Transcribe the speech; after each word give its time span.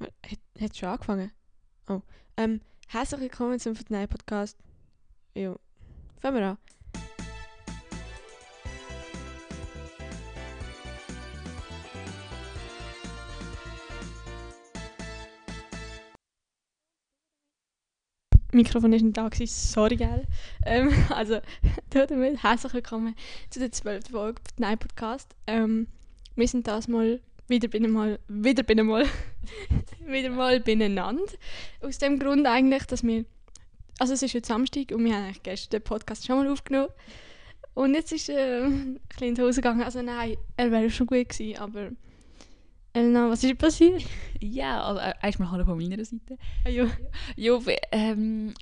Hat, 0.00 0.76
schon 0.76 0.88
angefangen? 0.88 1.30
Oh. 1.88 2.00
Ähm, 2.36 2.60
herzlich 2.88 3.20
willkommen 3.20 3.60
zum 3.60 3.76
Fortnite 3.76 4.08
Podcast. 4.08 4.58
Jo. 5.34 5.58
Fangen 6.20 6.36
wir 6.36 6.46
an. 6.46 6.58
Mikrofon 18.52 18.92
ist 18.92 19.02
nicht 19.02 19.16
da, 19.16 19.28
gewesen, 19.28 19.72
sorry, 19.72 19.96
gell? 19.96 20.26
Ähm, 20.64 20.92
also, 21.10 21.40
damit 21.90 22.42
herzlich 22.42 22.72
willkommen 22.72 23.14
zu 23.50 23.58
der 23.58 23.72
12. 23.72 24.10
Folge 24.10 24.40
Fortnite 24.40 24.76
Podcast. 24.76 25.34
Ähm, 25.46 25.88
wir 26.36 26.48
sind 26.48 26.66
das 26.66 26.88
mal 26.88 27.20
wieder 27.48 27.68
bin 27.68 27.90
mal, 27.90 28.18
wieder 28.28 28.62
bin 28.62 28.84
mal, 28.86 29.06
wieder 30.06 30.30
mal 30.30 30.60
beieinander. 30.60 31.24
Aus 31.80 31.98
dem 31.98 32.18
Grund 32.18 32.46
eigentlich, 32.46 32.84
dass 32.84 33.02
wir, 33.02 33.24
also 33.98 34.14
es 34.14 34.22
ist 34.22 34.32
jetzt 34.32 34.48
Samstag 34.48 34.92
und 34.92 35.04
wir 35.04 35.14
haben 35.14 35.24
eigentlich 35.24 35.42
gestern 35.42 35.80
den 35.80 35.84
Podcast 35.84 36.26
schon 36.26 36.38
mal 36.38 36.50
aufgenommen. 36.50 36.90
Und 37.74 37.94
jetzt 37.94 38.12
ist 38.12 38.28
äh, 38.28 38.64
ein 38.64 39.00
bisschen 39.08 39.28
in 39.28 39.34
die 39.34 39.42
Hose 39.42 39.60
gegangen. 39.60 39.82
Also 39.82 40.00
nein, 40.00 40.36
er 40.56 40.70
wäre 40.70 40.90
schon 40.90 41.06
gut 41.06 41.28
gewesen, 41.28 41.58
aber 41.58 41.90
Elena, 42.92 43.28
was 43.28 43.42
ist 43.42 43.58
passiert? 43.58 44.04
Ja, 44.40 44.84
also 44.84 45.00
erstmal 45.22 45.50
hallo 45.50 45.64
von 45.64 45.76
meiner 45.76 46.04
Seite. 46.04 46.38
Ah, 46.64 46.68
ja. 46.68 46.86
Jo, 47.34 47.60
ähm, 47.90 48.54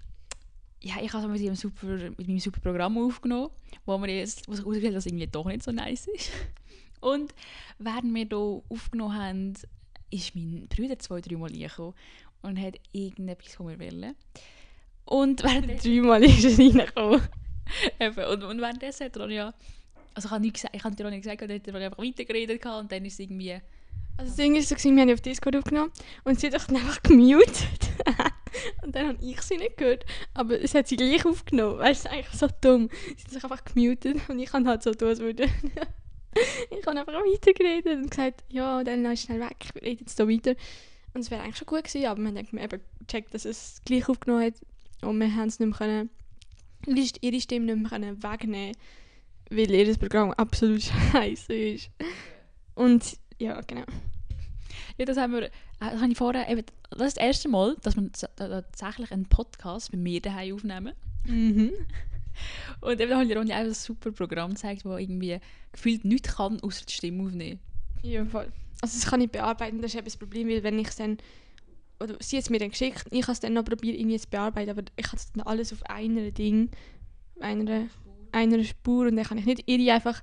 ja, 0.81 0.95
ich 1.03 1.13
habe 1.13 1.29
mit, 1.29 1.43
meinem 1.43 1.55
super, 1.55 1.87
mit 1.87 2.27
meinem 2.27 2.39
super 2.39 2.61
Programm 2.61 2.97
aufgenommen, 2.99 3.51
wo 3.85 3.99
mir 3.99 4.17
jetzt 4.17 4.49
wo 4.49 4.53
sich 4.53 4.65
herausgestellt 4.65 4.97
dass 4.97 5.07
es 5.07 5.13
irgendwie 5.13 5.27
doch 5.27 5.45
nicht 5.45 5.63
so 5.63 5.71
nice 5.71 6.09
ist. 6.09 6.31
Und 7.03 7.35
während 7.79 8.15
wir 8.15 8.27
hier 8.27 8.63
aufgenommen 8.69 9.15
haben, 9.15 9.53
ist 10.11 10.37
mein 10.37 10.69
Bruder 10.69 10.99
zwei, 10.99 11.21
dreimal 11.21 11.51
reingekommen 11.51 11.95
und 12.43 12.61
hat 12.61 12.77
irgendetwas 12.93 13.55
von 13.57 13.67
mir 13.67 13.79
wollen. 13.81 14.15
Und 15.05 15.43
während 15.43 15.85
Dreimal 15.85 16.23
ist 16.23 16.45
er 16.45 16.59
reingekommen. 16.59 17.23
Und, 17.99 18.45
und 18.45 18.61
währenddessen 18.61 19.05
hat 19.05 19.17
er 19.17 19.21
dann 19.21 19.31
ja... 19.31 19.55
Also 20.15 20.27
ich 20.27 20.31
habe 20.31 20.43
nichts 20.43 20.61
gesagt, 20.61 20.77
ich 20.77 20.85
habe 20.85 21.11
nicht 21.11 21.23
gesagt, 21.23 21.41
dann 21.41 21.51
hat 21.51 21.67
er 21.67 21.75
einfach 21.75 21.99
weitergeredet 21.99 22.65
und 22.67 22.93
dann 22.93 23.05
ist 23.05 23.15
es 23.15 23.19
irgendwie... 23.19 23.59
Also 24.17 24.29
das 24.31 24.37
Ding 24.37 24.55
ist 24.57 24.69
so, 24.69 24.77
wir 24.77 25.01
haben 25.01 25.13
auf 25.13 25.23
Discord 25.23 25.57
aufgenommen 25.57 25.91
und 26.25 26.39
sie 26.39 26.49
hat 26.49 26.55
doch 26.55 26.67
dann 26.67 26.77
einfach 26.77 27.03
gemutet. 27.03 27.67
und 28.85 28.95
dann 28.95 29.09
habe 29.09 29.19
ich 29.25 29.41
sie 29.41 29.57
nicht 29.57 29.79
gehört. 29.79 30.05
Aber 30.35 30.61
es 30.61 30.75
hat 30.75 30.87
sie 30.87 30.97
gleich 30.97 31.25
aufgenommen. 31.25 31.79
Weißt 31.79 32.05
du, 32.05 32.11
eigentlich 32.11 32.39
so 32.39 32.47
dumm. 32.61 32.91
Sie 33.17 33.25
hat 33.25 33.31
sich 33.31 33.43
einfach 33.43 33.65
gemutet 33.65 34.19
und 34.29 34.39
ich 34.39 34.51
kann 34.51 34.69
halt 34.69 34.83
so 34.83 34.93
tun, 34.93 35.09
als 35.09 35.19
würde... 35.19 35.49
ich 36.71 36.87
habe 36.87 36.99
einfach 36.99 37.13
weitergeredet 37.13 37.99
und 37.99 38.11
gesagt, 38.11 38.45
ja, 38.49 38.83
dann 38.85 39.05
ist 39.07 39.25
schnell 39.25 39.41
weg, 39.41 39.57
ich 39.75 39.83
rede 39.83 40.01
jetzt 40.01 40.17
hier 40.17 40.29
weiter. 40.29 40.55
Und 41.15 41.21
es 41.21 41.31
wäre 41.31 41.43
eigentlich 41.43 41.59
schon 41.59 41.67
gut 41.67 41.85
gewesen, 41.85 42.07
aber 42.07 42.21
wir 42.21 42.29
haben 42.29 42.59
eben 42.59 42.81
gecheckt, 43.01 43.35
dass 43.35 43.45
es 43.45 43.81
gleich 43.85 44.09
aufgenommen 44.09 44.47
hat 44.47 44.55
und 45.03 45.19
wir 45.21 45.35
haben 45.35 45.49
es 45.49 45.61
nicht 45.61 45.69
mehr 45.69 45.79
können, 45.79 46.11
ihre 47.21 47.41
Stimme 47.41 47.67
nicht 47.67 47.77
mehr 47.77 47.91
können 47.91 48.23
wegnehmen 48.23 48.75
weil 49.57 49.71
ihr 49.71 49.97
Programm 49.99 50.33
absolut 50.33 50.83
scheiße 51.13 51.53
ist. 51.53 51.91
Und 52.75 53.19
ja, 53.39 53.61
genau. 53.63 53.85
Ja, 54.99 55.05
das 55.05 55.17
haben 55.17 55.35
wir, 55.35 55.51
das 55.81 56.01
habe 56.01 56.13
ich 56.13 56.19
vorher, 56.19 56.49
eben, 56.49 56.65
das 56.91 57.09
ist 57.09 57.17
das 57.17 57.25
erste 57.25 57.49
Mal, 57.49 57.77
dass 57.83 57.97
wir 57.97 58.11
tatsächlich 58.37 59.11
einen 59.11 59.27
Podcast 59.27 59.91
bei 59.93 59.99
mir 59.99 60.21
daheim 60.21 60.55
aufnehmen. 60.55 60.95
Mhm. 61.25 61.73
Und 62.81 63.01
eben, 63.01 63.15
habe 63.15 63.25
ich 63.25 63.37
Ronja 63.37 63.57
auch 63.57 63.61
ein 63.61 63.75
super 63.75 64.13
Programm 64.13 64.51
gezeigt, 64.55 64.85
das 64.85 65.01
irgendwie 65.01 65.39
gefühlt 65.73 66.05
nichts 66.05 66.37
kann, 66.37 66.61
außer 66.61 66.85
die 66.87 66.93
Stimme 66.93 67.25
aufnehmen. 67.25 67.61
Ja, 68.03 68.25
voll. 68.25 68.49
Also 68.81 68.99
das 68.99 69.07
kann 69.09 69.21
ich 69.21 69.31
bearbeiten, 69.31 69.81
das 69.81 69.93
ist 69.93 69.97
eben 69.97 70.05
das 70.07 70.17
Problem, 70.17 70.49
weil 70.49 70.63
wenn 70.63 70.79
ich 70.79 70.89
es 70.89 70.97
dann, 70.97 71.19
oder 72.01 72.17
sie 72.21 72.37
hat 72.37 72.45
es 72.45 72.51
mir 72.51 72.59
dann 72.59 72.71
geschickt, 72.71 73.05
ich 73.11 73.23
habe 73.23 73.33
es 73.33 73.41
dann 73.41 73.53
noch 73.53 73.65
probiert 73.65 73.97
irgendwie 73.97 74.19
zu 74.19 74.29
bearbeiten, 74.29 74.71
aber 74.71 74.83
ich 74.97 75.07
habe 75.07 75.17
es 75.17 75.33
dann 75.33 75.47
alles 75.47 75.73
auf 75.73 75.85
einer 75.85 76.33
Ding, 76.33 76.71
einer, 77.41 77.87
einer 78.33 78.65
Spur 78.65 79.07
und 79.07 79.17
dann 79.17 79.25
kann 79.25 79.39
ich 79.39 79.47
nicht 79.47 79.69
ihre 79.69 79.95
einfach 79.95 80.21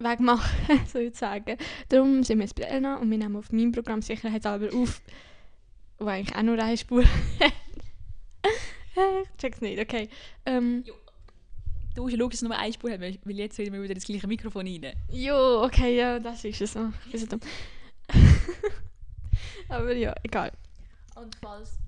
wegmachen, 0.00 0.80
sozusagen. 0.92 1.56
Darum 1.88 2.24
sind 2.24 2.38
wir 2.38 2.44
jetzt 2.44 2.56
bei 2.56 2.64
Elna 2.64 2.96
und 2.96 3.10
wir 3.10 3.18
nehmen 3.18 3.36
auf 3.36 3.52
meinem 3.52 3.70
Programm 3.70 4.02
sicherheitshalber 4.02 4.74
auf, 4.76 5.00
wo 5.98 6.06
eigentlich 6.06 6.36
auch 6.36 6.42
nur 6.42 6.58
eine 6.58 6.76
Spur 6.76 7.04
ich 8.94 9.36
check's 9.38 9.60
nicht, 9.60 9.80
okay. 9.80 10.08
Ähm, 10.46 10.84
Du 11.94 12.08
dass 12.08 12.34
es 12.34 12.42
nur 12.42 12.56
eine 12.56 12.72
Spur 12.72 12.90
weil 12.90 13.18
jetzt 13.26 13.58
wieder 13.58 13.72
wieder 13.80 13.94
das 13.94 14.04
gleiche 14.04 14.26
Mikrofon 14.26 14.66
rein. 14.66 14.94
Jo, 15.12 15.62
okay, 15.62 15.96
ja, 15.96 16.18
das 16.18 16.44
ist 16.44 16.60
es. 16.60 16.74
Ist 17.12 17.20
so 17.20 17.26
dumm. 17.26 17.40
Aber 19.68 19.94
ja, 19.94 20.12
egal. 20.22 20.52
Und 21.14 21.36
falls, 21.40 21.78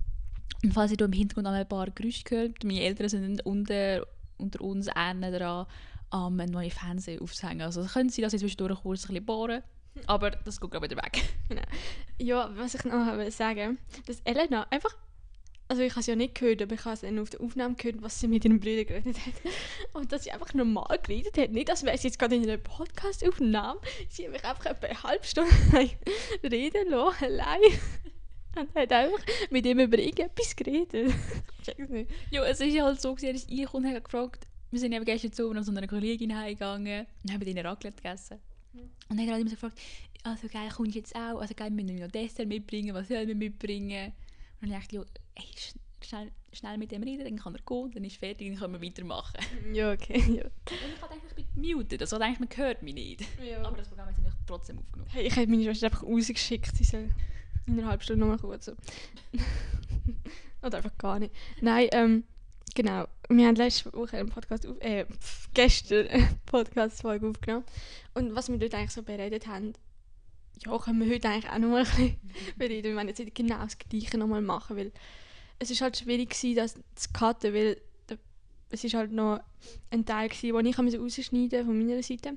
und 0.62 0.72
falls 0.72 0.92
ihr 0.92 1.00
im 1.00 1.12
Hintergrund 1.12 1.48
ein 1.48 1.68
paar 1.68 1.90
Geräusche 1.90 2.22
hört, 2.28 2.62
meine 2.62 2.82
Eltern 2.82 3.08
sind 3.08 3.44
unter, 3.44 4.06
unter 4.38 4.60
uns 4.60 4.88
einen 4.88 5.32
dran, 5.32 5.66
um 6.10 6.38
einen 6.38 6.52
neuen 6.52 6.70
Fernseher 6.70 7.20
aufzuhängen. 7.20 7.62
Also 7.62 7.80
es 7.80 7.92
könnte 7.92 8.14
sein, 8.14 8.22
dass 8.22 8.32
ich 8.32 8.40
zwischendurch 8.40 8.80
kurz 8.82 9.04
ein 9.04 9.08
bisschen 9.08 9.26
bohren, 9.26 9.62
aber 10.06 10.30
das 10.30 10.60
geht 10.60 10.70
gerade 10.70 10.88
wieder 10.88 11.02
weg. 11.02 11.22
Genau. 11.48 11.62
Ja, 12.18 12.50
was 12.56 12.74
ich 12.74 12.84
noch 12.84 13.16
will 13.16 13.30
sagen 13.30 13.78
dass 14.06 14.20
Elena 14.24 14.66
einfach 14.70 14.96
also 15.68 15.82
ich 15.82 15.92
habe 15.92 16.00
es 16.00 16.06
ja 16.06 16.14
nicht 16.14 16.36
gehört, 16.36 16.62
aber 16.62 16.74
ich 16.74 16.84
habe 16.84 16.94
es 16.94 17.00
dann 17.00 17.18
auf 17.18 17.30
der 17.30 17.40
Aufnahme 17.40 17.74
gehört, 17.74 18.00
was 18.00 18.20
sie 18.20 18.28
mit 18.28 18.44
ihren 18.44 18.60
Brüdern 18.60 18.86
geredet 18.86 19.16
hat. 19.18 19.34
Und 19.94 20.12
dass 20.12 20.24
sie 20.24 20.30
einfach 20.30 20.54
normal 20.54 20.98
geredet 21.02 21.36
hat. 21.36 21.50
Nicht, 21.50 21.68
als 21.70 21.82
wäre 21.82 21.98
sie 21.98 22.08
jetzt 22.08 22.18
gerade 22.18 22.36
in 22.36 22.44
einer 22.44 22.58
Podcast-Aufnahme. 22.58 23.80
Sie 24.08 24.24
hat 24.24 24.32
mich 24.32 24.44
einfach 24.44 24.66
etwa 24.66 24.86
eine 24.86 25.02
halbe 25.02 25.24
Stunde 25.24 25.50
reden 26.44 26.90
lassen, 26.90 27.24
allein. 27.24 27.60
Und 28.56 28.74
hat 28.74 28.92
einfach 28.92 29.20
mit 29.50 29.66
ihm 29.66 29.80
über 29.80 29.98
irgendetwas 29.98 30.54
geredet. 30.54 31.12
Check's 31.62 31.88
nicht. 31.88 32.10
Ja, 32.30 32.44
es 32.44 32.60
ist 32.60 32.72
ja 32.72 32.84
halt 32.84 33.00
so, 33.00 33.14
gewesen, 33.14 33.34
dass 33.34 33.46
ich 33.48 33.74
und 33.74 33.86
hat 33.86 34.04
gefragt, 34.04 34.46
wir 34.70 34.80
sind 34.80 34.92
eben 34.92 35.04
gestern 35.04 35.32
zu 35.32 35.52
zu 35.62 35.70
einer 35.70 35.86
Kollegin 35.86 36.36
heimgegangen 36.36 37.06
und 37.24 37.32
haben 37.32 37.42
ihnen 37.42 37.66
Raclette 37.66 38.02
gegessen. 38.02 38.38
Und 39.08 39.18
dann 39.18 39.20
hat 39.20 39.26
er 39.26 39.32
halt 39.32 39.40
immer 39.40 39.50
so 39.50 39.56
gefragt, 39.56 39.80
also 40.22 40.48
geil, 40.48 40.68
kommst 40.74 40.94
du 40.94 40.98
jetzt 40.98 41.14
auch? 41.14 41.40
Also 41.40 41.54
geil, 41.54 41.70
wir 41.74 41.84
müssen 41.84 42.00
noch 42.00 42.10
Dessert 42.10 42.48
mitbringen, 42.48 42.94
was 42.94 43.08
sollen 43.08 43.28
wir 43.28 43.34
mitbringen? 43.34 44.12
Und 44.60 44.70
dann 44.70 44.80
dachte 44.80 44.96
ich, 44.96 45.02
ey, 45.34 45.44
schnell, 46.06 46.30
schnell 46.52 46.78
mit 46.78 46.92
dem 46.92 47.02
reden, 47.02 47.24
dann 47.24 47.36
kann 47.36 47.54
er 47.54 47.60
gehen, 47.62 47.90
dann 47.92 48.04
ist 48.04 48.16
fertig, 48.16 48.48
dann 48.48 48.58
können 48.58 48.80
wir 48.80 48.88
weitermachen. 48.88 49.38
Ja, 49.72 49.92
okay. 49.92 50.18
Ja. 50.18 50.44
Und 50.44 50.94
ich 50.94 51.02
habe 51.02 51.14
gedacht, 51.14 51.34
ich 51.36 51.46
bin 51.46 51.76
muted, 51.76 52.00
also 52.00 52.16
eigentlich, 52.16 52.40
man 52.40 52.48
hört 52.56 52.82
mich 52.82 52.94
nicht. 52.94 53.20
Ja. 53.44 53.62
Aber 53.62 53.76
das 53.76 53.88
Programm 53.88 54.06
hat 54.08 54.16
sich 54.16 54.24
trotzdem 54.46 54.78
aufgenommen. 54.78 55.10
Hey, 55.12 55.26
ich 55.26 55.36
habe 55.36 55.46
meine 55.46 55.64
Schwester 55.64 55.86
einfach 55.86 56.02
rausgeschickt, 56.02 56.76
sie 56.76 56.84
soll 56.84 57.08
in 57.66 57.78
einer 57.78 57.88
halben 57.88 58.02
Stunde 58.02 58.20
nochmal 58.20 58.38
kommen. 58.38 58.60
So. 58.60 58.72
Oder 60.62 60.78
einfach 60.78 60.96
gar 60.98 61.18
nicht. 61.18 61.34
Nein, 61.60 61.88
ähm, 61.92 62.24
genau. 62.74 63.06
Wir 63.28 63.46
haben 63.48 63.56
letzte 63.56 63.92
Woche 63.92 64.18
einen 64.18 64.28
Podcast, 64.28 64.66
auf, 64.66 64.80
äh, 64.80 65.04
gestern 65.52 66.06
eine 66.08 66.28
Podcast-Folge 66.46 67.28
aufgenommen. 67.28 67.64
Und 68.14 68.34
was 68.34 68.48
wir 68.48 68.58
dort 68.58 68.74
eigentlich 68.74 68.92
so 68.92 69.02
beredet 69.02 69.46
haben, 69.46 69.74
ja, 70.64 70.78
können 70.78 71.00
wir 71.00 71.14
heute 71.14 71.28
eigentlich 71.28 71.50
auch 71.50 71.58
noch 71.58 71.68
mal 71.68 71.84
ein 71.84 71.84
bisschen 71.84 72.16
bereden. 72.56 72.84
Wir 72.84 72.96
wollen 72.96 73.08
jetzt 73.08 73.18
nicht 73.18 73.34
genau 73.34 73.62
das 73.62 73.78
Gleiche 73.78 74.18
nochmal 74.18 74.42
machen, 74.42 74.76
weil 74.76 74.92
es 75.58 75.70
ist 75.70 75.80
halt 75.80 75.96
schwierig 75.96 76.30
gewesen, 76.30 76.56
das 76.56 76.74
zu 76.94 77.08
cutten, 77.12 77.54
weil 77.54 77.80
es 78.70 78.84
ist 78.84 78.94
halt 78.94 79.12
noch 79.12 79.40
ein 79.90 80.04
Teil 80.04 80.28
gewesen, 80.28 80.56
den 80.56 80.66
ich 80.66 80.78
rausschneiden 80.78 81.66
von 81.66 81.78
meiner 81.78 82.02
Seite. 82.02 82.36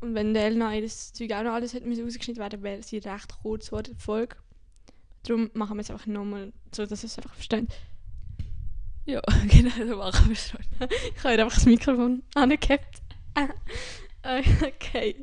Und 0.00 0.14
wenn 0.14 0.32
der 0.34 0.46
Elna 0.46 0.74
ihr 0.74 0.88
Zeug 0.88 1.32
auch 1.32 1.42
noch 1.42 1.52
alles 1.52 1.74
hätte 1.74 1.86
rausgeschnitten 1.86 2.42
werden, 2.42 2.62
wäre 2.62 2.82
sie 2.82 2.98
recht 2.98 3.34
kurz 3.42 3.68
vor 3.68 3.82
der 3.82 3.94
Folge. 3.96 4.36
Darum 5.24 5.50
machen 5.52 5.76
wir 5.76 5.82
es 5.82 5.90
einfach 5.90 6.06
nochmal, 6.06 6.52
so 6.74 6.86
dass 6.86 7.04
es 7.04 7.18
einfach 7.18 7.34
versteht. 7.34 7.68
Ja, 9.04 9.20
genau, 9.48 9.70
so 9.76 9.96
machen 9.96 10.28
wir 10.28 10.32
es 10.32 10.48
schon. 10.48 10.60
Ich 11.16 11.24
habe 11.24 11.34
ihr 11.34 11.44
einfach 11.44 11.56
das 11.56 11.66
Mikrofon 11.66 12.22
angehabt. 12.34 13.02
Okay. 14.22 15.16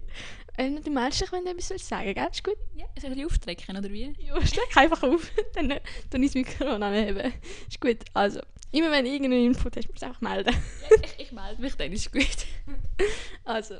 Elna, 0.58 0.82
du 0.82 0.90
meldest 0.90 1.22
dich, 1.22 1.32
wenn 1.32 1.46
du 1.46 1.52
etwas 1.52 1.70
willst 1.70 1.88
sagen 1.88 2.16
gell? 2.16 2.28
Ist 2.32 2.44
gut? 2.44 2.58
Ja, 2.74 2.86
soll 3.00 3.12
ich 3.16 3.26
aufstrecken, 3.26 3.78
oder 3.78 3.92
wie? 3.92 4.16
Ja, 4.20 4.44
steck 4.44 4.76
einfach 4.76 5.04
auf. 5.04 5.32
Dann 5.54 5.70
äh, 5.70 5.80
dann 6.10 6.24
ich 6.24 6.32
das 6.32 6.36
Mikrofon 6.36 6.82
anheben. 6.82 7.32
Ist 7.70 7.80
gut. 7.80 8.00
Also, 8.16 8.42
immer 8.72 8.90
wenn 8.90 9.06
du 9.06 9.12
irgendeinen 9.12 9.46
Input 9.46 9.78
hast, 9.78 9.88
musst 9.88 10.02
du 10.02 10.08
einfach 10.08 10.22
melden. 10.22 10.54
Ja, 10.54 10.98
ich, 11.04 11.26
ich 11.28 11.32
melde 11.32 11.62
mich, 11.62 11.76
dann 11.76 11.92
ist 11.92 12.12
gut. 12.12 12.26
Also, 13.46 13.76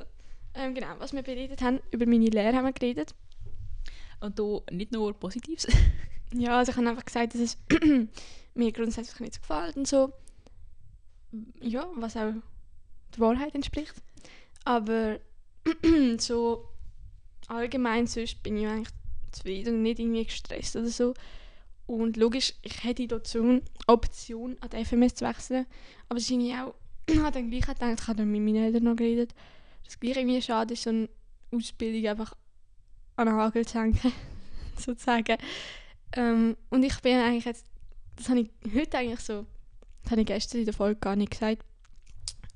ähm, 0.54 0.74
genau, 0.74 0.94
was 0.98 1.12
wir 1.12 1.22
beredet 1.22 1.60
haben, 1.60 1.80
über 1.90 2.06
meine 2.06 2.26
Lehre 2.26 2.56
haben 2.56 2.64
wir 2.64 2.72
geredet. 2.72 3.12
Und 4.20 4.38
da 4.38 4.60
nicht 4.70 4.92
nur 4.92 5.12
Positives. 5.14 5.66
Ja, 6.34 6.58
also 6.58 6.72
ich 6.72 6.76
habe 6.76 6.86
einfach 6.86 7.06
gesagt, 7.06 7.32
dass 7.32 7.40
es 7.40 7.56
mir 8.54 8.70
grundsätzlich 8.70 9.18
nicht 9.18 9.34
so 9.36 9.40
gefällt 9.40 9.76
und 9.78 9.88
so. 9.88 10.12
Ja, 11.62 11.88
was 11.94 12.18
auch 12.18 12.34
der 13.14 13.18
Wahrheit 13.18 13.54
entspricht. 13.54 13.94
Aber 14.64 15.18
so 16.18 16.68
allgemein 17.48 18.06
sonst 18.06 18.42
bin 18.42 18.56
ich 18.56 18.66
eigentlich 18.66 18.94
zufrieden 19.32 19.76
und 19.76 19.82
nicht 19.82 19.98
irgendwie 19.98 20.24
gestresst 20.24 20.76
oder 20.76 20.88
so. 20.88 21.14
Und 21.86 22.16
logisch, 22.16 22.54
ich 22.62 22.84
hätte 22.84 23.06
dazu 23.08 23.42
eine 23.42 23.62
Option, 23.86 24.56
an 24.60 24.70
die 24.70 24.84
FMS 24.84 25.14
zu 25.14 25.24
wechseln. 25.24 25.66
Aber 26.08 26.18
es 26.18 26.30
ist 26.30 26.54
auch, 26.54 26.74
ich 27.06 27.18
habe 27.18 27.32
dann 27.32 27.50
gleich 27.50 27.66
gedacht, 27.66 28.00
ich 28.00 28.06
habe 28.06 28.18
dann 28.18 28.30
mit 28.30 28.42
meinen 28.42 28.64
Eltern 28.64 28.84
noch 28.84 28.96
geredet, 28.96 29.34
dass 29.84 29.94
es 29.94 30.00
gleich 30.00 30.16
irgendwie 30.16 30.42
schade 30.42 30.74
ist, 30.74 30.82
so 30.82 30.90
eine 30.90 31.08
Ausbildung 31.50 32.10
einfach 32.10 32.34
an 33.16 33.26
den 33.26 33.36
Hagel 33.36 33.66
zu 33.66 33.80
hängen, 33.80 33.98
sozusagen. 34.76 35.38
Ähm, 36.12 36.56
und 36.70 36.82
ich 36.82 37.00
bin 37.00 37.16
eigentlich 37.16 37.46
jetzt, 37.46 37.66
das 38.16 38.28
habe 38.28 38.40
ich 38.40 38.50
heute 38.74 38.98
eigentlich 38.98 39.20
so, 39.20 39.46
das 40.02 40.12
habe 40.12 40.20
ich 40.20 40.26
gestern 40.26 40.60
in 40.60 40.64
der 40.66 40.74
Folge 40.74 41.00
gar 41.00 41.16
nicht 41.16 41.32
gesagt, 41.32 41.64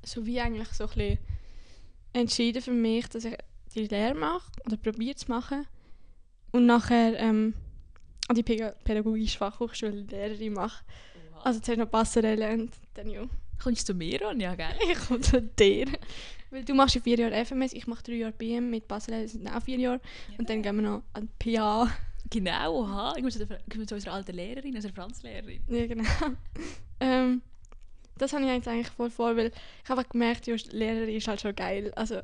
so 0.05 0.26
wie 0.26 0.41
eigentlich 0.41 0.69
so 0.69 0.85
ein 0.85 0.91
bisschen 0.91 1.19
entschieden 2.12 2.62
für 2.62 2.73
mich, 2.73 3.09
dass 3.09 3.25
ich 3.25 3.37
die 3.75 3.87
Lehre 3.87 4.14
mache 4.14 4.50
oder 4.67 4.76
probiere 4.76 5.17
zu 5.17 5.31
machen 5.31 5.67
und 6.53 6.67
nachher 6.67 7.19
ähm, 7.19 7.55
an 8.29 8.37
die 8.37 8.43
pädagogische 8.43 9.38
Fachhochschule 9.38 10.03
Lehrerin 10.03 10.55
mache. 10.55 10.85
Also 11.44 11.61
zuerst 11.61 11.81
noch 11.81 11.91
Passerelle 11.91 12.53
und 12.53 12.70
dann 12.94 13.09
ja. 13.09 13.25
Kommst 13.62 13.88
du 13.88 13.93
zu 13.93 13.99
mir 13.99 14.26
an? 14.29 14.41
Ja, 14.41 14.55
gell? 14.55 14.75
Ich 14.93 14.99
komme 15.06 15.20
zu 15.20 15.41
dir. 15.41 15.87
Weil 16.50 16.64
du 16.64 16.75
machst 16.75 16.94
ja 16.94 17.00
vier 17.00 17.19
Jahre 17.19 17.44
FMS, 17.44 17.73
ich 17.73 17.87
mache 17.87 18.03
drei 18.03 18.14
Jahre 18.14 18.32
BM 18.32 18.70
mit 18.70 18.87
Passerelle, 18.87 19.26
sind 19.26 19.49
auch 19.49 19.62
vier 19.62 19.79
Jahre. 19.79 20.00
Und 20.38 20.50
dann 20.50 20.62
gehen 20.62 20.76
wir 20.76 20.82
noch 20.82 21.03
an 21.12 21.29
die 21.43 21.56
PA. 21.56 21.91
Genau, 22.31 22.85
aha. 22.85 23.14
Ich 23.17 23.23
muss 23.23 23.35
zu 23.35 23.47
muss 23.76 23.87
zu 23.87 23.94
unserer 23.94 24.14
alten 24.14 24.35
Lehrerin, 24.35 24.75
unserer 24.75 24.93
Franzlehrerin. 24.93 25.62
Ja, 25.69 25.87
genau. 25.87 26.05
ähm, 27.00 27.43
das 28.22 28.32
habe 28.32 28.44
ich 28.44 28.50
jetzt 28.50 28.69
eigentlich 28.69 28.88
voll 28.88 29.10
vor, 29.10 29.36
weil 29.36 29.52
ich 29.82 29.90
habe 29.90 30.04
gemerkt, 30.04 30.46
ja, 30.46 30.54
Lehrerin 30.70 31.16
ist 31.16 31.28
halt 31.28 31.40
schon 31.40 31.54
geil. 31.54 31.92
Also, 31.94 32.20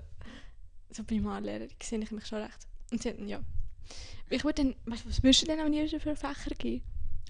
so 0.91 1.05
Primarlehrerin 1.05 1.71
sehe 1.83 1.99
ich 1.99 2.11
mich 2.11 2.27
schon 2.27 2.43
recht. 2.43 2.67
Und 2.91 3.03
sie 3.03 3.11
hatten, 3.11 3.29
ja. 3.29 3.41
Ich 4.31 4.45
würde 4.45 4.63
dann, 4.63 4.77
weißt 4.87 5.05
du, 5.05 5.09
was 5.09 5.23
würdest 5.23 5.43
du 5.43 5.47
denn 5.47 5.61
am 5.61 5.73
liebsten 5.73 6.01
für 6.01 6.15
Fächer 6.15 6.55
geben? 6.57 6.85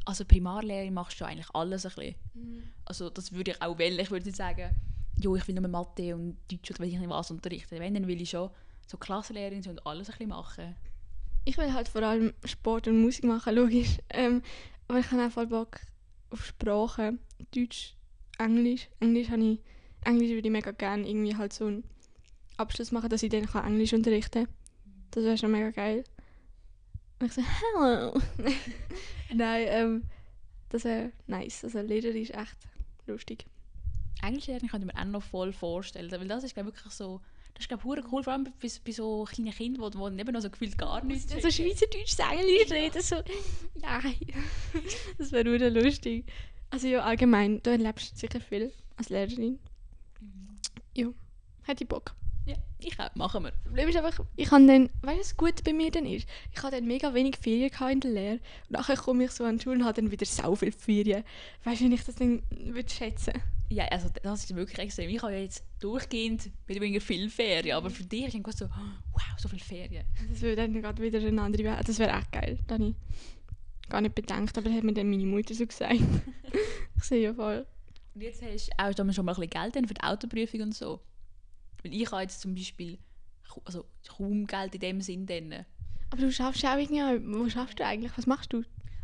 Also 0.04 0.24
Primarlehrerin 0.24 0.94
machst 0.94 1.20
du 1.20 1.24
eigentlich 1.24 1.48
alles 1.54 1.86
ein 1.86 1.92
bisschen. 1.94 2.14
Also 2.84 3.10
das 3.10 3.32
würde 3.32 3.52
ich 3.52 3.62
auch 3.62 3.78
wählen. 3.78 3.98
Ich 3.98 4.10
würde 4.10 4.30
sagen, 4.32 4.70
jo, 5.20 5.36
ich 5.36 5.46
will 5.46 5.54
nur 5.54 5.68
Mathe 5.68 6.14
und 6.14 6.38
Deutsch 6.50 6.70
oder 6.70 6.80
weiß 6.80 6.92
ich 6.92 6.98
nicht 6.98 7.10
was 7.10 7.30
unterrichten. 7.30 7.78
Wenn, 7.78 7.94
dann 7.94 8.06
will 8.06 8.20
ich 8.20 8.30
schon 8.30 8.50
so 8.86 8.96
Klassenlehrerin 8.96 9.66
und 9.68 9.86
alles 9.86 10.08
ein 10.08 10.12
bisschen 10.12 10.28
machen. 10.28 10.76
Ich 11.44 11.56
will 11.56 11.72
halt 11.72 11.88
vor 11.88 12.02
allem 12.02 12.34
Sport 12.44 12.88
und 12.88 13.00
Musik 13.00 13.24
machen, 13.24 13.54
logisch. 13.54 13.98
Ähm, 14.10 14.42
aber 14.88 14.98
ich 14.98 15.10
habe 15.10 15.26
auch 15.26 15.30
voll 15.30 15.46
Bock 15.46 15.80
auf 16.30 16.44
Sprachen. 16.44 17.18
Deutsch, 17.54 17.94
Englisch. 18.38 18.88
Englisch 19.00 19.28
habe 19.30 19.42
ich, 19.42 19.58
Englisch 20.04 20.30
würde 20.30 20.48
ich 20.48 20.52
mega 20.52 20.70
gerne 20.70 21.08
irgendwie 21.08 21.36
halt 21.36 21.52
so 21.52 21.66
einen 21.66 21.84
Abschluss 22.56 22.92
machen, 22.92 23.08
dass 23.08 23.22
ich 23.22 23.30
dann 23.30 23.46
kann 23.46 23.66
Englisch 23.66 23.92
unterrichten 23.92 24.44
kann. 24.44 24.54
Das 25.10 25.24
wäre 25.24 25.38
schon 25.38 25.50
mega 25.50 25.70
geil. 25.70 26.04
Und 27.20 27.26
ich 27.26 27.32
so, 27.32 27.42
hello. 27.42 28.20
Nein, 29.34 29.66
ähm, 29.68 30.02
das 30.68 30.84
wäre 30.84 31.12
nice. 31.26 31.64
Also 31.64 31.80
Lehrer 31.80 32.14
ist 32.14 32.34
echt 32.34 32.56
lustig. 33.06 33.46
Englisch 34.22 34.46
lernen 34.46 34.68
könnte 34.68 34.86
ich 34.86 34.94
mir 34.94 35.00
auch 35.00 35.06
noch 35.06 35.22
voll 35.22 35.52
vorstellen. 35.52 36.10
Weil 36.10 36.28
das 36.28 36.44
ist 36.44 36.54
glaub, 36.54 36.68
ich, 36.68 36.74
wirklich 36.74 36.92
so... 36.92 37.20
Das 37.54 37.64
ist 37.64 37.68
glaube 37.68 37.82
ich 37.98 38.12
cool, 38.12 38.22
vor 38.22 38.32
allem 38.32 38.44
bei, 38.44 38.52
bei 38.84 38.92
so 38.92 39.24
kleinen 39.24 39.50
Kindern, 39.50 39.90
die, 39.90 39.98
die 39.98 40.20
eben 40.20 40.32
noch 40.32 40.40
so 40.40 40.50
gefühlt 40.50 40.78
gar 40.78 41.02
nichts 41.02 41.32
So 41.32 41.50
Schweizerdeutsch, 41.50 42.16
Englisch 42.20 42.70
reden, 42.70 43.02
so, 43.02 43.16
nein. 43.74 44.14
Das 45.18 45.32
wäre 45.32 45.44
nur 45.44 45.58
lustig. 45.70 46.24
Also 46.70 46.86
ja, 46.86 47.00
allgemein, 47.00 47.62
du 47.62 47.70
erlebst 47.70 48.18
sicher 48.18 48.40
viel 48.40 48.72
als 48.96 49.08
Lehrerin. 49.08 49.58
Ja, 50.94 51.08
hätte 51.62 51.84
ich 51.84 51.88
Bock. 51.88 52.14
Ja, 52.48 52.56
ich 52.78 52.98
auch. 52.98 53.14
Machen 53.14 53.44
wir. 53.44 53.50
Das 53.50 53.62
Problem 53.62 53.88
ist 53.88 53.96
einfach, 53.96 54.24
ich 54.36 54.50
habe 54.50 54.66
dann, 54.66 54.88
weißt 55.02 55.16
du, 55.16 55.20
was 55.20 55.36
gut 55.36 55.64
bei 55.64 55.72
mir 55.72 55.90
dann 55.90 56.06
ist? 56.06 56.26
Ich 56.52 56.62
hatte 56.62 56.76
dann 56.76 56.86
mega 56.86 57.12
wenig 57.12 57.36
Ferien 57.36 57.70
in 57.90 58.00
der 58.00 58.10
Lehre. 58.10 58.32
Und 58.34 58.70
nachher 58.70 58.96
komme 58.96 59.24
ich 59.24 59.32
so 59.32 59.44
an 59.44 59.58
die 59.58 59.64
Schule 59.64 59.76
und 59.76 59.84
habe 59.84 60.00
dann 60.00 60.10
wieder 60.10 60.24
so 60.24 60.56
viele 60.56 60.72
Ferien. 60.72 61.24
Weißt 61.64 61.80
du, 61.82 61.90
wie 61.90 61.94
ich 61.94 62.04
das 62.04 62.14
dann 62.14 62.42
würde 62.50 62.88
schätzen? 62.88 63.34
Ja, 63.70 63.84
also 63.88 64.08
das 64.22 64.44
ist 64.44 64.56
wirklich 64.56 64.78
extrem. 64.78 65.10
Ich 65.10 65.22
habe 65.22 65.34
ja 65.34 65.40
jetzt 65.40 65.62
durchgehend 65.78 66.50
mit 66.66 66.80
weniger 66.80 67.02
viel 67.02 67.28
Ferien, 67.28 67.76
aber 67.76 67.90
für 67.90 68.04
dich 68.04 68.24
ist 68.24 68.34
dann 68.34 68.44
so, 68.50 68.66
wow, 68.66 69.22
so 69.36 69.48
viele 69.48 69.62
Ferien. 69.62 70.06
Das 70.30 70.40
würde 70.40 70.56
dann 70.56 70.80
gerade 70.80 71.02
wieder 71.02 71.18
eine 71.18 71.42
andere 71.42 71.64
Welt. 71.64 71.86
Das 71.86 71.98
wäre 71.98 72.16
echt 72.16 72.32
geil. 72.32 72.58
Ich 72.58 72.66
gar 73.88 74.00
nicht 74.00 74.14
bedenkt, 74.14 74.56
aber 74.58 74.68
das 74.68 74.76
hat 74.76 74.84
mir 74.84 74.92
dann 74.94 75.10
meine 75.10 75.26
Mutter 75.26 75.54
so 75.54 75.66
gesagt. 75.66 75.94
ich 76.96 77.04
sehe 77.04 77.22
ja 77.22 77.34
voll. 77.34 77.66
Und 78.14 78.20
jetzt 78.22 78.42
hast 78.42 78.70
du 78.98 79.02
auch 79.02 79.12
schon 79.12 79.24
mal 79.24 79.32
ein 79.32 79.36
bisschen 79.40 79.50
Geld 79.50 79.76
dann 79.76 79.86
für 79.86 79.94
die 79.94 80.02
Autoprüfung 80.02 80.60
und 80.62 80.74
so. 80.74 81.00
Weil 81.82 81.94
ich 81.94 82.10
habe 82.10 82.22
jetzt 82.22 82.40
zum 82.40 82.54
Beispiel 82.54 82.98
also 83.64 83.84
kaum 84.08 84.46
Geld 84.46 84.74
in 84.74 84.80
dem 84.80 85.00
Sinn. 85.00 85.26
Dann. 85.26 85.64
Aber 86.10 86.20
du 86.20 86.32
schaffst 86.32 86.62
ja 86.62 86.74
auch 86.74 86.78
irgendwie, 86.78 87.00
wo 87.38 87.48
schaffst 87.48 87.78
du 87.78 87.84
eigentlich? 87.84 88.12
Was 88.16 88.26
machst 88.26 88.52
du? 88.52 88.62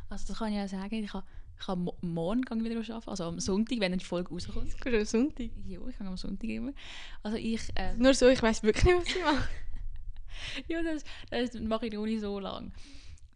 Also 0.08 0.26
das 0.28 0.38
kann 0.38 0.50
ich 0.50 0.56
ja 0.56 0.66
sagen, 0.69 1.02
ich 1.02 1.12
habe, 1.12 1.26
ich 1.60 1.66
mo- 1.76 1.96
morgen 2.00 2.64
wieder 2.64 2.76
arbeiten, 2.76 3.08
also 3.10 3.25
am 3.25 3.40
Sonntag, 3.40 3.78
wenn 3.81 3.96
die 3.96 4.04
Folge 4.04 4.31
rauskommt. 4.31 4.66
Das 4.72 4.81
geht 4.81 4.94
am 4.94 5.04
Sonntag. 5.04 5.50
Ja, 5.66 5.81
ich 5.88 5.96
gehe 5.98 6.06
am 6.06 6.16
Sonntag 6.16 6.48
immer. 6.48 6.72
Also 7.22 7.36
ich, 7.36 7.60
äh, 7.76 7.94
Nur 7.96 8.14
so, 8.14 8.28
ich 8.28 8.42
weiß 8.42 8.62
wirklich 8.62 8.84
nicht, 8.84 8.96
was 8.96 9.06
ich 9.16 9.22
mache. 9.22 9.48
ja, 10.69 10.82
das, 10.82 11.04
das 11.31 11.60
mache 11.62 11.86
ich 11.86 11.92
noch 11.92 12.04
nicht 12.04 12.20
so 12.20 12.38
lange. 12.38 12.72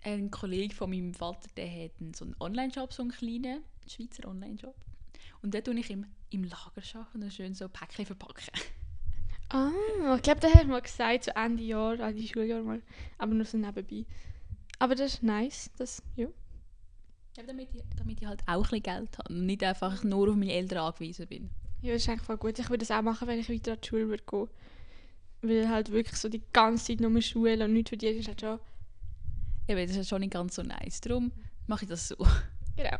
Ein 0.03 0.31
Kollege 0.31 0.75
von 0.75 0.91
meinem 0.91 1.15
Vater, 1.15 1.49
der 1.57 1.69
hat 1.69 1.93
einen, 2.01 2.15
so 2.15 2.25
einen 2.25 2.37
Online-Shop, 2.41 2.93
so 2.93 3.03
einen 3.03 3.11
kleinen 3.11 3.63
Schweizer 3.87 4.29
Online-Shop. 4.29 4.75
Und 5.43 5.55
dort 5.55 5.65
tue 5.65 5.79
ich 5.79 5.91
im, 5.91 6.07
im 6.31 6.45
Lager 6.45 7.07
und 7.15 7.33
schön 7.33 7.55
so 7.55 7.69
Päckchen 7.69 8.07
verpacken. 8.07 8.45
Ah, 9.51 9.71
ich 10.17 10.23
glaube, 10.23 10.41
das 10.41 10.53
hast 10.53 10.65
du 10.65 10.69
mal 10.69 10.83
gesagt, 10.83 11.25
so 11.25 11.31
Ende 11.31 11.63
Jahr, 11.63 11.99
Ende 11.99 12.27
Schuljahr 12.27 12.63
mal. 12.63 12.83
Aber 13.17 13.33
nur 13.33 13.47
so 13.47 13.57
nebenbei. 13.57 14.05
Aber 14.79 14.95
das 14.95 15.15
ist 15.15 15.23
nice. 15.23 15.71
Das, 15.79 16.03
ja. 16.17 16.29
Ja, 17.37 17.45
damit, 17.45 17.75
ich, 17.75 17.83
damit 17.97 18.21
ich 18.21 18.27
halt 18.27 18.43
auch 18.47 18.71
ein 18.73 18.83
Geld 18.83 19.19
habe 19.19 19.33
und 19.33 19.47
nicht 19.47 19.63
einfach 19.65 20.05
nur 20.05 20.29
auf 20.29 20.37
meine 20.37 20.53
Eltern 20.53 20.79
angewiesen 20.79 21.27
bin. 21.27 21.49
ja, 21.81 21.95
das 21.95 22.03
ist 22.03 22.09
eigentlich 22.11 22.27
voll 22.27 22.37
gut. 22.37 22.59
Ich 22.59 22.69
würde 22.69 22.85
das 22.85 22.91
auch 22.91 23.01
machen, 23.01 23.27
wenn 23.27 23.39
ich 23.39 23.49
weiter 23.49 23.73
an 23.73 23.79
die 23.83 23.89
Schule 23.89 24.09
würde 24.09 24.25
gehen. 24.29 24.49
Weil 25.41 25.69
halt 25.71 25.93
wirklich 25.93 26.19
so 26.19 26.29
die 26.29 26.43
ganze 26.53 26.87
Zeit 26.87 27.01
nur 27.01 27.23
Schule 27.23 27.65
und 27.65 27.73
nichts 27.73 27.91
für 27.91 27.97
die 27.97 28.09
ist 28.09 28.29
halt 28.29 28.41
schon... 28.41 28.59
Eben, 29.69 29.87
das 29.87 29.97
ist 29.97 30.09
schon 30.09 30.21
nicht 30.21 30.33
ganz 30.33 30.55
so 30.55 30.63
nice. 30.63 31.01
Darum 31.03 31.31
mache 31.67 31.85
ich 31.85 31.91
das 31.91 32.09
so. 32.09 32.17
Genau. 32.77 32.97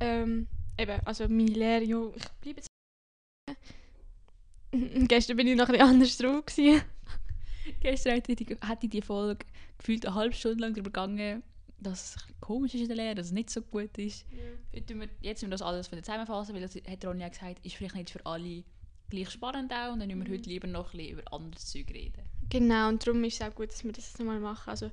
Ähm, 0.00 0.46
eben, 0.78 1.00
also 1.04 1.28
meine 1.28 1.50
Lehre, 1.50 1.82
ja, 1.82 2.08
ich 2.14 2.28
bleibe 2.40 2.60
jetzt... 2.60 2.68
Gestern 5.08 5.36
bin 5.36 5.48
ich 5.48 5.56
noch 5.56 5.68
ein 5.68 5.72
bisschen 5.72 5.88
anders 5.88 6.16
drauf. 6.16 6.46
Gewesen. 6.46 6.82
Gestern 7.80 8.16
hatte 8.16 8.32
ich, 8.32 8.36
die, 8.36 8.56
hatte 8.60 8.86
ich 8.86 8.90
die 8.90 9.02
Folge 9.02 9.44
gefühlt 9.76 10.06
eine 10.06 10.14
halbe 10.14 10.34
Stunde 10.34 10.60
lang 10.60 10.74
darüber 10.74 10.90
gegangen, 10.90 11.42
dass 11.80 12.16
es 12.16 12.26
komisch 12.40 12.74
ist 12.74 12.82
in 12.82 12.88
der 12.88 12.96
Lehre, 12.96 13.14
dass 13.16 13.26
es 13.26 13.32
nicht 13.32 13.50
so 13.50 13.62
gut 13.62 13.96
ist. 13.98 14.24
Heute 14.72 14.86
tun 14.86 15.00
wir, 15.00 15.08
jetzt 15.20 15.42
müssen 15.42 15.50
wir 15.50 15.56
das 15.56 15.62
alles 15.62 15.90
wieder 15.90 16.02
zusammenfassen, 16.02 16.54
weil 16.54 16.62
das 16.62 16.74
hat 16.74 17.04
Ronja 17.04 17.28
gesagt, 17.28 17.64
ist 17.64 17.76
vielleicht 17.76 17.94
nicht 17.94 18.10
für 18.10 18.24
alle 18.24 18.64
gleich 19.10 19.30
spannend 19.30 19.72
auch 19.72 19.92
und 19.92 20.00
dann 20.00 20.08
müssen 20.08 20.26
wir 20.30 20.38
heute 20.38 20.48
lieber 20.48 20.66
noch 20.66 20.92
ein 20.92 20.98
bisschen 20.98 21.18
über 21.18 21.32
anderes 21.32 21.66
Zeug 21.66 21.88
reden. 21.90 22.22
Genau, 22.50 22.88
und 22.88 23.06
darum 23.06 23.22
ist 23.24 23.40
es 23.40 23.46
auch 23.46 23.54
gut, 23.54 23.70
dass 23.70 23.84
wir 23.84 23.92
das 23.92 24.06
jetzt 24.06 24.18
nochmal 24.18 24.40
machen. 24.40 24.70
Also 24.70 24.90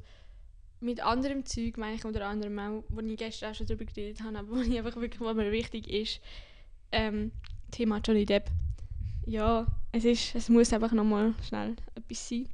mit 0.80 1.02
anderem 1.02 1.46
Zeug 1.46 1.78
meine 1.78 1.96
ich 1.96 2.06
unter 2.06 2.26
anderem 2.26 2.58
auch, 2.60 2.84
wo 2.90 3.02
ich 3.02 3.18
gestern 3.18 3.52
auch 3.52 3.56
schon 3.56 3.68
darüber 3.68 3.86
geredet 3.86 4.22
habe, 4.24 4.38
aber 4.38 4.50
wo 4.56 4.62
ich 4.62 4.78
einfach 4.78 4.96
wirklich, 4.96 5.22
was 5.22 5.36
mir 5.36 5.52
wichtig 5.52 5.90
ist, 5.90 6.22
ähm, 6.92 7.32
Thema 7.72 8.00
Johnny 8.00 8.26
Depp. 8.26 8.50
Ja, 9.26 9.66
es 9.92 10.06
ist, 10.06 10.36
es 10.36 10.50
muss 10.50 10.72
einfach 10.72 10.92
nochmal 10.92 11.34
schnell 11.48 11.76
etwas 11.96 12.30
sein. 12.30 12.48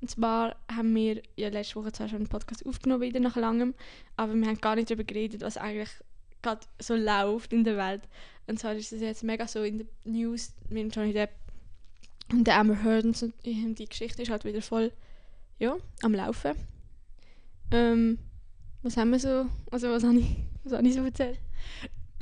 Und 0.00 0.08
zwar 0.08 0.56
haben 0.74 0.94
wir 0.94 1.22
ja 1.36 1.48
letzte 1.48 1.76
Woche 1.76 1.92
zwar 1.92 2.08
schon 2.08 2.18
einen 2.18 2.28
Podcast 2.28 2.64
aufgenommen, 2.64 3.02
wieder 3.02 3.20
nach 3.20 3.36
langem, 3.36 3.74
aber 4.16 4.34
wir 4.34 4.46
haben 4.46 4.60
gar 4.60 4.76
nicht 4.76 4.88
darüber 4.88 5.04
geredet, 5.04 5.42
was 5.42 5.58
eigentlich 5.58 5.90
gerade 6.40 6.66
so 6.80 6.94
läuft 6.94 7.52
in 7.52 7.64
der 7.64 7.76
Welt. 7.76 8.02
Und 8.46 8.58
zwar 8.58 8.74
ist 8.74 8.92
es 8.92 9.00
jetzt 9.00 9.22
mega 9.22 9.46
so 9.46 9.62
in 9.62 9.78
den 9.78 9.88
News 10.04 10.54
mit 10.70 10.94
Johnny 10.94 11.12
Depp 11.12 11.30
und 12.30 12.44
der 12.46 12.58
Amber 12.58 12.82
Heard 12.82 13.04
und 13.04 13.16
so, 13.16 13.30
die 13.44 13.86
Geschichte 13.88 14.22
ist 14.22 14.30
halt 14.30 14.44
wieder 14.44 14.62
voll 14.62 14.92
ja, 15.58 15.76
am 16.02 16.14
Laufen. 16.14 16.54
Ähm, 17.74 18.18
was 18.82 18.96
haben 18.96 19.10
wir 19.10 19.18
so, 19.18 19.46
also 19.72 19.90
was 19.90 20.04
habe 20.04 20.18
ich, 20.18 20.36
was 20.62 20.74
habe 20.74 20.86
ich 20.86 20.94
so 20.94 21.02
erzählt? 21.02 21.40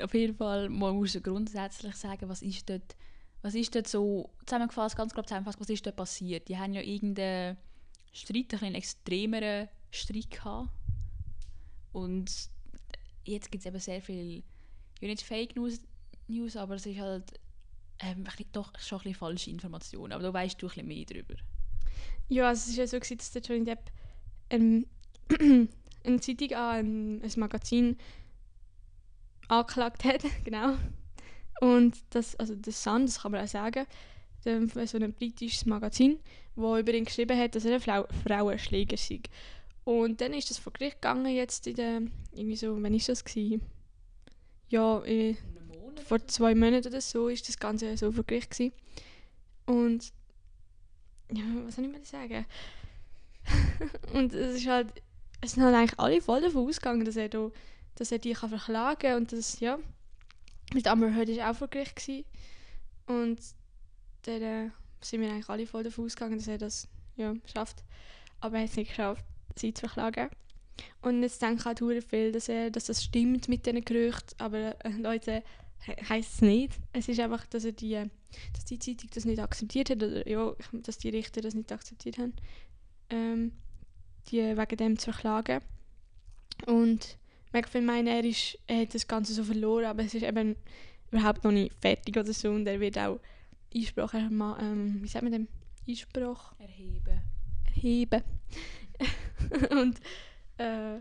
Auf 0.01 0.15
jeden 0.15 0.35
Fall, 0.35 0.71
man 0.71 0.97
muss 0.97 1.19
grundsätzlich 1.23 1.95
sagen, 1.95 2.27
was 2.31 2.41
ist 2.41 2.71
dort, 2.71 2.97
was 3.43 3.55
ist 3.55 3.75
dort 3.75 3.87
so, 3.87 4.31
zusammengefasst, 4.47 4.97
ganz 4.97 5.13
grob 5.13 5.27
zusammengefasst, 5.27 5.61
was 5.61 5.69
ist 5.69 5.85
dort 5.85 5.97
passiert? 5.97 6.49
Die 6.49 6.57
haben 6.57 6.73
ja 6.73 6.81
irgendeinen 6.81 7.59
Streit, 8.13 8.63
einen 8.63 8.77
extremeren 8.77 9.69
Streit 9.91 10.31
gehabt. 10.31 10.71
Und 11.93 12.33
jetzt 13.25 13.51
gibt 13.51 13.61
es 13.61 13.67
eben 13.67 13.79
sehr 13.79 14.01
viel, 14.01 14.43
ja 15.01 15.09
nicht 15.09 15.21
Fake 15.21 15.55
News, 15.55 15.81
News 16.29 16.57
aber 16.57 16.77
es 16.77 16.87
ist 16.87 16.99
halt 16.99 17.39
ähm, 17.99 18.25
doch 18.53 18.73
schon 18.81 19.01
ein 19.01 19.03
bisschen 19.03 19.15
falsche 19.15 19.51
Informationen. 19.51 20.13
Aber 20.13 20.23
da 20.23 20.33
weißt 20.33 20.63
du 20.63 20.67
ein 20.67 20.69
bisschen 20.69 20.89
mehr 20.89 21.05
darüber. 21.05 21.35
Ja, 22.31 22.49
also 22.49 22.61
es 22.61 22.69
ist 22.69 22.77
ja 22.79 22.87
so, 22.87 22.99
gewesen, 22.99 23.19
dass 23.19 23.33
der 23.33 23.43
Johnny 23.43 23.65
Depp 23.65 23.91
ähm, 24.49 24.87
eine 26.05 26.21
Zeitung 26.21 26.53
an, 26.53 26.77
ein, 26.77 27.23
ein 27.23 27.33
Magazin 27.37 27.97
angeklagt 29.49 30.05
hat, 30.05 30.23
genau. 30.45 30.77
Und 31.61 31.97
das, 32.11 32.35
also 32.37 32.55
The 32.63 32.73
Sun, 32.73 33.07
das 33.07 33.21
kann 33.21 33.33
man 33.33 33.45
auch 33.45 33.49
sagen, 33.49 33.87
so 34.43 34.51
ein 34.51 35.13
britisches 35.13 35.67
Magazin, 35.67 36.19
wo 36.57 36.77
über 36.77 36.93
ihn 36.93 37.05
geschrieben 37.05 37.39
hat, 37.39 37.55
dass 37.55 37.65
er 37.65 37.75
ein 37.75 38.05
Frauenschläger 38.27 38.97
sei. 38.97 39.21
Und 39.85 40.21
dann 40.21 40.35
ist 40.35 40.51
das 40.51 40.59
vor 40.59 40.73
Gericht 40.73 41.01
gegangen 41.01 41.35
jetzt 41.35 41.67
in 41.67 41.77
der, 41.77 42.03
irgendwie 42.33 42.57
so, 42.57 42.81
wann 42.81 42.95
ist 42.95 43.09
das 43.09 43.25
gewesen? 43.25 43.63
Ja, 44.69 45.03
äh, 45.05 45.37
vor 46.05 46.27
zwei 46.27 46.55
Monaten 46.55 46.89
oder 46.89 47.01
so 47.01 47.29
ist 47.29 47.49
das 47.49 47.59
Ganze 47.59 47.97
so 47.97 48.11
vor 48.11 48.25
Gericht 48.25 48.51
gewesen. 48.51 48.73
Und 49.67 50.13
ja, 51.33 51.45
was 51.65 51.77
soll 51.77 51.85
ich 51.85 51.93
mal 51.93 52.05
sagen? 52.05 52.47
und 54.15 54.33
es 54.33 54.57
ist 54.57 54.67
halt 54.67 54.93
es 55.43 55.53
sind 55.53 55.65
halt 55.65 55.75
eigentlich 55.75 55.99
alle 55.99 56.23
voll 56.23 56.41
davon 56.41 56.67
ausgegangen, 56.67 57.05
dass 57.05 57.17
er, 57.17 57.29
da, 57.29 57.51
dass 57.97 58.13
er 58.13 58.19
die 58.19 58.33
kann 58.33 58.49
verklagen 58.49 58.99
kann 59.01 59.17
und 59.19 59.33
das, 59.33 59.61
ja, 59.61 59.79
mit 60.73 60.87
Amber 60.87 61.15
Heard 61.15 61.29
war 61.37 61.51
auch 61.51 61.57
vor 61.57 61.69
Gericht 61.69 61.97
gewesen. 61.97 62.25
und 63.07 63.39
dann 64.23 64.43
äh, 64.43 64.71
sind 65.01 65.21
wir 65.21 65.31
eigentlich 65.31 65.49
alle 65.49 65.67
voll 65.67 65.83
davon 65.83 66.07
ausgegangen, 66.07 66.39
dass 66.39 66.47
er 66.47 66.59
das 66.59 66.89
ja, 67.17 67.35
schafft. 67.53 67.83
Aber 68.41 68.57
er 68.57 68.63
hat 68.63 68.71
es 68.71 68.77
nicht 68.77 68.89
geschafft, 68.91 69.25
sie 69.57 69.75
zu 69.75 69.81
verklagen. 69.81 70.31
Und 71.03 71.23
jetzt 71.23 71.43
denken 71.43 71.65
halt 71.65 71.81
hure 71.81 72.01
viel, 72.01 72.31
dass, 72.31 72.49
er, 72.49 72.71
dass 72.71 72.85
das 72.85 73.03
stimmt 73.03 73.49
mit 73.49 73.67
diesen 73.67 73.85
Gerüchten, 73.85 74.39
aber 74.39 74.77
äh, 74.85 74.91
Leute, 74.91 75.43
he 75.81 75.93
heisst 76.09 76.35
es 76.35 76.41
nicht. 76.41 76.79
Es 76.93 77.09
ist 77.09 77.19
einfach, 77.19 77.45
dass, 77.47 77.65
er 77.65 77.73
die, 77.73 78.01
dass 78.53 78.65
die 78.65 78.79
Zeitung 78.79 79.11
das 79.13 79.25
nicht 79.25 79.41
akzeptiert 79.41 79.91
hat, 79.91 80.03
oder 80.03 80.27
ja, 80.29 80.55
dass 80.73 80.99
die 80.99 81.11
Richter 81.11 81.41
das 81.41 81.55
nicht 81.55 81.73
akzeptiert 81.73 82.19
haben, 82.19 82.35
ähm, 83.11 83.53
die 84.31 84.57
wegen 84.57 84.77
dem 84.77 84.99
zu 84.99 85.13
verklagen. 85.13 85.61
Und 86.67 87.17
mega 87.53 87.69
viele 87.69 87.85
meinen, 87.85 88.09
er, 88.09 88.25
ist, 88.25 88.59
er 88.67 88.83
hat 88.83 88.95
das 88.95 89.07
Ganze 89.07 89.35
so 89.35 89.45
verloren, 89.45 89.87
aber 89.87 90.05
es 90.05 90.15
ist 90.15 90.23
eben 90.23 90.57
überhaupt 91.11 91.45
noch 91.45 91.53
nicht 91.53 91.75
fertig 91.81 92.17
oder 92.17 92.33
so 92.33 92.51
und 92.51 92.67
er 92.67 92.81
wird 92.81 92.99
auch 92.99 93.21
Einspruch, 93.75 94.15
ähm, 94.15 95.03
wie 95.03 95.09
sagt 95.09 95.23
man 95.23 95.33
dem? 95.33 95.49
Einspruch? 95.89 96.53
Erheben. 96.59 97.21
Erheben. 97.75 98.23
und 99.71 100.01
äh, 100.59 100.99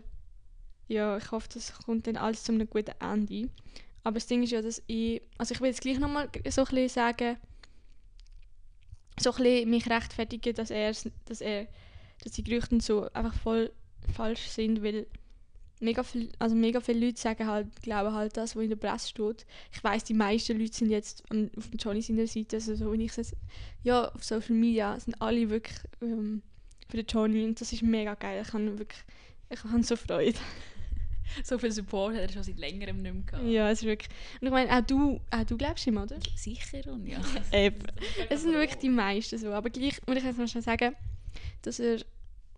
ja, 0.88 1.16
ich 1.16 1.30
hoffe, 1.30 1.48
das 1.54 1.72
kommt 1.72 2.06
dann 2.06 2.16
alles 2.16 2.44
zu 2.44 2.52
einem 2.52 2.68
guten 2.68 2.94
Ende. 3.00 3.48
Aber 4.04 4.14
das 4.14 4.26
Ding 4.26 4.42
ist 4.42 4.50
ja, 4.50 4.62
dass 4.62 4.82
ich, 4.86 5.22
also 5.38 5.54
ich 5.54 5.60
will 5.60 5.68
jetzt 5.68 5.80
gleich 5.80 5.98
nochmal 5.98 6.28
so 6.48 6.62
ein 6.62 6.66
bisschen 6.66 6.88
sagen, 6.88 7.36
so 9.18 9.30
ein 9.32 9.36
bisschen 9.36 9.70
mich 9.70 9.88
rechtfertigen, 9.88 10.54
dass 10.54 10.70
er, 10.70 10.92
dass 11.26 11.40
er, 11.40 11.68
dass 12.22 12.32
die 12.32 12.44
Gerüchte 12.44 12.80
so 12.80 13.08
einfach 13.12 13.34
voll 13.34 13.72
falsch 14.14 14.48
sind, 14.48 14.82
weil 14.82 15.06
mega 15.82 16.02
viel, 16.02 16.30
also 16.38 16.54
mega 16.54 16.80
viele 16.80 17.06
Leute 17.06 17.20
sagen 17.20 17.46
halt, 17.46 17.82
glauben 17.82 18.14
halt 18.14 18.36
das, 18.36 18.56
was 18.56 18.62
in 18.62 18.70
der 18.70 18.76
Presse 18.76 19.08
steht. 19.08 19.44
Ich 19.72 19.82
weiß, 19.82 20.04
die 20.04 20.14
meisten 20.14 20.58
Leute 20.58 20.74
sind 20.74 20.90
jetzt 20.90 21.24
auf 21.30 21.68
Johnny 21.78 22.00
seiner 22.00 22.26
Seite, 22.26 22.56
also 22.56 22.74
so, 22.74 22.92
wenn 22.92 23.00
ich 23.00 23.16
es, 23.18 23.34
ja, 23.82 24.08
auf 24.08 24.24
Social 24.24 24.54
Media 24.54 24.98
sind 24.98 25.20
alle 25.20 25.50
wirklich 25.50 25.76
ähm, 26.00 26.42
für 26.88 26.98
den 26.98 27.06
Johnny 27.06 27.44
und 27.44 27.60
das 27.60 27.72
ist 27.72 27.82
mega 27.82 28.14
geil. 28.14 28.42
Ich 28.46 28.52
habe 28.52 28.78
wirklich, 28.78 29.00
ich 29.50 29.64
habe 29.64 29.82
so 29.82 29.96
Freude. 29.96 30.38
so 31.44 31.58
viel 31.58 31.72
Support 31.72 32.14
hat 32.14 32.22
er 32.22 32.32
schon 32.32 32.42
seit 32.42 32.58
längerem 32.58 33.02
nicht 33.02 33.14
mehr 33.14 33.22
gehabt. 33.24 33.46
Ja, 33.46 33.70
es 33.70 33.80
ist 33.80 33.86
wirklich, 33.86 34.10
und 34.40 34.46
ich 34.46 34.52
meine, 34.52 34.70
auch 34.70 34.82
du, 34.82 35.20
auch 35.30 35.44
du 35.44 35.56
glaubst 35.56 35.86
ihm, 35.86 35.96
oder? 35.96 36.16
Sicher 36.36 36.92
und 36.92 37.06
ja. 37.06 37.20
Eben. 37.52 37.86
Es 38.28 38.42
sind 38.42 38.52
wirklich 38.52 38.78
die 38.78 38.88
meisten 38.88 39.38
so, 39.38 39.50
aber 39.52 39.70
gleich 39.70 40.00
muss 40.06 40.16
ich 40.16 40.24
jetzt 40.24 40.38
mal 40.38 40.48
schnell 40.48 40.62
sagen, 40.62 40.94
dass 41.62 41.80
er 41.80 41.98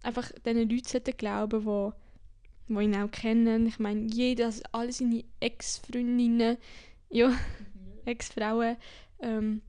einfach 0.05 0.31
diesen 0.45 0.69
Leuten 0.69 1.17
glauben 1.17 1.65
sollte, 1.65 1.97
die 2.69 2.75
ihn 2.75 2.97
auch 2.97 3.11
kennen. 3.11 3.67
Ich 3.67 3.79
meine, 3.79 4.07
jeder, 4.13 4.47
also 4.47 4.63
alle 4.73 4.93
seine 4.93 5.25
Ex-Freundinnen, 5.41 6.59
ja, 7.11 7.33
Ex-Frauen, 8.05 8.77
ähm, 9.21 9.63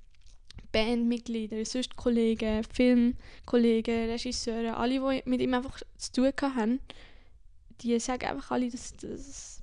Bandmitglieder, 0.71 1.63
sonst 1.63 1.95
Kollegen, 1.95 2.63
Filmkollegen, 2.63 4.09
Regisseure, 4.09 4.75
alle, 4.75 4.99
die 4.99 5.29
mit 5.29 5.41
ihm 5.41 5.53
einfach 5.53 5.81
zu 5.97 6.11
tun 6.11 6.31
haben, 6.41 6.79
die 7.81 7.97
sagen 7.99 8.25
einfach 8.25 8.51
alle, 8.51 8.69
dass, 8.69 8.93
dass 8.97 9.61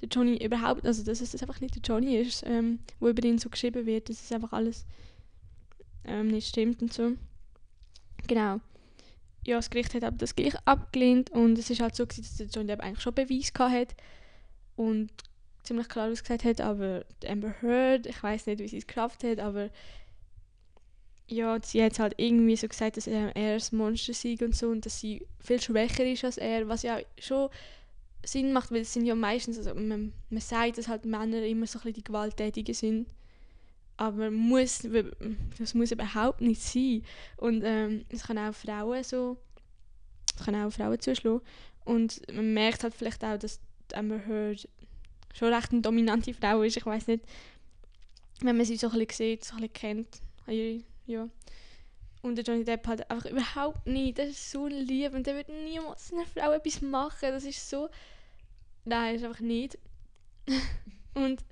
der 0.00 0.08
Johnny 0.08 0.44
überhaupt, 0.44 0.84
also 0.84 1.02
dass 1.02 1.20
es 1.20 1.40
einfach 1.40 1.60
nicht 1.60 1.76
der 1.76 1.82
Johnny 1.82 2.16
ist, 2.16 2.44
ähm, 2.46 2.80
wo 3.00 3.08
über 3.08 3.24
ihn 3.26 3.38
so 3.38 3.48
geschrieben 3.48 3.86
wird, 3.86 4.08
dass 4.10 4.22
es 4.22 4.32
einfach 4.32 4.52
alles 4.52 4.84
ähm, 6.04 6.28
nicht 6.28 6.48
stimmt 6.48 6.82
und 6.82 6.92
so. 6.92 7.12
Genau 8.26 8.60
ja, 9.44 9.56
das 9.56 9.70
Gericht 9.70 9.94
hat 9.94 10.04
aber 10.04 10.16
das 10.16 10.36
gleich 10.36 10.54
abgelehnt 10.64 11.30
und 11.30 11.58
es 11.58 11.70
ist 11.70 11.80
halt 11.80 11.96
so 11.96 12.06
gewesen, 12.06 12.22
dass 12.22 12.36
der 12.36 12.46
Johnny 12.46 12.68
Depp 12.68 12.80
eigentlich 12.80 13.00
schon 13.00 13.14
Beweis 13.14 13.52
hatte 13.58 13.94
und 14.76 15.10
ziemlich 15.62 15.88
klar 15.88 16.10
ausgesagt 16.10 16.44
hat, 16.44 16.60
aber 16.60 17.04
Amber 17.26 17.54
Heard, 17.60 18.06
ich 18.06 18.22
weiß 18.22 18.46
nicht, 18.46 18.60
wie 18.60 18.68
sie 18.68 18.78
es 18.78 18.86
geschafft 18.86 19.24
hat, 19.24 19.38
aber 19.38 19.70
ja, 21.28 21.58
sie 21.62 21.82
hat 21.82 21.98
halt 21.98 22.14
irgendwie 22.18 22.56
so 22.56 22.68
gesagt, 22.68 22.96
dass 22.96 23.06
er 23.06 23.32
das 23.32 23.72
Monster 23.72 24.12
sei 24.12 24.36
und 24.40 24.54
so 24.54 24.68
und 24.68 24.84
dass 24.84 25.00
sie 25.00 25.26
viel 25.40 25.60
schwächer 25.60 26.04
ist 26.04 26.24
als 26.24 26.36
er, 26.36 26.68
was 26.68 26.82
ja 26.82 26.98
schon 27.18 27.48
Sinn 28.24 28.52
macht, 28.52 28.70
weil 28.70 28.82
es 28.82 28.92
sind 28.92 29.06
ja 29.06 29.14
meistens, 29.14 29.58
also 29.58 29.74
man, 29.74 30.12
man 30.30 30.40
sagt, 30.40 30.78
dass 30.78 30.88
halt 30.88 31.04
Männer 31.04 31.42
immer 31.44 31.66
so 31.66 31.78
ein 31.78 31.82
bisschen 31.82 31.94
die 31.94 32.04
Gewalttätigen 32.04 32.74
sind 32.74 33.06
aber 34.02 34.32
muss, 34.32 34.84
das 35.58 35.74
muss 35.74 35.92
überhaupt 35.92 36.40
nicht 36.40 36.60
sein. 36.60 37.04
Und 37.36 37.62
ähm, 37.62 38.04
es 38.08 38.24
kann 38.24 38.36
auch 38.36 38.52
Frauen 38.52 39.04
so, 39.04 39.36
es 40.36 40.44
kann 40.44 40.56
auch 40.56 40.72
Frauen 40.72 40.98
zuschlagen. 40.98 41.40
Und 41.84 42.20
man 42.34 42.52
merkt 42.52 42.82
halt 42.82 42.94
vielleicht 42.94 43.22
auch, 43.22 43.38
dass 43.38 43.60
Amber 43.94 44.26
Heard 44.26 44.68
schon 45.32 45.54
recht 45.54 45.70
eine 45.70 45.82
dominante 45.82 46.34
Frau 46.34 46.62
ist. 46.62 46.76
Ich 46.76 46.84
weiß 46.84 47.06
nicht, 47.06 47.24
wenn 48.40 48.56
man 48.56 48.66
sie 48.66 48.76
so 48.76 48.88
ein 48.90 48.98
bisschen 48.98 49.28
sieht, 49.28 49.44
so 49.44 49.54
ein 49.54 49.68
bisschen 49.68 49.72
kennt. 49.72 50.20
Ja. 51.06 51.28
Und 52.22 52.34
der 52.34 52.44
Johnny 52.44 52.64
Depp 52.64 52.84
halt 52.88 53.08
einfach 53.08 53.30
überhaupt 53.30 53.86
nicht. 53.86 54.18
Das 54.18 54.30
ist 54.30 54.50
so 54.50 54.66
lieb 54.66 55.14
und 55.14 55.28
der 55.28 55.36
wird 55.36 55.48
niemals 55.48 56.12
einer 56.12 56.26
Frau 56.26 56.50
etwas 56.50 56.82
machen. 56.82 57.30
Das 57.30 57.44
ist 57.44 57.70
so... 57.70 57.88
Nein, 58.84 59.14
ist 59.14 59.22
einfach 59.24 59.38
nicht. 59.38 59.78
und 61.14 61.44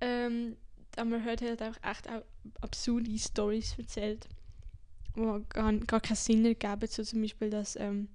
ähm, 0.00 0.56
Amber 0.98 1.24
Heard 1.24 1.42
hat 1.42 1.62
einfach 1.62 1.90
echt 1.90 2.08
absurde 2.60 3.18
Stories 3.18 3.74
erzählt, 3.78 4.28
die 5.16 5.44
gar, 5.48 5.72
gar 5.72 6.00
keinen 6.00 6.16
Sinn 6.16 6.44
ergeben. 6.44 6.88
So 6.88 7.02
zum 7.02 7.22
Beispiel, 7.22 7.50
dass, 7.50 7.76
ähm, 7.76 8.08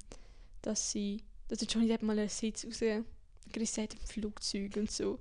dass 0.61 0.91
sie, 0.91 1.21
dass 1.47 1.59
der 1.59 1.67
Johnny 1.67 1.87
Depp 1.87 2.03
mal 2.03 2.17
einen 2.17 2.29
Sitz 2.29 2.65
rausgerissen 2.65 3.83
hat 3.83 3.93
im 3.93 3.99
Flugzeug 4.05 4.75
und 4.77 4.91
so. 4.91 5.19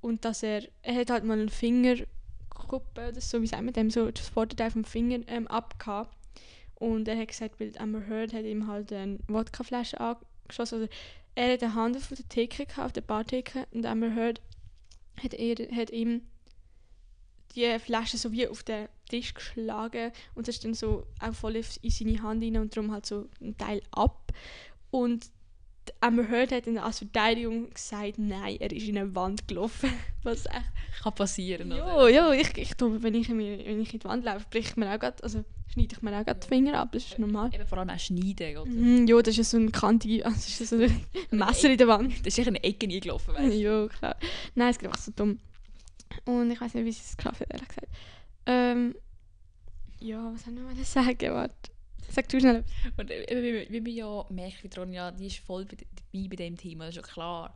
Und 0.00 0.24
dass 0.24 0.42
er, 0.42 0.62
er 0.82 0.94
hat 0.96 1.10
halt 1.10 1.24
mal 1.24 1.38
einen 1.38 1.48
Fingerkuppe 1.48 3.08
oder 3.08 3.20
so, 3.20 3.40
wie 3.40 3.46
sagt 3.46 3.62
man 3.62 3.72
dem, 3.72 3.90
so 3.90 4.10
das 4.10 4.28
Vorderteil 4.28 4.70
vom 4.70 4.84
Finger 4.84 5.20
ähm, 5.28 5.46
abgehabt. 5.46 6.14
Und 6.76 7.08
er 7.08 7.18
hat 7.18 7.28
gesagt, 7.28 7.60
weil 7.60 7.72
Amber 7.78 8.06
Heard 8.06 8.32
hat 8.32 8.44
ihm 8.44 8.66
halt 8.66 8.92
eine 8.92 9.18
Wodkaflasche 9.28 9.98
angeschossen. 10.00 10.82
Also 10.82 10.88
er 11.34 11.54
hat 11.54 11.62
eine 11.62 11.74
Hand 11.74 11.96
auf 11.96 12.08
der 12.08 12.28
Theke 12.28 12.66
gehabt, 12.66 12.86
auf 12.86 12.92
der 12.92 13.00
Bartheke 13.00 13.66
und 13.72 13.86
Amber 13.86 14.14
Heard 14.14 14.40
hat, 15.22 15.34
er, 15.34 15.56
hat 15.74 15.90
ihm 15.90 16.22
die 17.54 17.78
Flasche 17.78 18.16
so 18.16 18.32
wie 18.32 18.48
auf 18.48 18.62
den 18.62 18.88
Tisch 19.08 19.34
geschlagen 19.34 20.12
und 20.34 20.48
es 20.48 20.56
ist 20.56 20.64
dann 20.64 20.74
so 20.74 21.06
auch 21.20 21.34
voll 21.34 21.56
in 21.56 21.90
seine 21.90 22.22
Hand 22.22 22.42
rein 22.42 22.56
und 22.56 22.76
darum 22.76 22.92
halt 22.92 23.06
so 23.06 23.28
ein 23.40 23.56
Teil 23.56 23.82
ab. 23.92 24.32
Und 24.90 25.30
Amber 26.00 26.28
Heard 26.28 26.52
hat 26.52 26.66
dann 26.66 26.78
als 26.78 26.98
Verteidigung 26.98 27.70
gesagt, 27.70 28.18
nein, 28.18 28.56
er 28.60 28.72
ist 28.72 28.86
in 28.86 28.98
eine 28.98 29.14
Wand 29.14 29.46
gelaufen. 29.48 29.90
Was 30.22 30.46
echt... 30.46 31.02
Kann 31.02 31.14
passieren, 31.14 31.70
ja, 31.70 31.96
oder? 31.96 32.08
Ja, 32.08 32.32
ich, 32.32 32.56
ich 32.56 32.74
tue, 32.74 33.02
wenn 33.02 33.14
ich, 33.14 33.28
wenn 33.28 33.80
ich 33.80 33.92
in 33.92 34.00
die 34.00 34.04
Wand 34.04 34.24
laufe, 34.24 34.46
bricht 34.50 34.76
mir 34.76 34.94
auch 34.94 34.98
grad, 34.98 35.22
also 35.22 35.44
schneide 35.72 35.94
ich 35.94 36.02
mir 36.02 36.12
auch 36.12 36.26
ja. 36.26 36.34
die 36.34 36.46
Finger 36.46 36.78
ab, 36.78 36.92
das 36.92 37.04
ist 37.04 37.18
normal. 37.18 37.50
Eben 37.52 37.66
vor 37.66 37.78
allem 37.78 37.90
auch 37.90 37.98
schneiden, 37.98 38.56
oder? 38.56 38.70
Mm, 38.70 39.06
ja, 39.06 39.20
das 39.20 39.32
ist 39.32 39.36
ja 39.38 39.44
so 39.44 39.56
ein 39.58 39.72
kantige, 39.72 40.24
also 40.24 40.36
das 40.36 40.60
ist 40.60 40.70
so 40.70 40.76
ein 40.76 41.04
Messer 41.30 41.70
in 41.70 41.78
der 41.78 41.88
Wand. 41.88 42.14
Das 42.24 42.38
ist 42.38 42.38
in 42.38 42.48
eine 42.48 42.64
Ecke 42.64 42.86
eingelaufen, 42.86 43.34
weißt 43.34 43.52
du? 43.52 43.58
Ja, 43.58 43.88
klar. 43.88 44.16
Nein, 44.54 44.70
es 44.70 44.78
geht 44.78 44.86
einfach 44.88 45.02
so 45.02 45.12
dumm. 45.14 45.38
Und 46.24 46.50
ich 46.50 46.60
weiß 46.60 46.74
nicht, 46.74 46.84
wie 46.84 46.92
sie 46.92 47.02
es 47.04 47.16
geschafft 47.16 47.40
hat, 47.40 47.52
ehrlich 47.52 47.68
gesagt. 47.68 47.88
Ähm, 48.46 48.94
ja, 50.00 50.32
was 50.32 50.44
soll 50.44 50.54
ich 50.54 50.78
noch 50.78 50.84
sagen? 50.84 51.34
Warte. 51.34 51.70
Sag 52.10 52.28
du 52.28 52.38
schnell. 52.38 52.64
Und 52.96 53.10
äh, 53.10 53.66
wie, 53.70 53.80
man 53.80 53.92
ja 53.92 54.24
merkt, 54.30 54.62
wie 54.62 54.78
Ronja, 54.78 55.10
die 55.10 55.26
ist 55.26 55.38
voll 55.38 55.64
dabei 55.64 56.28
bei 56.28 56.36
dem 56.36 56.56
Thema, 56.56 56.86
das 56.86 56.96
ist 56.96 57.06
ja 57.06 57.12
klar. 57.12 57.54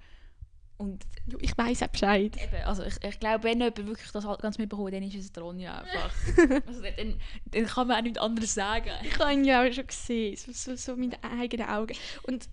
Und 0.79 1.05
ich 1.41 1.59
weiß 1.59 1.83
auch 1.83 1.89
Bescheid. 1.89 2.37
Eben, 2.37 2.65
also 2.65 2.85
ich, 2.85 2.95
ich 3.03 3.19
glaube, 3.19 3.45
wenn 3.45 3.59
jemand 3.61 3.85
wirklich 3.85 4.11
das 4.13 4.25
ganz 4.39 4.59
mitbekommt, 4.59 4.95
dann 4.95 5.03
ist 5.03 5.17
es 5.17 5.43
Ronja 5.43 5.81
einfach. 5.81 6.15
also 6.67 6.83
dann, 6.83 7.21
dann 7.47 7.67
kann 7.67 7.89
man 7.89 7.99
auch 7.99 8.03
nichts 8.03 8.19
anderes 8.19 8.55
sagen. 8.55 8.91
Ich 9.03 9.19
habe 9.19 9.33
ihn 9.33 9.45
ja 9.45 9.63
auch 9.63 9.73
schon 9.73 9.87
gesehen, 9.87 10.37
so, 10.37 10.53
so, 10.53 10.77
so 10.77 10.97
mit 10.97 11.19
eigenen 11.25 11.69
Augen. 11.69 11.97
Und 12.25 12.49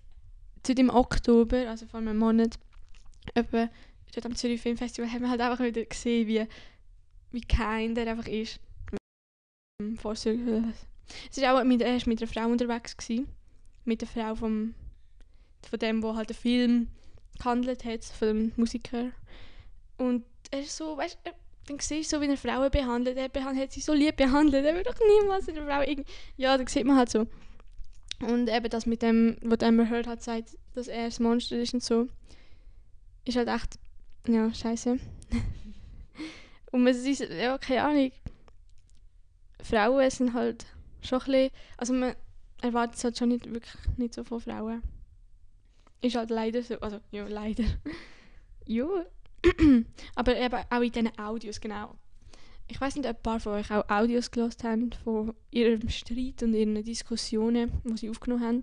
zu 0.64 0.74
dem 0.74 0.90
Oktober, 0.90 1.70
also 1.70 1.86
vor 1.86 2.00
einem 2.00 2.18
Monat, 2.18 2.58
etwa 3.36 3.70
dort 4.16 4.26
am 4.26 4.36
Zürich 4.36 4.62
Filmfestival 4.62 5.12
haben 5.12 5.22
wir 5.22 5.30
halt 5.30 5.42
einfach 5.42 5.64
wieder 5.64 5.84
gesehen, 5.84 6.28
wie, 6.28 6.46
wie 7.32 7.42
kein 7.42 7.96
der 7.96 8.08
einfach 8.08 8.28
ist. 8.28 8.60
Es 11.32 11.42
war 11.42 11.60
auch 11.60 11.64
mit, 11.64 11.82
er 11.82 12.00
mit 12.06 12.22
einer 12.22 12.32
Frau 12.32 12.48
unterwegs. 12.48 12.96
Gewesen, 12.96 13.28
mit 13.84 14.02
der 14.02 14.08
Frau 14.08 14.36
vom, 14.36 14.74
von 15.70 15.80
dem, 15.80 16.02
wo 16.02 16.16
halt 16.16 16.30
der 16.30 16.36
Film 16.36 16.88
gehandelt 17.38 17.84
hat, 17.84 18.04
von 18.06 18.28
dem 18.28 18.52
Musiker. 18.56 19.12
Und 19.98 20.24
er 20.52 20.62
ist 20.62 20.76
so, 20.76 20.98
weißt 20.98 21.20
du, 21.24 21.32
dann 21.68 21.80
siehst 21.80 22.12
du 22.12 22.18
so, 22.18 22.22
wie 22.22 22.28
er 22.28 22.38
Frauen 22.38 22.72
behandelt. 22.72 23.18
Er 23.18 23.44
hat 23.44 23.72
sie 23.72 23.82
so 23.82 23.94
lieb 23.94 24.18
behandelt. 24.18 24.66
Er 24.66 24.76
will 24.76 24.84
doch 24.84 24.96
niemals 25.20 25.50
eine 25.50 25.64
Frau 25.64 25.82
irgendwie... 25.82 26.12
Ja, 26.38 26.58
da 26.58 26.68
sieht 26.68 26.86
man 26.86 26.98
halt 26.98 27.10
so. 27.10 27.28
Und 28.22 28.50
eben 28.50 28.70
das 28.70 28.86
mit 28.86 29.02
dem, 29.02 29.38
was 29.42 29.60
Amber 29.60 29.90
Heard 29.90 30.08
hat 30.08 30.20
gesagt, 30.20 30.58
dass 30.74 30.88
er 30.88 31.06
das 31.06 31.20
Monster 31.20 31.60
ist 31.60 31.74
und 31.74 31.84
so, 31.84 32.08
ist 33.26 33.36
halt 33.36 33.50
echt 33.50 33.78
ja, 34.28 34.54
scheiße. 34.54 35.00
und 36.72 36.84
man 36.84 36.94
ist, 36.94 37.20
ja, 37.20 37.58
keine 37.58 37.84
Ahnung. 37.84 38.12
Frauen 39.62 40.10
sind 40.10 40.34
halt 40.34 40.66
schon 41.02 41.20
ein 41.20 41.26
bisschen, 41.26 41.52
also 41.78 41.94
man 41.94 42.16
erwartet 42.62 42.98
es 42.98 43.04
halt 43.04 43.18
schon 43.18 43.30
nicht, 43.30 43.52
wirklich 43.52 43.74
nicht 43.98 44.14
so 44.14 44.24
von 44.24 44.42
Frauen. 44.42 44.82
Ist 46.02 46.16
halt 46.16 46.30
leider 46.30 46.62
so. 46.62 46.80
Also, 46.80 47.00
ja, 47.12 47.28
leider. 47.28 47.64
ja. 48.66 48.86
Aber 50.16 50.38
eben 50.38 50.60
auch 50.70 50.82
in 50.82 50.92
diesen 50.92 51.20
Audios, 51.20 51.60
genau. 51.60 51.96
Ich 52.68 52.82
weiß 52.82 52.96
nicht, 52.96 53.08
ob 53.08 53.18
ein 53.18 53.24
paar 53.24 53.40
von 53.40 53.54
euch 53.54 53.72
auch 53.72 53.88
Audios 53.90 54.32
gelost 54.32 54.64
haben 54.64 54.92
von 55.04 55.36
ihrem 55.52 55.88
Streit 55.90 56.42
und 56.42 56.54
ihren 56.56 56.84
Diskussionen, 56.84 57.72
die 57.84 57.98
sie 57.98 58.10
aufgenommen 58.10 58.44
haben. 58.44 58.62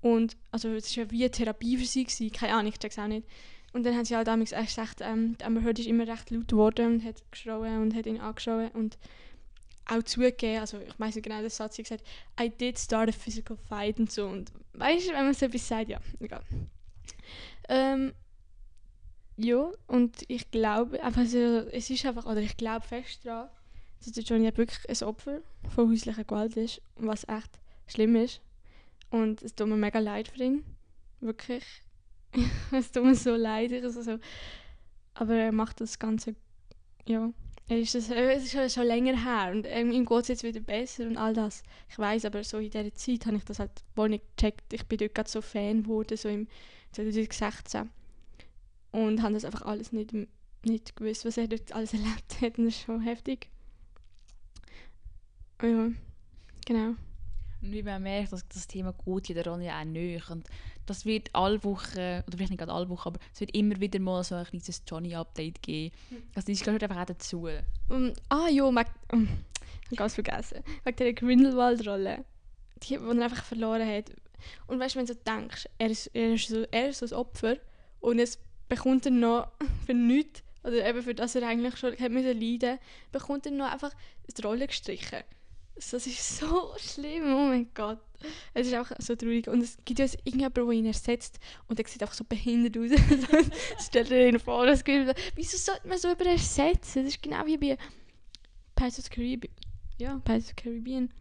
Und 0.00 0.36
also 0.52 0.68
es 0.68 0.96
war 0.96 1.04
ja 1.04 1.10
wie 1.10 1.22
eine 1.24 1.30
Therapie 1.32 1.76
für 1.76 1.84
sie, 1.84 2.04
gewesen. 2.04 2.30
keine 2.30 2.54
Ahnung, 2.54 2.72
ich 2.72 2.78
check's 2.78 2.98
auch 2.98 3.08
nicht. 3.08 3.26
Und 3.72 3.84
dann 3.84 3.94
haben 3.94 4.04
sie 4.04 4.16
halt 4.16 4.28
damals 4.28 4.52
echt 4.52 4.68
gesagt, 4.68 5.00
ähm, 5.02 5.36
Amber 5.42 5.62
Heard 5.62 5.78
ist 5.78 5.86
immer 5.86 6.06
recht 6.06 6.30
laut 6.30 6.48
geworden 6.48 6.94
und 6.94 7.04
hat 7.04 7.22
geschrauen 7.30 7.82
und 7.82 7.94
hat 7.94 8.06
ihn 8.06 8.20
angeschaut 8.20 8.74
und 8.74 8.96
auch 9.86 10.02
zugegeben, 10.02 10.60
also 10.60 10.78
ich 10.80 10.98
weiß 10.98 11.14
nicht 11.14 11.24
genau 11.24 11.40
den 11.40 11.50
Satz, 11.50 11.76
sie 11.76 11.82
gesagt, 11.82 12.04
I 12.40 12.50
did 12.50 12.78
start 12.78 13.08
a 13.08 13.12
physical 13.12 13.56
fight 13.68 13.98
und 13.98 14.10
so. 14.10 14.26
Und 14.26 14.50
weißt 14.72 15.08
du, 15.08 15.12
wenn 15.12 15.24
man 15.24 15.34
so 15.34 15.46
etwas 15.46 15.68
sagt, 15.68 15.88
ja, 15.88 16.00
egal. 16.20 16.42
Ähm, 17.68 18.12
ja, 19.36 19.70
und 19.86 20.24
ich 20.28 20.50
glaube, 20.50 21.02
einfach 21.02 21.26
so, 21.26 21.38
es 21.38 21.90
ist 21.90 22.04
einfach, 22.06 22.26
oder 22.26 22.40
ich 22.40 22.56
glaube 22.56 22.86
fest 22.86 23.24
daran, 23.24 23.48
dass 24.04 24.28
Johnny 24.28 24.56
wirklich 24.56 24.88
ein 24.88 25.08
Opfer 25.08 25.40
von 25.74 25.90
häuslicher 25.90 26.24
Gewalt 26.24 26.56
ist, 26.56 26.80
was 26.96 27.24
echt 27.28 27.58
schlimm 27.86 28.16
ist. 28.16 28.40
Und 29.10 29.42
es 29.42 29.54
tut 29.54 29.68
mir 29.68 29.76
mega 29.76 29.98
leid 29.98 30.28
für 30.28 30.42
ihn. 30.42 30.64
Wirklich. 31.20 31.64
es 32.72 32.92
tut 32.92 33.04
mir 33.04 33.14
so 33.14 33.34
leid. 33.34 33.72
Also 33.72 34.02
so. 34.02 34.18
Aber 35.14 35.34
er 35.34 35.52
macht 35.52 35.80
das 35.80 35.98
Ganze, 35.98 36.34
ja, 37.06 37.30
er 37.68 37.78
ist 37.80 37.94
das, 37.94 38.10
es 38.10 38.44
ist 38.44 38.52
schon, 38.52 38.70
schon 38.70 38.86
länger 38.86 39.24
her 39.24 39.50
und 39.50 39.66
ähm, 39.68 39.90
ihm 39.90 40.04
geht 40.04 40.22
es 40.22 40.28
jetzt 40.28 40.44
wieder 40.44 40.60
besser 40.60 41.06
und 41.06 41.16
all 41.16 41.34
das. 41.34 41.62
Ich 41.88 41.98
weiß, 41.98 42.24
aber 42.26 42.44
so 42.44 42.58
in 42.58 42.70
dieser 42.70 42.94
Zeit 42.94 43.26
habe 43.26 43.36
ich 43.36 43.44
das 43.44 43.58
halt 43.58 43.72
wohl 43.96 44.08
nicht 44.08 44.24
gecheckt. 44.36 44.72
Ich 44.72 44.86
bin 44.86 44.98
dort 44.98 45.14
gerade 45.14 45.28
so 45.28 45.40
Fan 45.40 45.82
geworden, 45.82 46.16
so 46.16 46.28
im 46.28 46.46
2016 46.92 47.90
und 48.92 49.22
habe 49.22 49.34
das 49.34 49.44
einfach 49.44 49.62
alles 49.62 49.92
nicht, 49.92 50.12
nicht 50.64 50.94
gewusst, 50.96 51.24
was 51.24 51.36
er 51.38 51.48
dort 51.48 51.72
alles 51.72 51.92
erlebt 51.94 52.40
hat 52.40 52.58
und 52.58 52.66
das 52.66 52.74
ist 52.74 52.82
schon 52.82 53.00
heftig. 53.00 53.48
Ja, 55.62 55.88
genau. 56.66 56.94
Und 57.66 57.72
wie 57.72 57.82
man 57.82 58.02
merkt, 58.02 58.32
dass 58.32 58.46
das 58.48 58.68
Thema 58.68 58.94
geht 59.04 59.36
der 59.36 59.44
Ronja 59.44 59.80
auch 59.80 59.84
näher. 59.84 60.22
Und 60.30 60.46
das 60.86 61.04
wird 61.04 61.30
alle 61.32 61.62
Wochen, 61.64 61.98
oder 61.98 62.36
vielleicht 62.36 62.50
nicht 62.50 62.58
gerade 62.58 62.72
alle 62.72 62.88
Wochen, 62.88 63.08
aber 63.08 63.18
es 63.34 63.40
wird 63.40 63.54
immer 63.56 63.80
wieder 63.80 63.98
mal 63.98 64.22
so 64.22 64.36
ein 64.36 64.44
kleines 64.44 64.82
Johnny-Update 64.86 65.62
geben. 65.62 65.94
Also 66.34 66.52
das 66.52 66.60
gehört 66.60 66.84
einfach 66.84 67.02
auch 67.02 67.06
dazu. 67.06 67.48
Um, 67.88 68.12
ah 68.28 68.48
ja, 68.48 68.70
mag, 68.70 68.86
um, 69.10 69.24
ich 69.82 69.86
habe 69.86 69.96
ganz 69.96 70.14
vergessen. 70.14 70.62
Wegen 70.84 70.96
dieser 70.96 71.12
Grindelwald-Rolle, 71.12 72.24
die, 72.84 72.88
die 72.88 72.94
er 72.94 73.24
einfach 73.24 73.44
verloren 73.44 73.88
hat. 73.88 74.12
Und 74.68 74.78
weißt 74.78 74.94
du, 74.94 74.98
wenn 75.00 75.06
du 75.06 75.16
denkst, 75.16 75.68
er 75.78 75.90
ist, 75.90 76.06
er, 76.14 76.34
ist 76.34 76.48
so, 76.48 76.64
er 76.70 76.90
ist 76.90 77.00
so 77.00 77.06
ein 77.06 77.12
Opfer 77.14 77.56
und 77.98 78.20
es 78.20 78.38
bekommt 78.68 79.06
er 79.06 79.12
noch 79.12 79.48
für 79.86 79.94
nichts, 79.94 80.44
oder 80.62 80.88
eben 80.88 81.02
für 81.02 81.14
das 81.14 81.34
er 81.34 81.48
eigentlich 81.48 81.76
schon 81.76 81.96
hat 81.96 82.12
müssen 82.12 82.40
leiden 82.40 82.78
bekommt 83.12 83.46
er 83.46 83.52
noch 83.52 83.72
einfach 83.72 83.92
die 84.36 84.42
Rolle 84.42 84.66
gestrichen. 84.66 85.22
Das 85.76 85.92
ist 85.92 86.38
so 86.38 86.72
schlimm, 86.78 87.24
oh 87.34 87.48
mein 87.48 87.68
Gott. 87.74 88.00
Es 88.54 88.66
ist 88.66 88.72
einfach 88.72 88.96
so 88.98 89.14
traurig. 89.14 89.46
Und 89.46 89.62
es 89.62 89.76
gibt 89.84 89.98
ja 89.98 90.06
irgendjemanden, 90.24 90.66
der 90.66 90.74
ihn 90.74 90.86
ersetzt 90.86 91.38
und 91.68 91.78
der 91.78 91.86
sieht 91.86 92.02
einfach 92.02 92.14
so 92.14 92.24
behindert 92.24 92.78
aus. 92.78 92.98
Stell 93.86 94.04
dir 94.04 94.28
ihn 94.28 94.40
vor, 94.40 94.66
das 94.66 94.84
Wieso 94.86 95.58
sollte 95.58 95.86
man 95.86 95.98
so 95.98 96.10
über 96.10 96.24
ersetzen? 96.24 97.04
Das 97.04 97.14
ist 97.14 97.22
genau 97.22 97.44
wie 97.44 97.58
bei 97.58 97.76
Pirates 98.74 98.98
of 98.98 99.04
the 99.04 99.10
Caribbean. 99.10 99.54
Ja, 99.98 100.18
Pirates 100.24 100.46
of 100.46 100.54
the 100.56 100.62
Caribbean. 100.62 101.12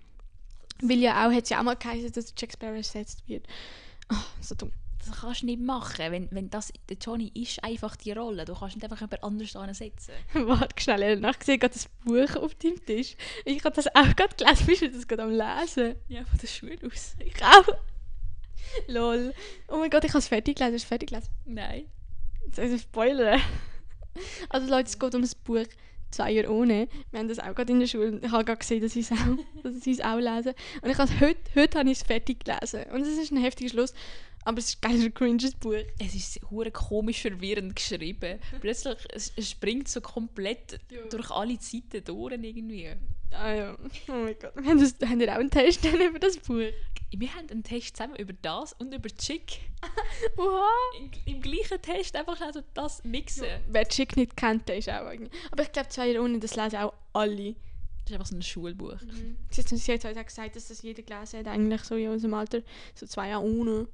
Weil 0.82 1.00
ja 1.00 1.28
auch, 1.28 1.34
hat 1.34 1.44
es 1.44 1.50
ja 1.50 1.60
auch 1.60 1.64
mal 1.64 1.76
geheißen, 1.76 2.14
dass 2.14 2.34
Jack 2.38 2.54
Sparrow 2.54 2.78
ersetzt 2.78 3.28
wird. 3.28 3.46
Oh, 4.12 4.16
so 4.40 4.56
dumm 4.56 4.72
das 5.06 5.22
kannst 5.22 5.42
du 5.42 5.46
nicht 5.46 5.62
machen. 5.62 6.12
Wenn, 6.12 6.28
wenn 6.32 6.50
das, 6.50 6.72
der 6.90 6.98
Johnny 6.98 7.32
ist 7.36 7.64
einfach 7.64 7.96
die 7.96 8.12
Rolle. 8.12 8.46
Du 8.46 8.56
kannst 8.56 8.76
nicht 8.76 8.84
einfach 8.84 9.00
jemand 9.00 9.24
anders 9.24 9.56
ansetzen. 9.56 10.14
Warte 10.34 10.82
schnell, 10.82 11.24
ich 11.24 11.44
sehe 11.44 11.58
gerade 11.58 11.74
das 11.74 11.88
Buch 12.04 12.36
auf 12.42 12.56
deinem 12.56 12.84
Tisch. 12.86 13.16
Ich 13.46 13.64
habe 13.64 13.76
das 13.76 13.88
auch 13.88 14.16
gerade 14.16 14.36
gelesen. 14.36 14.66
Bist 14.66 14.82
du 14.82 14.90
das 14.90 15.08
gerade 15.08 15.24
am 15.24 15.32
Lesen? 15.32 15.96
Ja, 16.08 16.24
von 16.26 16.40
der 16.40 16.48
Schule 16.48 16.78
aus. 16.86 17.16
Ich 17.20 17.44
auch. 17.44 17.68
Lol. 18.88 19.34
Oh 19.68 19.78
mein 19.78 19.90
Gott, 19.90 20.04
ich 20.04 20.12
habe 20.12 20.20
es 20.20 20.28
fertig 20.28 20.58
gelesen. 20.58 20.76
Hast 20.76 20.86
du 20.86 20.88
fertig 20.88 21.10
gelesen? 21.10 21.30
Nein. 21.46 21.86
Soll 22.52 22.66
ich 22.66 22.82
spoilern? 22.82 23.42
Also 24.50 24.70
Leute, 24.70 24.88
es 24.88 24.98
geht 24.98 25.14
um 25.16 25.22
das 25.22 25.36
Buch 25.36 25.66
«Zwei 26.12 26.32
Jahre 26.32 26.52
ohne». 26.52 26.88
Wir 27.12 27.20
haben 27.20 27.28
das 27.28 27.40
auch 27.40 27.54
gerade 27.54 27.74
in 27.74 27.80
der 27.80 27.88
Schule. 27.88 28.20
Ich 28.24 28.32
habe 28.32 28.46
gerade 28.46 28.60
gesehen, 28.60 28.82
dass 28.82 28.96
ich 28.96 29.10
es 29.10 29.12
auch, 29.12 29.38
dass 29.64 29.86
ich 29.86 30.00
es 30.00 30.02
auch 30.02 30.18
lese. 30.18 30.56
Und 30.82 30.90
ich 30.90 30.98
habe 30.98 31.20
heute, 31.20 31.40
heute 31.56 31.80
habe 31.80 31.90
ich 31.90 31.98
es 32.00 32.04
fertig 32.04 32.46
gelesen. 32.46 32.84
Und 32.94 33.02
es 33.02 33.18
ist 33.18 33.32
ein 33.32 33.38
heftiger 33.38 33.70
Schluss. 33.70 33.94
Aber 34.46 34.60
es 34.60 34.70
ist 34.70 34.82
geil, 34.82 35.02
ein 35.02 35.14
cringes 35.14 35.56
Buch. 35.56 35.74
Es 36.00 36.14
ist 36.14 36.40
hure 36.52 36.72
komisch 36.72 37.22
verwirrend 37.22 37.76
geschrieben. 37.76 38.40
Plötzlich 38.62 38.96
es, 39.12 39.34
es 39.36 39.50
springt 39.50 39.88
so 39.88 40.02
komplett 40.02 40.80
ja. 40.92 41.02
durch 41.10 41.32
alle 41.32 41.58
Zeiten 41.58 42.04
durch 42.04 42.34
irgendwie. 42.34 42.92
Ah 43.32 43.54
ja, 43.54 43.78
oh 44.08 44.12
mein 44.12 44.36
Gott. 44.40 44.56
Wir 44.56 44.70
haben, 44.70 44.80
das, 44.80 44.96
haben 45.10 45.20
wir 45.20 45.34
auch 45.34 45.40
einen 45.40 45.50
Test 45.50 45.84
über 45.84 46.20
das 46.20 46.38
Buch? 46.38 46.72
Wir 47.12 47.34
haben 47.34 47.50
einen 47.50 47.64
Test 47.64 47.98
zusammen 47.98 48.16
über 48.18 48.34
das 48.34 48.74
und 48.74 48.94
über 48.94 49.10
Chick. 49.10 49.62
Oha! 50.38 50.70
Im, 51.00 51.12
Im, 51.26 51.42
gleichen 51.42 51.82
Test 51.82 52.16
einfach 52.16 52.40
also 52.42 52.62
das 52.74 53.04
mixen. 53.04 53.46
Ja. 53.46 53.60
Wer 53.68 53.88
Chick 53.88 54.16
nicht 54.16 54.38
kennt, 54.38 54.70
der 54.70 54.78
ist 54.78 54.90
auch 54.90 55.06
eigentlich. 55.06 55.32
Aber 55.52 55.64
ich 55.64 55.72
glaube, 55.72 55.90
zwei 55.90 56.10
Jahre 56.10 56.24
ohne, 56.24 56.40
das 56.40 56.56
lesen 56.56 56.78
auch 56.78 56.94
alle. 57.14 57.54
Das 57.54 58.12
ist 58.12 58.14
einfach 58.14 58.28
so 58.28 58.36
ein 58.36 58.42
Schulbuch. 58.44 59.02
Mhm. 59.02 59.38
Sie 59.50 59.62
hat 59.94 60.04
heute 60.04 60.24
gesagt, 60.24 60.56
dass 60.56 60.68
das 60.68 60.82
jeder 60.84 61.02
gelesen 61.02 61.40
hat, 61.40 61.48
eigentlich 61.48 61.82
so 61.82 61.96
in 61.96 62.10
unserem 62.10 62.36
Alter. 62.36 62.62
So 62.94 63.08
zwei 63.08 63.30
Jahre 63.30 63.44
ohne. 63.44 63.88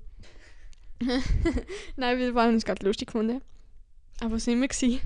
Nein, 1.95 2.19
wir 2.19 2.35
waren 2.35 2.53
uns 2.53 2.65
gerade 2.65 2.85
lustig 2.85 3.07
gefunden. 3.07 3.41
Aber 4.19 4.33
wo 4.33 4.37
sind 4.37 4.61
wir? 4.61 4.67
Gewesen? 4.67 4.99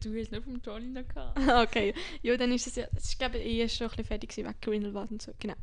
Du 0.00 0.18
hast 0.18 0.32
nicht 0.32 0.44
vom 0.44 0.60
Johnny 0.64 0.88
noch 0.88 1.06
gehabt. 1.06 1.38
okay. 1.68 1.94
Ja, 2.22 2.36
dann 2.36 2.52
ist 2.52 2.66
es 2.66 2.76
ja. 2.76 2.86
Es 2.96 3.04
ist, 3.04 3.18
glaube 3.18 3.38
ich, 3.38 3.44
eh 3.44 3.68
schon 3.68 3.86
ein 3.86 3.90
bisschen 3.90 4.04
fertig 4.04 4.30
gewesen, 4.30 4.48
wegen 4.48 4.60
Grindelwald 4.60 5.10
und 5.10 5.22
so. 5.22 5.32
Genau. 5.38 5.54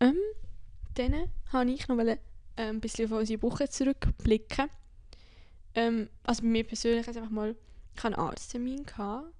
Ähm, 0.00 0.16
dann 0.94 1.30
wollte 1.52 1.72
ich 1.72 1.88
noch 1.88 1.96
mal, 1.96 2.08
ähm, 2.08 2.18
ein 2.56 2.80
bisschen 2.80 3.06
auf 3.06 3.18
unsere 3.18 3.42
Woche 3.42 3.68
zurückblicken. 3.68 4.68
Ähm, 5.74 6.10
also 6.24 6.42
bei 6.42 6.48
mir 6.48 6.64
persönlich 6.64 7.06
jetzt 7.06 7.16
einfach 7.16 7.30
mal, 7.30 7.56
ich 7.96 8.04
einen 8.04 8.14
Arzttermin 8.14 8.84
gehabt. 8.84 9.32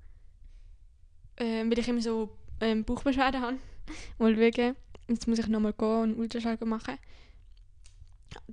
Ähm, 1.37 1.71
weil 1.71 1.79
ich 1.79 1.89
immer 1.89 2.01
so 2.01 2.31
ähm, 2.61 2.85
Bauchbeschwerden 2.85 3.41
habe. 3.41 3.59
mal 4.19 4.35
schauen. 4.35 4.77
Jetzt 5.09 5.27
muss 5.27 5.39
ich 5.39 5.47
nochmal 5.49 5.73
gehen 5.73 6.03
und 6.03 6.19
Ultraschall 6.19 6.57
machen 6.65 6.99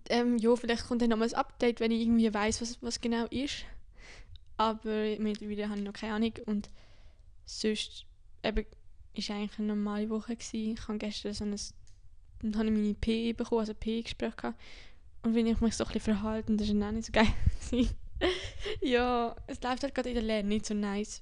ähm, 0.09 0.37
ja, 0.37 0.55
vielleicht 0.55 0.87
kommt 0.87 1.01
dann 1.01 1.09
nochmal 1.09 1.27
ein 1.27 1.35
Update, 1.35 1.79
wenn 1.79 1.91
ich 1.91 2.01
irgendwie 2.01 2.33
weiß, 2.33 2.61
was, 2.61 2.81
was 2.81 3.01
genau 3.01 3.25
ist. 3.25 3.65
Aber 4.57 5.17
mittlerweile 5.19 5.69
habe 5.69 5.79
ich 5.79 5.85
noch 5.85 5.93
keine 5.93 6.13
Ahnung. 6.13 6.33
Und 6.45 6.69
sonst 7.45 8.05
eben, 8.43 8.65
ist 9.13 9.31
eigentlich 9.31 9.57
eine 9.59 9.67
normale 9.67 10.09
Woche. 10.09 10.35
Gewesen. 10.35 10.73
Ich 10.73 10.87
habe 10.87 10.97
gestern 10.97 11.33
so 11.33 11.43
ein, 11.43 11.55
dann 12.41 12.57
habe 12.57 12.67
ich 12.67 12.71
meine 12.71 12.93
P 12.93 13.33
bekommen, 13.33 13.59
also 13.59 13.73
P-Gespräch 13.73 14.35
gehabt. 14.35 14.59
Und 15.23 15.35
wenn 15.35 15.47
ich 15.47 15.59
mich 15.59 15.75
so 15.75 15.83
ein 15.83 15.91
bisschen 15.91 16.15
verhalten, 16.15 16.57
das 16.57 16.73
war 16.73 16.87
auch 16.87 16.91
nicht 16.91 17.05
so 17.05 17.11
geil. 17.11 17.27
ja, 18.81 19.35
es 19.47 19.61
läuft 19.61 19.83
halt 19.83 19.95
gerade 19.95 20.09
in 20.09 20.15
der 20.15 20.23
Lehre 20.23 20.43
nicht 20.43 20.65
so 20.65 20.73
nice. 20.73 21.21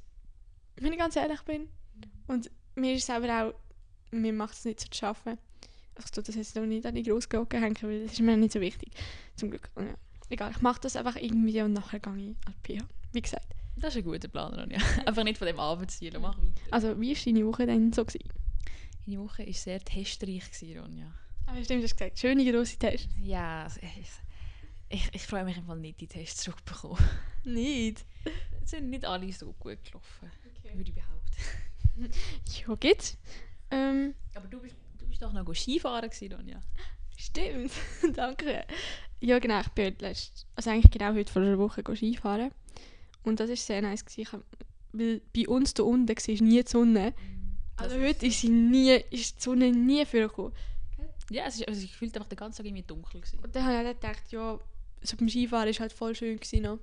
Wenn 0.75 0.91
ich 0.91 0.99
ganz 0.99 1.15
ehrlich 1.15 1.41
bin. 1.41 1.69
Und 2.27 2.51
mir 2.75 2.93
ist 2.93 3.03
es 3.03 3.09
aber 3.09 3.47
auch, 3.47 3.53
mir 4.11 4.33
macht 4.33 4.53
es 4.53 4.65
nicht 4.65 4.79
so 4.79 4.87
zu 4.87 4.97
schaffen 4.97 5.37
ich 6.03 6.12
tue 6.12 6.23
das 6.23 6.36
jetzt 6.36 6.55
noch 6.55 6.65
nicht 6.65 6.86
an 6.86 6.95
die 6.95 7.03
Grossglocke 7.03 7.60
hängen, 7.60 7.77
weil 7.81 8.03
das 8.03 8.13
ist 8.13 8.21
mir 8.21 8.38
nicht 8.38 8.51
so 8.51 8.62
wichtig. 8.62 8.91
Zum 9.36 9.49
Glück. 9.49 9.69
Ja. 9.77 9.95
Egal, 10.29 10.51
ich 10.51 10.62
mache 10.62 10.81
das 10.81 10.95
einfach 10.95 11.15
irgendwie 11.15 11.62
und 11.62 11.73
nachher 11.73 11.99
gehe 11.99 12.13
ich 12.15 12.36
an 12.47 12.55
die 12.65 12.77
PH. 12.77 12.86
Wie 13.13 13.21
gesagt. 13.21 13.45
Das 13.77 13.95
ist 13.95 14.01
ein 14.01 14.05
guter 14.05 14.27
Plan, 14.27 14.53
Ronja. 14.53 14.79
einfach 15.05 15.23
nicht 15.23 15.38
von 15.38 15.47
dem 15.47 15.60
Arbeitsziel, 15.60 16.17
mach 16.19 16.38
weiter. 16.38 16.51
Also, 16.71 16.99
wie 16.99 17.15
war 17.15 17.23
deine 17.25 17.45
Woche 17.45 17.65
denn 17.65 17.91
so? 17.91 18.05
Gewesen? 18.05 18.29
Meine 19.05 19.19
Woche 19.21 19.45
war 19.45 19.53
sehr 19.53 19.79
testreich, 19.79 20.49
gewesen, 20.51 20.79
Ronja. 20.79 21.13
Aber 21.45 21.63
stimmt, 21.63 21.81
du 21.81 21.84
hast 21.86 21.97
gesagt, 21.97 22.17
schöne 22.17 22.49
grosse 22.49 22.77
Tests. 22.77 23.10
Ja, 23.21 23.67
ich, 24.89 25.10
ich, 25.13 25.21
freue 25.23 25.43
mich 25.43 25.58
einfach 25.58 25.75
nicht, 25.75 25.99
die 25.99 26.08
Tests 26.08 26.43
zurückzubekommen. 26.43 26.97
nicht? 27.43 28.05
Es 28.63 28.71
sind 28.71 28.89
nicht 28.89 29.05
alle 29.05 29.31
so 29.31 29.53
gut 29.53 29.84
gelaufen, 29.84 30.31
okay. 30.58 30.77
würde 30.77 30.89
ich 30.89 30.95
behaupten. 30.95 32.12
ja, 32.67 32.75
geht's. 32.75 33.17
Ähm, 33.71 34.15
Aber 34.34 34.47
du 34.47 34.60
bist 34.62 34.75
bist 35.15 35.23
doch 35.23 35.34
noch 35.34 35.56
Skifahren 35.56 36.10
Donja. 36.30 36.62
Stimmt, 37.17 37.71
danke. 38.15 38.65
Ja 39.21 39.39
genau, 39.39 39.62
ich 39.62 39.69
bin 39.69 39.95
letzt, 39.99 40.45
also 40.56 40.69
eigentlich 40.69 40.91
genau 40.91 41.13
heute 41.13 41.32
vor 41.32 41.41
einer 41.41 41.58
Woche 41.58 41.84
Skifahren. 41.95 42.51
Und 43.23 43.39
das 43.39 43.49
war 43.49 43.56
sehr 43.56 43.82
nice. 43.82 44.04
Gewesen. 44.04 44.43
Weil 44.91 45.21
bei 45.34 45.47
uns 45.47 45.73
da 45.73 45.84
unten 45.84 46.10
war 46.10 46.45
nie 46.45 46.62
die 46.62 46.69
Sonne. 46.69 47.12
Mm, 47.12 47.58
also 47.78 47.95
heute 47.97 48.28
ist, 48.28 48.41
sie 48.41 48.49
nie, 48.49 48.95
ist 49.10 49.38
die 49.38 49.41
Sonne 49.41 49.71
nie 49.71 50.06
vorgekommen. 50.06 50.51
Ja, 51.30 51.45
es 51.47 51.56
ist, 51.56 51.67
also 51.67 51.82
ich 51.82 51.95
fühlte 51.95 52.17
einfach 52.17 52.30
den 52.30 52.38
ganzen 52.38 52.58
Tag 52.58 52.65
irgendwie 52.65 52.84
dunkel. 52.84 53.21
Gewesen. 53.21 53.39
Und 53.39 53.56
dann 53.56 53.63
habe 53.63 53.89
ich 53.89 53.99
gedacht, 53.99 54.32
ja, 54.32 54.60
so 55.01 55.17
beim 55.17 55.30
Skifahren 55.30 55.69
war 55.69 55.80
halt 55.80 55.93
voll 55.93 56.13
schön 56.13 56.38
gewesen 56.38 56.63
noch. 56.63 56.80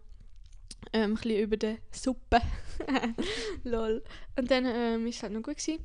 Ähm, 0.95 1.13
ein 1.13 1.15
bisschen 1.15 1.39
über 1.39 1.57
die 1.59 1.77
Suppe. 1.91 2.41
Lol. 3.65 4.03
Und 4.37 4.51
dann 4.51 4.65
ähm, 4.65 5.07
es 5.07 5.23
halt 5.23 5.35
noch 5.35 5.43
gut 5.43 5.59
gewesen. 5.59 5.85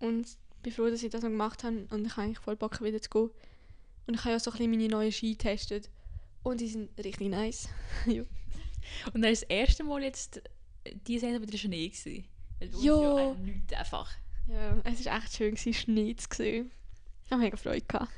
Und 0.00 0.26
bin 0.62 0.72
froh, 0.72 0.88
dass 0.90 1.02
ich 1.02 1.10
das 1.10 1.22
noch 1.22 1.30
gemacht 1.30 1.64
habe 1.64 1.86
und 1.90 2.06
ich 2.06 2.12
habe 2.12 2.22
eigentlich 2.22 2.38
voll 2.38 2.56
Bock 2.56 2.80
wieder 2.82 3.00
zu 3.00 3.10
gehen. 3.10 3.30
Und 4.06 4.14
ich 4.14 4.20
habe 4.20 4.30
ja 4.30 4.38
so 4.38 4.50
ein 4.50 4.56
bisschen 4.56 4.70
meine 4.70 4.88
neuen 4.88 5.12
Ski 5.12 5.32
getestet. 5.32 5.90
Und 6.42 6.60
die 6.60 6.68
sind 6.68 6.90
richtig 6.98 7.28
nice. 7.28 7.68
ja. 8.06 8.22
Und 9.12 9.22
dann 9.22 9.32
ist 9.32 9.42
das 9.42 9.50
erste 9.50 9.84
Mal 9.84 10.02
jetzt 10.02 10.40
diese 11.06 11.26
Saison 11.26 11.42
wieder 11.42 11.58
Schnee 11.58 11.88
gewesen. 11.88 12.24
Weil 12.58 12.68
uns 12.74 12.82
Ja. 12.84 13.18
ja 13.18 13.34
nichts 13.34 13.72
einfach. 13.74 14.10
ja, 14.46 14.78
es 14.84 15.04
war 15.04 15.18
echt 15.18 15.34
schön, 15.36 15.54
gewesen, 15.54 15.74
Schnee 15.74 16.16
zu 16.16 16.26
sehen. 16.34 16.70
Ich 17.24 17.30
habe 17.30 17.42
mega 17.42 17.56
Freude 17.56 17.84
gehabt. 17.86 18.10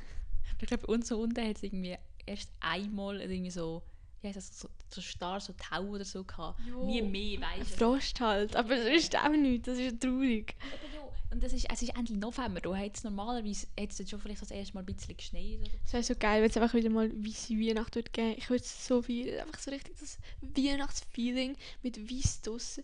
Ich 0.61 0.67
glaube, 0.67 0.85
bei 0.87 0.93
uns 0.93 1.07
so 1.09 1.19
unten 1.19 1.45
hat 1.45 1.57
es 1.57 1.63
irgendwie 1.63 1.97
erst 2.25 2.49
einmal 2.61 3.19
irgendwie 3.19 3.49
so, 3.51 3.81
wie 4.21 4.27
heißt 4.27 4.37
das, 4.37 4.57
so, 4.59 4.69
so 4.89 5.01
starr, 5.01 5.39
so 5.41 5.53
Tau 5.53 5.83
oder 5.87 6.05
so 6.05 6.23
gehabt. 6.23 6.59
Jo. 6.69 6.85
Nie 6.85 7.01
mehr, 7.01 7.41
weißt 7.41 7.71
du. 7.71 7.75
Frost 7.77 8.21
halt, 8.21 8.55
aber 8.55 8.77
es 8.77 9.05
ist 9.05 9.17
auch 9.17 9.29
nichts, 9.31 9.65
das 9.65 9.77
ist 9.79 9.99
traurig. 9.99 10.55
Und 11.31 11.41
das 11.41 11.53
ist, 11.53 11.65
es 11.71 11.81
ist 11.81 11.95
Ende 11.95 12.17
November, 12.17 12.59
da 12.59 12.75
hat 12.75 12.97
es 12.97 13.05
normalerweise 13.05 13.65
hat's 13.79 13.97
jetzt 13.97 14.11
schon 14.11 14.19
vielleicht 14.19 14.41
das 14.41 14.51
erste 14.51 14.73
Mal 14.73 14.81
ein 14.81 14.85
bisschen 14.85 15.15
geschneit. 15.15 15.59
Es 15.85 15.93
wäre 15.93 16.03
so 16.03 16.13
geil, 16.15 16.41
wenn 16.41 16.49
es 16.49 16.57
einfach 16.57 16.73
wieder 16.75 16.89
mal 16.89 17.09
weisse 17.23 17.53
Weihnacht 17.53 17.95
würde 17.95 18.11
geben. 18.11 18.35
Ich 18.37 18.49
würde 18.49 18.63
so 18.65 19.01
viel, 19.01 19.39
einfach 19.39 19.57
so 19.57 19.71
richtig 19.71 19.97
das 19.97 20.17
Weihnachtsfeeling 20.41 21.55
mit 21.83 22.11
Weiss 22.11 22.41
draussen. 22.41 22.83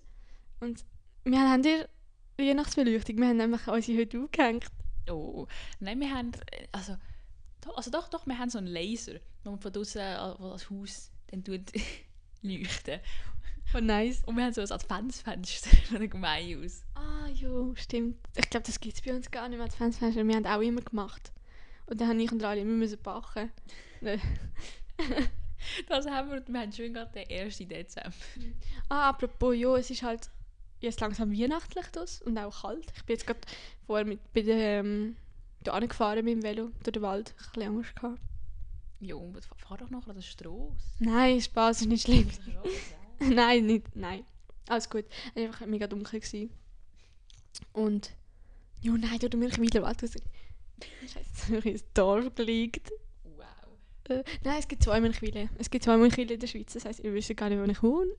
Und 0.62 0.86
wir 1.26 1.40
haben 1.40 1.62
dir 1.62 1.90
Weihnachtsbeleuchtung, 2.38 3.18
wir 3.18 3.28
haben 3.28 3.38
nämlich 3.38 3.68
unsere 3.68 4.00
heute 4.00 4.24
aufgehängt. 4.24 4.66
Oh, 5.10 5.46
nein, 5.82 6.00
wir 6.00 6.14
haben, 6.14 6.32
äh, 6.52 6.68
also, 6.72 6.96
doch, 7.62 7.76
also 7.76 7.92
doch, 7.92 8.08
doch, 8.08 8.26
wir 8.28 8.38
haben 8.38 8.50
so 8.50 8.60
einen 8.60 8.68
Laser, 8.68 9.20
man 9.44 9.60
von 9.60 9.74
draußen 9.74 10.02
als 10.02 10.70
Haus 10.70 11.12
dann 11.28 11.44
tut 11.44 11.72
leuchten. 12.42 13.02
Oh 13.74 13.80
nice. 13.80 14.24
Und 14.26 14.38
wir 14.38 14.46
haben 14.46 14.54
so 14.54 14.62
ein 14.62 14.72
Adventsfenster 14.72 15.76
von 15.90 16.00
der 16.00 16.08
Gemeinde 16.08 16.66
aus. 16.66 16.84
Ah 16.96 17.28
jo, 17.34 17.74
stimmt. 17.76 18.18
Ich 18.36 18.50
glaube, 18.50 18.66
das 18.66 18.80
gibt 18.80 18.96
es 18.96 19.02
bei 19.02 19.14
uns 19.14 19.30
gar 19.30 19.50
nicht 19.50 19.58
mehr, 19.58 19.68
die 19.68 19.76
Fansfenster. 19.76 20.26
Wir 20.26 20.36
haben 20.36 20.46
auch 20.46 20.62
immer 20.62 20.82
gemacht. 20.82 21.32
Und 21.86 22.02
dann 22.02 22.10
haben 22.10 22.20
ich 22.20 22.32
und 22.32 22.44
Rali 22.44 22.62
immer 22.62 22.74
müssen 22.74 23.02
backen. 23.02 23.52
Das 25.88 26.06
haben 26.06 26.32
wir, 26.32 26.44
wir 26.48 26.60
haben 26.60 26.72
schon 26.72 26.94
gerade 26.94 27.12
den 27.12 27.30
1. 27.30 27.58
Dezember. 27.58 28.14
Ah, 28.90 29.10
apropos, 29.10 29.56
ja, 29.56 29.76
es 29.76 29.90
ist 29.90 30.04
halt 30.04 30.30
jetzt 30.80 31.00
langsam 31.02 31.32
weihnachtlich 31.32 31.88
das 31.92 32.22
und 32.22 32.38
auch 32.38 32.62
kalt. 32.62 32.94
Ich 32.96 33.04
bin 33.06 33.16
jetzt 33.16 33.26
gerade 33.26 33.40
vorher 33.86 34.06
mit, 34.06 34.34
bei 34.34 34.42
der, 34.42 34.80
ähm, 34.80 35.16
da 35.64 35.80
gefahren 35.80 36.24
mit 36.24 36.36
dem 36.36 36.44
Velo 36.44 36.70
durch 36.84 36.94
den 36.94 37.02
Wald. 37.02 37.34
Ich 37.40 37.48
hatte 37.48 37.66
Angst. 37.66 37.96
Gehabt. 37.96 38.22
Und 39.00 39.46
fahr 39.58 39.78
doch 39.78 39.90
noch 39.90 40.08
an 40.08 40.16
den 40.16 40.24
Strasse. 40.24 40.72
Nein, 41.00 41.42
Spaß 41.42 41.82
ist 41.82 41.88
nicht 41.88 42.06
schlimm. 42.06 42.30
Nein, 43.34 43.66
nicht, 43.66 43.96
nein. 43.96 44.26
Alles 44.68 44.90
gut. 44.90 45.06
Es 45.34 45.42
war 45.42 45.48
einfach 45.48 45.66
mega 45.66 45.88
dunkel. 45.88 46.20
Gewesen. 46.20 46.52
Und, 47.74 48.12
ja, 48.82 48.92
nein, 48.92 49.18
durch 49.20 49.32
den 49.32 49.40
Milchweiler 49.40 49.84
Wald. 49.84 50.02
Scheiße, 50.02 51.58
ich 51.58 51.66
ins 51.66 51.94
Dorf 51.94 52.36
gelegt. 52.36 52.92
Wow. 53.24 53.46
Äh, 54.10 54.24
nein, 54.44 54.60
es 54.60 54.68
gibt 54.68 54.84
zwei 54.84 55.02
Milchweiler. 55.02 55.50
Es 55.58 55.70
gibt 55.70 55.84
zwei 55.84 55.98
Milchweiler 55.98 56.32
in 56.32 56.40
der 56.40 56.48
Schweiz. 56.48 56.74
Das 56.74 56.86
heisst, 56.86 57.00
ihr 57.00 57.14
wisst 57.14 57.36
gar 57.36 57.50
nicht, 57.50 57.60
wo 57.60 57.64
ich 57.64 57.84
wohne. 57.84 58.12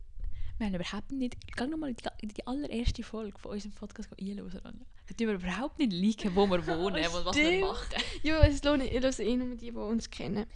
Wir 0.59 0.67
haben 0.67 0.75
überhaupt 0.75 1.13
nicht, 1.13 1.37
geh 1.57 1.67
nochmal 1.67 1.91
in 1.91 1.97
die, 1.97 2.09
in 2.27 2.47
allererste 2.47 3.03
Folge 3.03 3.39
von 3.39 3.53
unserem 3.53 3.73
Podcast 3.73 4.11
einhören. 4.21 4.85
Da 5.09 5.15
tun 5.15 5.27
wir 5.29 5.35
überhaupt 5.35 5.79
nicht 5.79 5.93
liken, 5.93 6.35
wo 6.35 6.47
wir 6.47 6.67
wohnen 6.67 6.97
und 6.97 7.25
was 7.25 7.37
wir 7.37 7.61
machen. 7.61 7.87
Ja, 8.23 8.41
es 8.45 8.63
lohnt 8.65 8.83
nicht. 8.83 8.93
Ich 8.93 9.01
höre 9.03 9.21
eh 9.21 9.37
nur 9.37 9.55
die, 9.57 9.71
die 9.71 9.77
uns 9.77 10.11
kennen. 10.11 10.47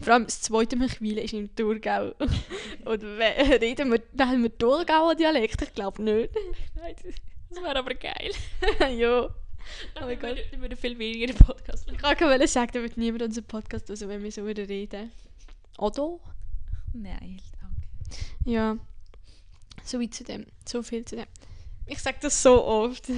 Vor 0.00 0.14
allem 0.14 0.24
das 0.24 0.40
zweite 0.42 0.76
Milchweiler 0.76 1.22
ist 1.22 1.32
im 1.32 1.54
Thurgau. 1.54 2.12
Und 2.84 3.02
reden 3.02 3.90
wir, 3.92 4.26
haben 4.26 4.42
wir 4.42 4.58
Thurgauer 4.58 5.14
Dialekt? 5.14 5.62
Ich 5.62 5.72
glaube 5.72 6.02
nicht. 6.02 6.34
Nein, 6.74 6.94
das- 7.50 7.62
wäre 7.62 7.78
aber 7.78 7.94
geil. 7.94 8.30
ja. 8.98 9.22
Oh 9.22 10.00
mein 10.00 10.18
Gott. 10.18 10.36
Dann 10.52 10.60
würden 10.60 10.70
wir 10.70 10.76
viel 10.76 10.98
weniger 10.98 11.26
den 11.28 11.36
Podcast 11.36 11.86
Ich 11.90 12.00
machen. 12.02 12.20
wollte 12.28 12.48
sagen, 12.48 12.72
da 12.74 12.82
wird 12.82 12.96
niemand 12.96 13.22
unseren 13.22 13.44
Podcast 13.44 13.88
hören, 13.88 14.08
wenn 14.08 14.22
wir 14.22 14.32
so 14.32 14.44
reden. 14.44 15.10
Oder? 15.78 16.18
Nein, 16.92 17.40
danke. 17.60 18.50
Ja. 18.50 18.76
So 19.84 20.00
weit 20.00 20.14
zu 20.14 20.24
dem. 20.24 20.46
So 20.66 20.82
viel 20.82 21.04
zu 21.04 21.16
dem. 21.16 21.26
Ich 21.86 21.98
sage 22.00 22.18
das 22.20 22.42
so 22.42 22.64
oft. 22.64 23.08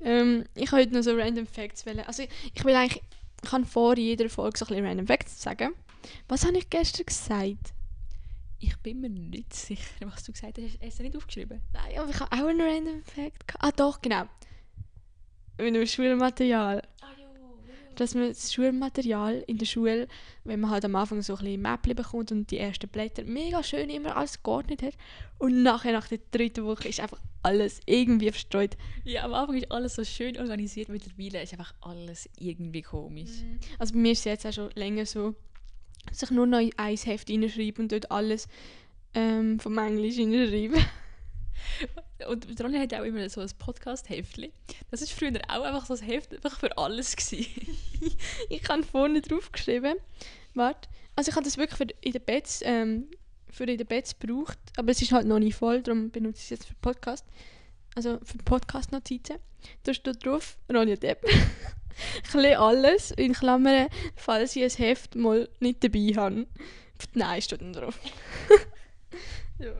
Ähm, 0.00 0.44
ich 0.54 0.70
wollte 0.70 0.94
noch 0.94 1.02
so 1.02 1.14
Random 1.14 1.46
Facts 1.46 1.84
wählen. 1.84 2.00
Also 2.00 2.22
ich, 2.22 2.30
ich 2.54 2.64
will 2.64 2.74
eigentlich, 2.74 3.02
ich 3.42 3.50
kann 3.50 3.64
vor 3.64 3.96
jeder 3.96 4.28
Folge 4.30 4.56
so 4.58 4.64
ein 4.64 4.68
bisschen 4.68 4.86
Random 4.86 5.06
Facts 5.06 5.42
sagen. 5.42 5.74
Was 6.28 6.44
habe 6.44 6.58
ich 6.58 6.70
gestern 6.70 7.06
gesagt? 7.06 7.72
Ich 8.60 8.76
bin 8.78 9.00
mir 9.00 9.10
nicht 9.10 9.54
sicher, 9.54 10.06
was 10.06 10.24
du 10.24 10.32
gesagt 10.32 10.58
hast. 10.58 10.78
Hast 10.82 10.98
du 10.98 11.02
nicht 11.04 11.16
aufgeschrieben? 11.16 11.60
Nein, 11.72 11.98
aber 11.98 12.10
ich 12.10 12.20
habe 12.20 12.32
auch 12.32 12.46
einen 12.48 12.60
Random 12.60 13.02
Fact. 13.02 13.46
gehabt. 13.46 13.64
Ah 13.64 13.72
doch, 13.72 14.00
genau. 14.00 14.24
Mit 15.58 15.74
dem 15.74 15.86
Schulmaterial. 15.86 16.82
Dass 17.98 18.14
man 18.14 18.28
das 18.28 18.52
Schulmaterial 18.52 19.42
in 19.48 19.58
der 19.58 19.66
Schule, 19.66 20.06
wenn 20.44 20.60
man 20.60 20.70
halt 20.70 20.84
am 20.84 20.94
Anfang 20.94 21.20
so 21.20 21.34
ein 21.34 21.44
bisschen 21.44 21.62
Mäppchen 21.62 21.96
bekommt 21.96 22.30
und 22.30 22.48
die 22.50 22.58
ersten 22.58 22.88
Blätter 22.88 23.24
mega 23.24 23.60
schön 23.64 23.90
immer 23.90 24.16
alles 24.16 24.40
geordnet 24.40 24.82
hat. 24.82 24.94
Und 25.38 25.64
nachher, 25.64 25.92
nach 25.92 26.06
der 26.06 26.20
dritten 26.30 26.64
Woche, 26.64 26.88
ist 26.88 27.00
einfach 27.00 27.20
alles 27.42 27.80
irgendwie 27.86 28.30
verstreut. 28.30 28.76
Ja, 29.04 29.24
am 29.24 29.34
Anfang 29.34 29.56
ist 29.56 29.72
alles 29.72 29.96
so 29.96 30.04
schön 30.04 30.38
organisiert. 30.38 30.88
Mittlerweile 30.90 31.42
ist 31.42 31.52
einfach 31.52 31.74
alles 31.80 32.28
irgendwie 32.38 32.82
komisch. 32.82 33.42
Also 33.80 33.94
bei 33.94 33.98
mir 33.98 34.12
ist 34.12 34.20
es 34.20 34.24
jetzt 34.26 34.46
auch 34.46 34.52
schon 34.52 34.70
länger 34.76 35.04
so, 35.04 35.34
dass 36.08 36.22
ich 36.22 36.30
nur 36.30 36.46
noch 36.46 36.60
in 36.60 36.70
ein 36.76 36.96
Heft 36.96 37.28
reinschreibe 37.28 37.82
und 37.82 37.90
dort 37.90 38.12
alles 38.12 38.46
ähm, 39.14 39.58
vom 39.58 39.76
Englisch 39.76 40.18
reinschreibe. 40.18 40.78
Und 42.28 42.60
Ronny 42.62 42.78
hat 42.78 42.94
auch 42.94 43.04
immer 43.04 43.28
so 43.28 43.40
ein 43.40 43.50
Podcast-Heftchen. 43.58 44.52
Das 44.90 45.02
ist 45.02 45.12
früher 45.12 45.32
auch 45.48 45.62
einfach 45.62 45.86
so 45.86 45.94
ein 45.94 46.00
Heft 46.00 46.34
einfach 46.34 46.58
für 46.58 46.76
alles 46.76 47.16
ich 48.48 48.68
habe 48.68 48.82
vorne 48.82 49.20
drauf 49.20 49.52
geschrieben. 49.52 49.96
Warte. 50.54 50.88
Also 51.14 51.30
ich 51.30 51.36
habe 51.36 51.44
das 51.44 51.56
wirklich 51.56 51.78
für 51.78 51.86
in 52.00 52.12
den 52.12 52.22
Bets, 52.22 52.60
ähm, 52.64 53.08
für 53.50 53.64
in 53.64 53.78
den 53.78 53.86
Bets 53.86 54.18
gebraucht, 54.18 54.58
aber 54.76 54.90
es 54.90 55.02
ist 55.02 55.12
halt 55.12 55.26
noch 55.26 55.38
nicht 55.38 55.56
voll, 55.56 55.82
darum 55.82 56.10
benutze 56.10 56.38
ich 56.38 56.44
es 56.44 56.50
jetzt 56.50 56.66
für 56.66 56.74
Podcast. 56.74 57.24
Also 57.94 58.18
für 58.22 58.38
Podcast-Notizen. 58.38 59.36
Da 59.82 59.94
steht 59.94 60.24
drauf, 60.24 60.56
Ronja 60.72 60.96
Depp. 60.96 61.24
lese 62.34 62.58
alles 62.58 63.10
in 63.12 63.32
Klammern, 63.32 63.88
falls 64.14 64.54
ich 64.56 64.62
ein 64.62 64.70
Heft 64.70 65.16
mal 65.16 65.48
nicht 65.60 65.82
dabei 65.82 66.12
habe. 66.16 66.46
Nein, 67.14 67.42
steht 67.42 67.60
dann 67.60 67.72
drauf. 67.72 67.98
ja. 69.58 69.72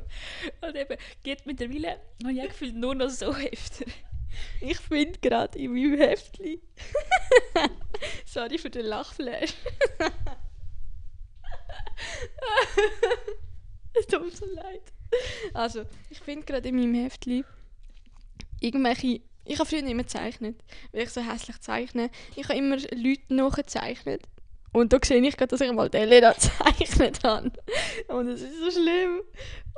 Und 0.66 0.76
eben, 0.76 0.96
geht 1.22 1.46
mittlerweile, 1.46 2.00
habe 2.22 2.32
ich 2.32 2.48
gefühlt 2.48 2.76
nur 2.76 2.94
noch 2.94 3.10
so 3.10 3.34
Hefte. 3.34 3.84
Ich 4.60 4.78
finde 4.78 5.18
gerade 5.20 5.58
in 5.58 5.72
meinem 5.72 5.98
Heftli. 5.98 6.60
Sorry 8.26 8.58
für 8.58 8.70
den 8.70 8.86
Lachflash. 8.86 9.54
es 13.94 14.06
tut 14.06 14.22
mir 14.22 14.30
so 14.30 14.46
leid. 14.46 14.82
Also, 15.54 15.84
ich 16.10 16.20
finde 16.20 16.44
gerade 16.44 16.68
in 16.68 16.76
meinem 16.76 16.94
Heftli 16.94 17.44
irgendwelche. 18.60 19.20
Ich 19.44 19.58
habe 19.58 19.68
früher 19.68 19.82
nicht 19.82 19.94
mehr 19.94 20.04
gezeichnet, 20.04 20.62
weil 20.92 21.04
ich 21.04 21.10
so 21.10 21.22
hässlich 21.22 21.58
zeichne. 21.60 22.10
Ich 22.36 22.48
habe 22.48 22.58
immer 22.58 22.76
Leute 22.76 23.34
nachgezeichnet. 23.34 24.22
Und 24.72 24.92
da 24.92 24.98
sehe 25.02 25.20
ich 25.26 25.36
gerade, 25.36 25.48
dass 25.48 25.60
ich 25.60 25.72
mal 25.72 25.88
Delle 25.88 26.20
da 26.20 26.32
gezeichnet 26.34 27.20
habe. 27.24 27.52
Und 28.08 28.28
es 28.28 28.42
ist 28.42 28.58
so 28.58 28.70
schlimm. 28.70 29.22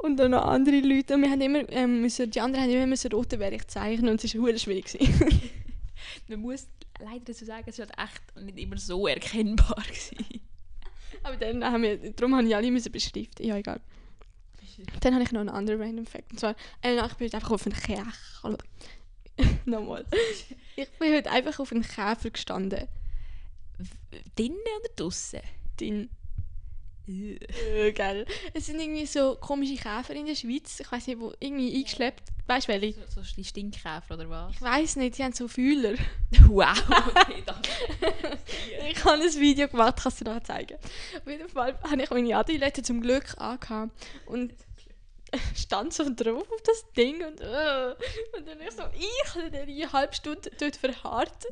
Und 0.03 0.17
dann 0.17 0.33
noch 0.33 0.45
andere 0.45 0.81
Leute. 0.81 1.15
Und 1.15 1.23
wir 1.23 1.31
haben 1.31 1.41
immer, 1.41 1.69
ähm, 1.71 2.01
müssen, 2.01 2.31
die 2.31 2.41
anderen 2.41 2.65
haben 2.65 2.71
immer 2.71 2.87
müssen 2.87 3.13
roten 3.13 3.39
Berg 3.39 3.71
zeichnen 3.71 4.11
und 4.11 4.25
es 4.25 4.35
war 4.35 4.59
schwierig. 4.59 4.99
Man 6.29 6.41
muss 6.41 6.67
leider 6.99 7.25
dazu 7.27 7.45
sagen, 7.45 7.65
es 7.67 7.79
war 7.79 7.87
halt 7.87 8.11
echt 8.11 8.45
nicht 8.45 8.59
immer 8.59 8.79
so 8.79 9.07
erkennbar. 9.07 9.77
Gewesen. 9.87 10.41
Aber 11.23 11.37
dann 11.37 11.65
haben 11.65 11.83
wir, 11.83 12.13
darum 12.13 12.35
habe 12.35 12.47
ich 12.47 12.57
alle 12.57 12.71
müssen 12.71 12.93
beschriften. 12.93 13.47
Ja, 13.47 13.57
egal. 13.57 13.81
Dann 15.01 15.15
habe 15.15 15.23
ich 15.23 15.33
noch 15.33 15.41
einen 15.41 15.51
anderen 15.51 15.83
Random 15.83 16.07
Fact. 16.07 16.33
Und 16.33 16.41
zwar, 16.41 16.55
äh, 16.83 16.95
ich 16.95 17.15
bin 17.15 17.27
heute 17.27 17.37
einfach 17.37 17.51
auf 17.51 17.67
einen 17.67 17.75
Käfer. 17.75 18.59
Nochmal. 19.67 20.07
Ich 20.77 20.89
bin 20.99 21.13
heute 21.13 21.31
einfach 21.31 21.59
auf 21.61 21.73
einen 21.73 21.83
Käfer 21.83 22.31
gestanden. 22.31 22.89
Drinnen 24.37 24.59
oder 24.81 24.91
draussen? 24.97 25.41
Den. 25.79 26.11
Äh, 27.07 27.93
gell. 27.93 28.27
Es 28.55 28.67
sind 28.67 28.81
irgendwie 28.81 29.07
so 29.07 29.37
komische 29.37 29.75
Käfer 29.75 30.15
in 30.15 30.27
der 30.27 30.35
Schweiz. 30.35 30.81
Ich 30.81 30.91
weiß 30.91 31.07
nicht, 31.07 31.19
wo 31.19 31.33
irgendwie 31.41 31.77
eingeschleppt. 31.77 32.31
Weißt 32.47 32.69
du 32.69 32.73
welche? 32.73 32.95
So, 33.09 33.23
so 33.23 33.35
die 33.37 33.45
Stinkkäfer 33.45 34.15
oder 34.15 34.29
was? 34.29 34.55
Ich 34.55 34.63
weiß 34.63 34.97
nicht, 34.97 35.19
die 35.19 35.25
haben 35.25 35.33
so 35.33 35.49
Fühler. 35.49 35.95
Wow, 36.49 36.77
okay, 36.89 37.43
danke. 37.47 37.71
Ich 38.91 39.05
habe 39.05 39.23
ein 39.23 39.41
Video 39.41 39.69
gemacht, 39.69 40.01
kannst 40.03 40.21
du 40.21 40.25
dir 40.25 40.31
nachher 40.31 40.45
zeigen. 40.45 40.79
Auf 41.17 41.27
jeden 41.27 41.49
Fall 41.49 41.79
habe 41.83 42.03
ich 42.03 42.11
meine 42.11 42.37
Adilette 42.37 42.83
zum 42.83 43.01
Glück 43.01 43.37
angehabt 43.39 43.93
und 44.27 44.53
stand 45.57 45.93
so 45.93 46.05
drauf 46.15 46.51
auf 46.51 46.63
das 46.63 46.91
Ding 46.93 47.25
und, 47.25 47.41
äh, 47.41 47.95
und 48.37 48.47
dann 48.49 48.61
ich 48.61 48.71
so, 48.73 48.83
ich 48.95 49.33
dann 49.35 49.55
eine 49.55 49.93
halbe 49.93 50.15
Stunde 50.15 50.51
dort 50.59 50.77
verharrt 50.77 51.47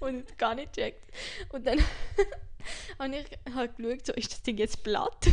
und 0.00 0.36
gar 0.38 0.54
nicht 0.54 0.74
gecheckt. 0.74 1.12
Und 1.50 1.66
dann 1.66 1.78
habe 2.98 3.16
ich 3.16 3.54
halt 3.54 3.76
geschaut, 3.76 4.06
so, 4.06 4.12
ist 4.14 4.32
das 4.32 4.42
Ding 4.42 4.58
jetzt 4.58 4.82
platt? 4.82 5.26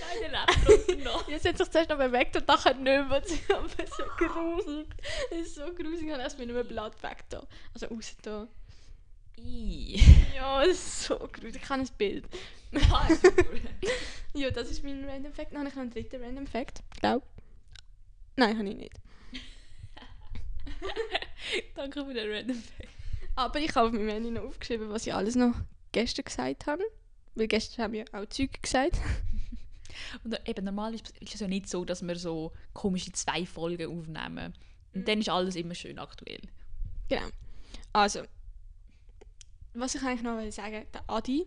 Nein, 0.00 0.30
der 0.30 0.46
trotzdem 0.64 1.02
noch. 1.04 1.28
Jetzt 1.28 1.46
hat 1.46 1.58
sich 1.58 1.70
zuerst 1.70 1.90
noch 1.90 1.98
bewegt 1.98 2.36
und 2.36 2.46
nachher 2.46 2.74
nicht 2.74 2.84
mehr. 2.84 3.20
Das 3.20 3.30
ist 3.30 3.46
so 3.96 4.04
gruselig. 4.16 4.88
Das 5.30 5.38
ist 5.40 5.54
so 5.56 5.66
gruselig, 5.74 6.06
ich 6.06 6.12
habe 6.12 6.22
erst 6.22 6.38
mit 6.38 6.48
einem 6.48 6.66
Blatt 6.66 7.02
weg 7.02 7.24
da. 7.28 7.46
Also 7.74 7.86
raus 7.86 8.16
da. 8.22 8.48
I. 9.38 10.00
Ja, 10.34 10.60
das 10.64 10.76
ist 10.76 11.02
so 11.04 11.18
gruselig. 11.18 11.56
Ich 11.62 11.68
habe 11.68 11.82
ein 11.82 11.88
Bild. 11.96 12.24
Ja, 14.34 14.50
das 14.50 14.70
ist 14.70 14.84
mein 14.84 15.04
Random 15.08 15.32
Fact. 15.32 15.52
Dann 15.52 15.60
habe 15.60 15.68
ich 15.70 15.74
noch 15.74 15.82
einen 15.82 15.90
dritten 15.90 16.22
Random 16.22 16.46
Fact. 16.46 16.82
Glaub. 17.00 17.22
Nein, 18.36 18.56
habe 18.58 18.68
ich 18.68 18.76
nicht. 18.76 18.92
Danke 21.74 22.04
für 22.04 22.14
den 22.14 22.30
Random 22.30 22.56
Fact. 22.56 22.88
Aber 23.36 23.58
ich 23.58 23.74
habe 23.74 23.86
auf 23.88 23.92
meinem 23.92 24.08
Handy 24.08 24.30
noch 24.30 24.42
aufgeschrieben, 24.44 24.90
was 24.90 25.06
ich 25.06 25.14
alles 25.14 25.34
noch 25.34 25.54
gestern 25.92 26.24
gesagt 26.24 26.66
habe. 26.66 26.84
Weil 27.34 27.48
gestern 27.48 27.84
haben 27.84 27.92
wir 27.94 28.04
auch 28.12 28.26
Zeug 28.26 28.62
gesagt. 28.62 28.96
Und 30.24 30.32
da- 30.32 30.38
eben, 30.46 30.64
normal 30.64 30.94
ist, 30.94 31.10
ist 31.20 31.34
es 31.34 31.40
ja 31.40 31.48
nicht 31.48 31.68
so, 31.68 31.84
dass 31.84 32.02
wir 32.06 32.16
so 32.16 32.52
komische 32.74 33.10
zwei 33.12 33.46
Folgen 33.46 33.98
aufnehmen. 33.98 34.52
Und 34.94 35.08
dann 35.08 35.20
ist 35.20 35.28
alles 35.30 35.56
immer 35.56 35.74
schön 35.74 35.98
aktuell. 35.98 36.40
Genau. 37.08 37.22
Also, 37.92 38.22
was 39.78 39.94
ich 39.94 40.02
eigentlich 40.02 40.22
noch 40.22 40.40
sagen 40.50 40.84
der 40.92 41.02
Adi 41.08 41.46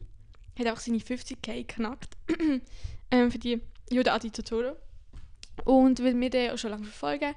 hat 0.57 0.67
einfach 0.67 0.81
seine 0.81 0.97
50k 0.97 1.65
geknackt. 1.65 2.17
ähm, 3.11 3.31
für 3.31 3.39
die, 3.39 3.61
ja, 3.89 4.03
der 4.03 4.13
Adi 4.13 4.31
Totoro. 4.31 4.75
Und 5.65 6.03
weil 6.03 6.19
wir 6.19 6.29
den 6.29 6.51
auch 6.51 6.57
schon 6.57 6.71
lange 6.71 6.85
verfolgen, 6.85 7.35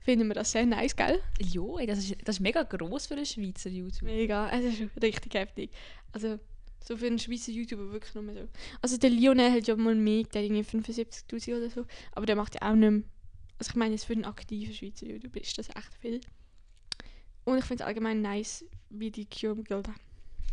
finden 0.00 0.28
wir 0.28 0.34
das 0.34 0.52
sehr 0.52 0.66
nice, 0.66 0.96
gell? 0.96 1.20
Ja, 1.40 1.78
ey, 1.78 1.86
das 1.86 1.98
ist, 1.98 2.16
das 2.24 2.36
ist 2.36 2.40
mega 2.40 2.62
gross 2.62 3.06
für 3.06 3.14
einen 3.14 3.26
Schweizer 3.26 3.70
YouTube. 3.70 4.02
Mega, 4.02 4.48
es 4.50 4.64
ist 4.64 4.90
richtig 5.02 5.34
heftig. 5.34 5.70
Also, 6.12 6.38
so 6.84 6.96
für 6.96 7.06
einen 7.06 7.18
Schweizer 7.18 7.52
YouTuber 7.52 7.92
wirklich 7.92 8.14
nur 8.14 8.24
so. 8.34 8.48
Also, 8.80 8.96
der 8.96 9.10
Lionel 9.10 9.52
hat 9.52 9.66
ja 9.66 9.76
mal 9.76 9.94
mehr, 9.94 10.24
der 10.24 10.42
irgendwie 10.42 10.62
75.000 10.62 11.56
oder 11.56 11.70
so. 11.70 11.86
Aber 12.12 12.26
der 12.26 12.36
macht 12.36 12.54
ja 12.54 12.70
auch 12.70 12.74
nicht 12.74 12.90
mehr. 12.90 13.02
Also, 13.58 13.70
ich 13.70 13.76
meine, 13.76 13.94
jetzt 13.94 14.04
für 14.04 14.12
einen 14.14 14.24
aktiven 14.24 14.74
Schweizer 14.74 15.06
YouTuber 15.06 15.40
ist 15.40 15.56
das 15.58 15.68
echt 15.68 15.94
viel. 16.00 16.20
Und 17.44 17.58
ich 17.58 17.64
finde 17.64 17.82
es 17.82 17.86
allgemein 17.86 18.20
nice, 18.22 18.64
wie 18.90 19.10
die 19.10 19.26
Cube 19.26 19.64
da. 19.64 19.82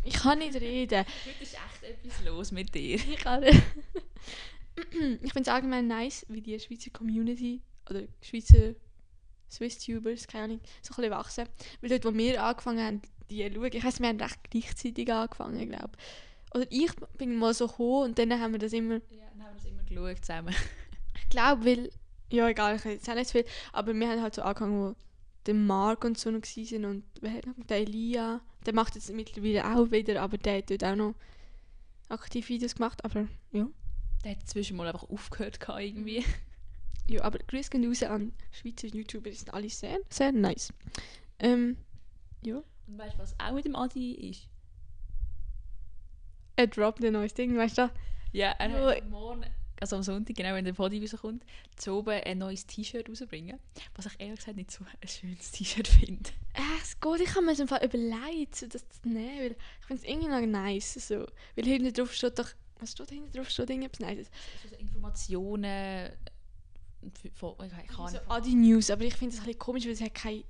Ich 0.02 0.14
kann 0.14 0.38
nicht 0.38 0.54
reden. 0.54 1.04
Heute 1.26 1.42
ist 1.42 1.54
echt 1.54 1.82
etwas 1.82 2.24
los 2.24 2.52
mit 2.52 2.74
dir. 2.74 2.96
Ich 2.96 3.16
kann 3.18 3.44
Ich 5.22 5.32
finde 5.32 5.40
es 5.42 5.48
allgemein 5.48 5.86
nice, 5.86 6.24
wie 6.28 6.40
die 6.40 6.58
Schweizer 6.58 6.90
Community 6.90 7.60
oder 7.88 8.02
Schweizer 8.22 8.74
Swiss-Tubers, 9.50 10.26
keine 10.26 10.44
Ahnung, 10.44 10.60
so 10.80 10.92
ein 10.92 10.96
bisschen 10.96 11.10
wachsen. 11.10 11.44
Weil 11.80 11.90
dort, 11.90 12.04
wo 12.04 12.14
wir 12.16 12.42
angefangen 12.42 12.84
haben, 12.84 13.02
die 13.30 13.50
schauen, 13.52 13.70
ich 13.72 13.84
weiss, 13.84 14.00
wir 14.00 14.08
haben 14.08 14.20
recht 14.20 14.50
gleichzeitig 14.50 15.12
angefangen, 15.12 15.68
glaube 15.68 15.92
Oder 16.54 16.66
ich 16.70 16.90
bin 17.18 17.36
mal 17.36 17.52
so 17.52 17.66
gekommen 17.66 18.04
und 18.10 18.18
dann 18.18 18.40
haben 18.40 18.52
wir 18.52 18.58
das 18.58 18.72
immer, 18.72 18.94
Ja, 19.10 19.26
dann 19.32 19.42
haben 19.42 19.54
wir 19.54 19.56
das 19.56 19.64
immer 19.64 19.82
geschaut 19.84 20.24
zusammen. 20.24 20.54
ich 21.22 21.28
glaube, 21.28 21.64
weil, 21.64 21.90
ja 22.30 22.48
egal, 22.48 22.76
ich 22.76 22.84
jetzt 22.84 23.08
auch 23.08 23.14
nicht 23.14 23.28
zu 23.28 23.38
viel, 23.38 23.44
aber 23.72 23.92
wir 23.92 24.08
haben 24.08 24.22
halt 24.22 24.34
so 24.34 24.42
angefangen, 24.42 24.80
wo 24.80 24.96
der 25.46 25.54
Marc 25.54 26.04
und 26.04 26.18
so 26.18 26.30
noch 26.30 26.42
waren 26.42 26.84
und 26.84 27.04
der 27.70 27.78
Elia, 27.78 28.40
der 28.66 28.74
macht 28.74 28.94
jetzt 28.94 29.12
mittlerweile 29.12 29.64
auch 29.66 29.90
wieder, 29.90 30.20
aber 30.22 30.38
der 30.38 30.58
hat 30.58 30.70
dort 30.70 30.84
auch 30.84 30.96
noch 30.96 31.14
aktiv 32.08 32.48
Videos 32.48 32.74
gemacht, 32.74 33.04
aber 33.04 33.26
ja. 33.52 33.66
Der 34.24 34.32
hat 34.32 34.48
zwischen 34.48 34.76
mal 34.76 34.86
einfach 34.86 35.08
aufgehört 35.08 35.60
gehabt, 35.60 35.80
irgendwie. 35.80 36.24
Ja, 37.08 37.22
aber 37.24 37.38
Grüße 37.38 37.70
gehen 37.70 37.86
raus 37.86 38.02
an 38.02 38.32
Schweizer 38.52 38.86
YouTuber, 38.86 39.30
die 39.30 39.36
sind 39.36 39.52
alle 39.52 39.68
sehr, 39.68 39.98
sehr 40.10 40.30
nice. 40.30 40.72
Ähm, 41.38 41.76
ja. 42.42 42.62
Und 42.86 42.98
weißt 42.98 43.14
du, 43.14 43.18
was 43.18 43.34
auch 43.40 43.52
mit 43.52 43.64
dem 43.64 43.74
Adi 43.74 44.30
ist? 44.30 44.48
Er 46.56 46.66
droppt 46.66 47.02
ein 47.04 47.14
neues 47.14 47.34
Ding, 47.34 47.56
weißt 47.56 47.78
du? 47.78 47.90
Ja, 48.32 48.50
er 48.58 48.70
hat 48.70 49.08
morgen, 49.08 49.44
also 49.80 49.96
am 49.96 50.02
Sonntag, 50.02 50.36
genau 50.36 50.54
wenn 50.54 50.64
der 50.64 50.74
Podi 50.74 51.00
rauskommt, 51.00 51.44
zu 51.76 51.92
oben 51.92 52.20
ein 52.24 52.38
neues 52.38 52.66
T-Shirt 52.66 53.08
rausbringen. 53.08 53.58
Was 53.94 54.06
ich 54.06 54.12
ehrlich 54.18 54.38
gesagt 54.38 54.56
nicht 54.56 54.70
so 54.70 54.84
ein 54.84 55.08
schönes 55.08 55.50
T-Shirt 55.50 55.88
finde. 55.88 56.30
Äh, 56.54 56.60
es 56.82 57.00
geht, 57.00 57.20
ich 57.20 57.34
habe 57.34 57.46
mir 57.46 57.54
so 57.54 57.62
im 57.62 57.68
Fall 57.68 57.84
überlegt, 57.84 58.56
so 58.56 58.66
das 58.66 58.86
zu 58.88 59.08
nehmen, 59.08 59.38
weil 59.38 59.56
ich 59.80 59.86
finde 59.86 60.02
es 60.02 60.08
irgendwie 60.08 60.28
noch 60.28 60.40
nice, 60.60 60.94
so. 60.94 61.26
Weil 61.56 61.64
hinten 61.64 61.92
drauf 61.92 62.12
steht 62.12 62.38
doch, 62.38 62.50
was 62.78 62.92
steht 62.92 63.10
hinten 63.10 63.32
drauf? 63.32 63.48
Steht 63.48 63.70
irgendetwas 63.70 64.00
Nices. 64.06 64.30
Also 64.64 64.76
Informationen 64.76 66.10
von, 67.34 67.54
ich 67.64 67.72
weiß 67.72 67.96
So 67.96 68.18
nicht. 68.18 68.30
Adi 68.30 68.54
News, 68.54 68.90
aber 68.90 69.04
ich 69.04 69.14
finde 69.14 69.34
es 69.34 69.40
ein 69.40 69.46
bisschen 69.46 69.58
komisch, 69.58 69.84
weil 69.84 69.92
es 69.92 70.00
hat 70.00 70.14
kein, 70.14 70.44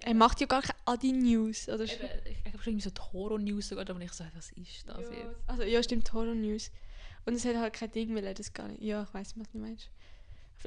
er 0.00 0.14
macht 0.14 0.40
ja 0.40 0.46
gar 0.46 0.62
keine 0.62 0.78
Adi 0.84 1.12
News, 1.12 1.68
oder? 1.68 1.84
Eben, 1.84 1.90
ich 2.24 2.36
ich 2.44 2.52
habe 2.52 2.62
schon 2.62 2.72
irgendwie 2.72 2.84
so 2.84 2.90
die 2.90 3.00
Horror-News 3.00 3.68
sogar, 3.68 3.88
aber 3.88 4.00
ich 4.00 4.12
so, 4.12 4.24
was 4.34 4.50
ist 4.52 4.88
das 4.88 4.98
ja, 4.98 5.16
jetzt? 5.16 5.36
also 5.46 5.62
ja, 5.62 5.82
stimmt, 5.82 6.12
Horror 6.12 6.34
News. 6.34 6.70
Und 7.24 7.34
es 7.34 7.44
hat 7.44 7.56
halt 7.56 7.72
kein 7.72 7.92
Ding, 7.92 8.14
weil 8.14 8.24
er 8.24 8.34
das 8.34 8.52
gar 8.52 8.68
nicht, 8.68 8.82
ja, 8.82 9.02
ich 9.02 9.14
weiß 9.14 9.34
was 9.36 9.50
du 9.50 9.58
meinst. 9.58 9.90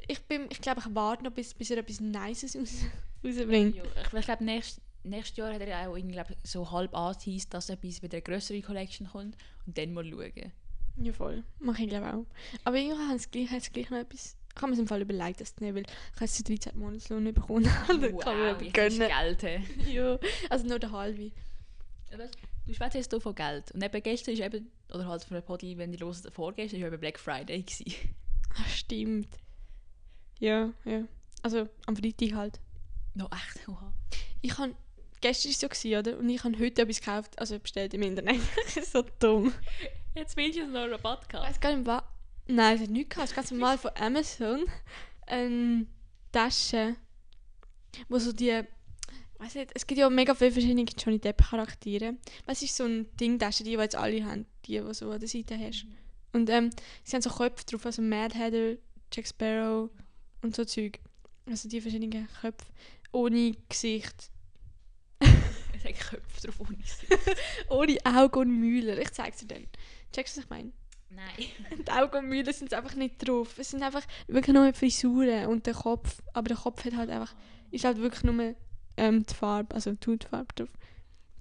Ich, 0.08 0.22
bin, 0.24 0.46
ich 0.50 0.60
glaube, 0.60 0.80
ich 0.80 0.94
warte 0.94 1.24
noch, 1.24 1.32
bis, 1.32 1.54
bis 1.54 1.70
er 1.70 1.78
etwas 1.78 2.00
Nices 2.00 2.56
raus, 2.56 2.84
rausbringt. 3.24 3.76
Ja, 3.76 3.82
ich, 3.84 4.12
ich 4.12 4.24
glaube, 4.24 4.44
nächst, 4.44 4.80
nächstes 5.04 5.36
Jahr 5.36 5.52
hat 5.52 5.60
er 5.60 5.88
auch 5.88 5.96
irgendwie, 5.96 6.14
glaub, 6.14 6.28
so 6.42 6.70
halb 6.70 6.94
angeteased, 6.94 7.52
dass 7.52 7.70
etwas 7.70 8.02
wieder 8.02 8.14
eine 8.14 8.22
größere 8.22 8.60
Collection 8.62 9.08
kommt 9.08 9.36
und 9.66 9.76
dann 9.76 9.92
mal 9.92 10.04
schauen. 10.04 10.52
Ja, 10.98 11.12
voll. 11.12 11.44
Mache 11.58 11.82
ich 11.82 11.88
glaube 11.88 12.12
auch. 12.12 12.26
Aber 12.64 12.76
irgendwann 12.76 13.08
haben 13.10 13.18
sie 13.18 13.28
gleich, 13.30 13.72
gleich 13.72 13.90
noch 13.90 13.98
etwas. 13.98 14.36
Ich 14.54 14.62
habe 14.62 14.72
mir 14.72 14.78
im 14.78 14.86
Fall 14.86 15.02
überlegt, 15.02 15.42
das 15.42 15.54
zu 15.54 15.62
nehmen, 15.62 15.76
weil 15.76 15.82
ich 15.84 16.16
habe 16.16 16.24
jetzt 16.24 16.48
13 16.48 16.78
Monatslohn 16.78 17.22
nicht 17.22 17.34
bekommen. 17.34 17.64
Dann 17.88 18.18
kann 18.18 18.38
man 18.38 18.60
ist 18.60 18.72
gönnen. 18.72 19.08
Geld. 19.08 19.42
he. 19.42 19.92
Ja, 19.92 20.18
also 20.48 20.66
nur 20.66 20.78
der 20.78 20.92
halbe. 20.92 21.30
Ja, 22.10 22.18
Du 22.66 22.74
schwätzt 22.74 22.94
jetzt 22.94 23.10
hier 23.10 23.20
von 23.20 23.34
Geld. 23.34 23.70
Und 23.72 23.82
eben 23.82 24.02
gestern 24.02 24.34
ist 24.34 24.40
eben, 24.40 24.70
oder 24.92 25.06
halt 25.06 25.24
von 25.24 25.36
der 25.36 25.42
Podi, 25.42 25.78
wenn 25.78 25.92
die 25.92 25.98
los 25.98 26.22
vorgestern, 26.32 26.80
ist 26.80 26.86
eben 26.86 27.00
Black 27.00 27.18
Friday 27.18 27.62
gewesen. 27.62 27.92
Ah, 28.58 28.68
stimmt. 28.68 29.28
Ja, 30.38 30.72
ja. 30.84 31.02
Also 31.42 31.68
am 31.86 31.96
Freitag 31.96 32.32
halt. 32.32 32.60
No, 33.14 33.26
echt, 33.26 33.68
oha. 33.68 33.92
Ich 34.40 34.56
habe, 34.58 34.74
gestern 35.20 35.48
war 35.48 35.52
es 35.52 35.60
so, 35.60 35.68
gewesen, 35.68 35.98
oder? 35.98 36.18
Und 36.18 36.28
ich 36.28 36.42
habe 36.42 36.58
heute 36.58 36.82
etwas 36.82 37.00
gekauft, 37.00 37.38
also 37.38 37.58
bestellt 37.58 37.94
im 37.94 38.02
Internet. 38.02 38.40
das 38.64 38.76
ist 38.76 38.92
so 38.92 39.04
dumm. 39.18 39.52
Jetzt 40.14 40.36
willst 40.36 40.58
du 40.58 40.66
noch 40.66 40.80
einen 40.80 40.92
Rabatt 40.92 41.22
Ich 41.22 41.28
gehabt. 41.28 41.48
weiß 41.48 41.60
gar 41.60 41.76
nicht, 41.76 41.86
was. 41.86 42.02
Nein, 42.48 42.76
es 42.76 42.82
hat 42.82 42.90
nichts 42.90 43.10
gehabt. 43.10 43.28
Es 43.28 43.34
ganz 43.34 43.50
normal 43.50 43.78
von 43.78 43.90
Amazon. 43.96 44.64
Eine 45.26 45.86
Tasche, 46.32 46.96
wo 48.08 48.18
so 48.18 48.32
die. 48.32 48.62
Weiß 49.38 49.54
nicht, 49.54 49.70
es 49.74 49.86
gibt 49.86 49.98
ja 49.98 50.08
mega 50.08 50.34
viele 50.34 50.52
verschiedene 50.52 50.84
Johnny 50.84 51.18
Depp 51.18 51.42
Charaktere. 51.42 52.14
Was 52.46 52.62
ist 52.62 52.76
so 52.76 52.84
ein 52.84 53.06
Ding, 53.16 53.38
Tasche, 53.38 53.64
die, 53.64 53.70
die 53.70 53.76
jetzt 53.76 53.96
alle 53.96 54.24
haben, 54.24 54.46
die, 54.64 54.80
die 54.80 54.94
so 54.94 55.10
an 55.10 55.20
der 55.20 55.28
Seite 55.28 55.58
hast. 55.58 55.86
Und 56.32 56.48
ähm, 56.50 56.70
sie 57.04 57.16
haben 57.16 57.22
so 57.22 57.30
Köpfe 57.30 57.64
drauf, 57.64 57.86
also 57.86 58.02
Mad 58.02 58.38
Hatter, 58.38 58.76
Jack 59.12 59.26
Sparrow 59.26 59.90
und 60.42 60.56
so 60.56 60.64
Zeug. 60.64 61.00
Also 61.48 61.68
die 61.68 61.80
verschiedenen 61.80 62.28
Köpfe. 62.40 62.66
Ohne 63.12 63.54
Gesicht. 63.68 64.30
Es 65.18 65.84
hat 65.84 66.10
Köpfe 66.10 66.46
drauf 66.46 66.60
ohne 66.60 66.76
Gesicht. 66.76 67.18
Ohne 67.70 67.96
Augen 68.04 68.38
und 68.40 68.60
Müller. 68.60 68.98
Ich 68.98 69.12
zeig's 69.12 69.38
dir 69.38 69.46
dann. 69.46 69.66
Checkst 70.12 70.36
du, 70.36 70.40
was 70.40 70.44
ich 70.44 70.50
meine? 70.50 70.72
Nein. 71.10 71.84
Die 71.86 71.90
Augen 71.90 72.16
und 72.16 72.28
Müller 72.28 72.52
sind 72.52 72.74
einfach 72.74 72.94
nicht 72.94 73.16
drauf. 73.26 73.58
Es 73.58 73.70
sind 73.70 73.82
einfach 73.82 74.04
wirklich 74.26 74.54
nur 74.54 74.72
Frisuren 74.74 75.46
und 75.46 75.66
der 75.66 75.74
Kopf. 75.74 76.22
Aber 76.32 76.48
der 76.48 76.56
Kopf 76.56 76.84
hat 76.84 76.96
halt 76.96 77.10
einfach, 77.10 77.34
ist 77.70 77.84
halt 77.84 77.98
wirklich 77.98 78.24
nur 78.24 78.54
ähm, 78.96 79.24
die 79.24 79.34
Farbe, 79.34 79.74
also 79.74 79.92
die 79.92 80.10
Hautfarbe 80.10 80.54
drauf. 80.54 80.68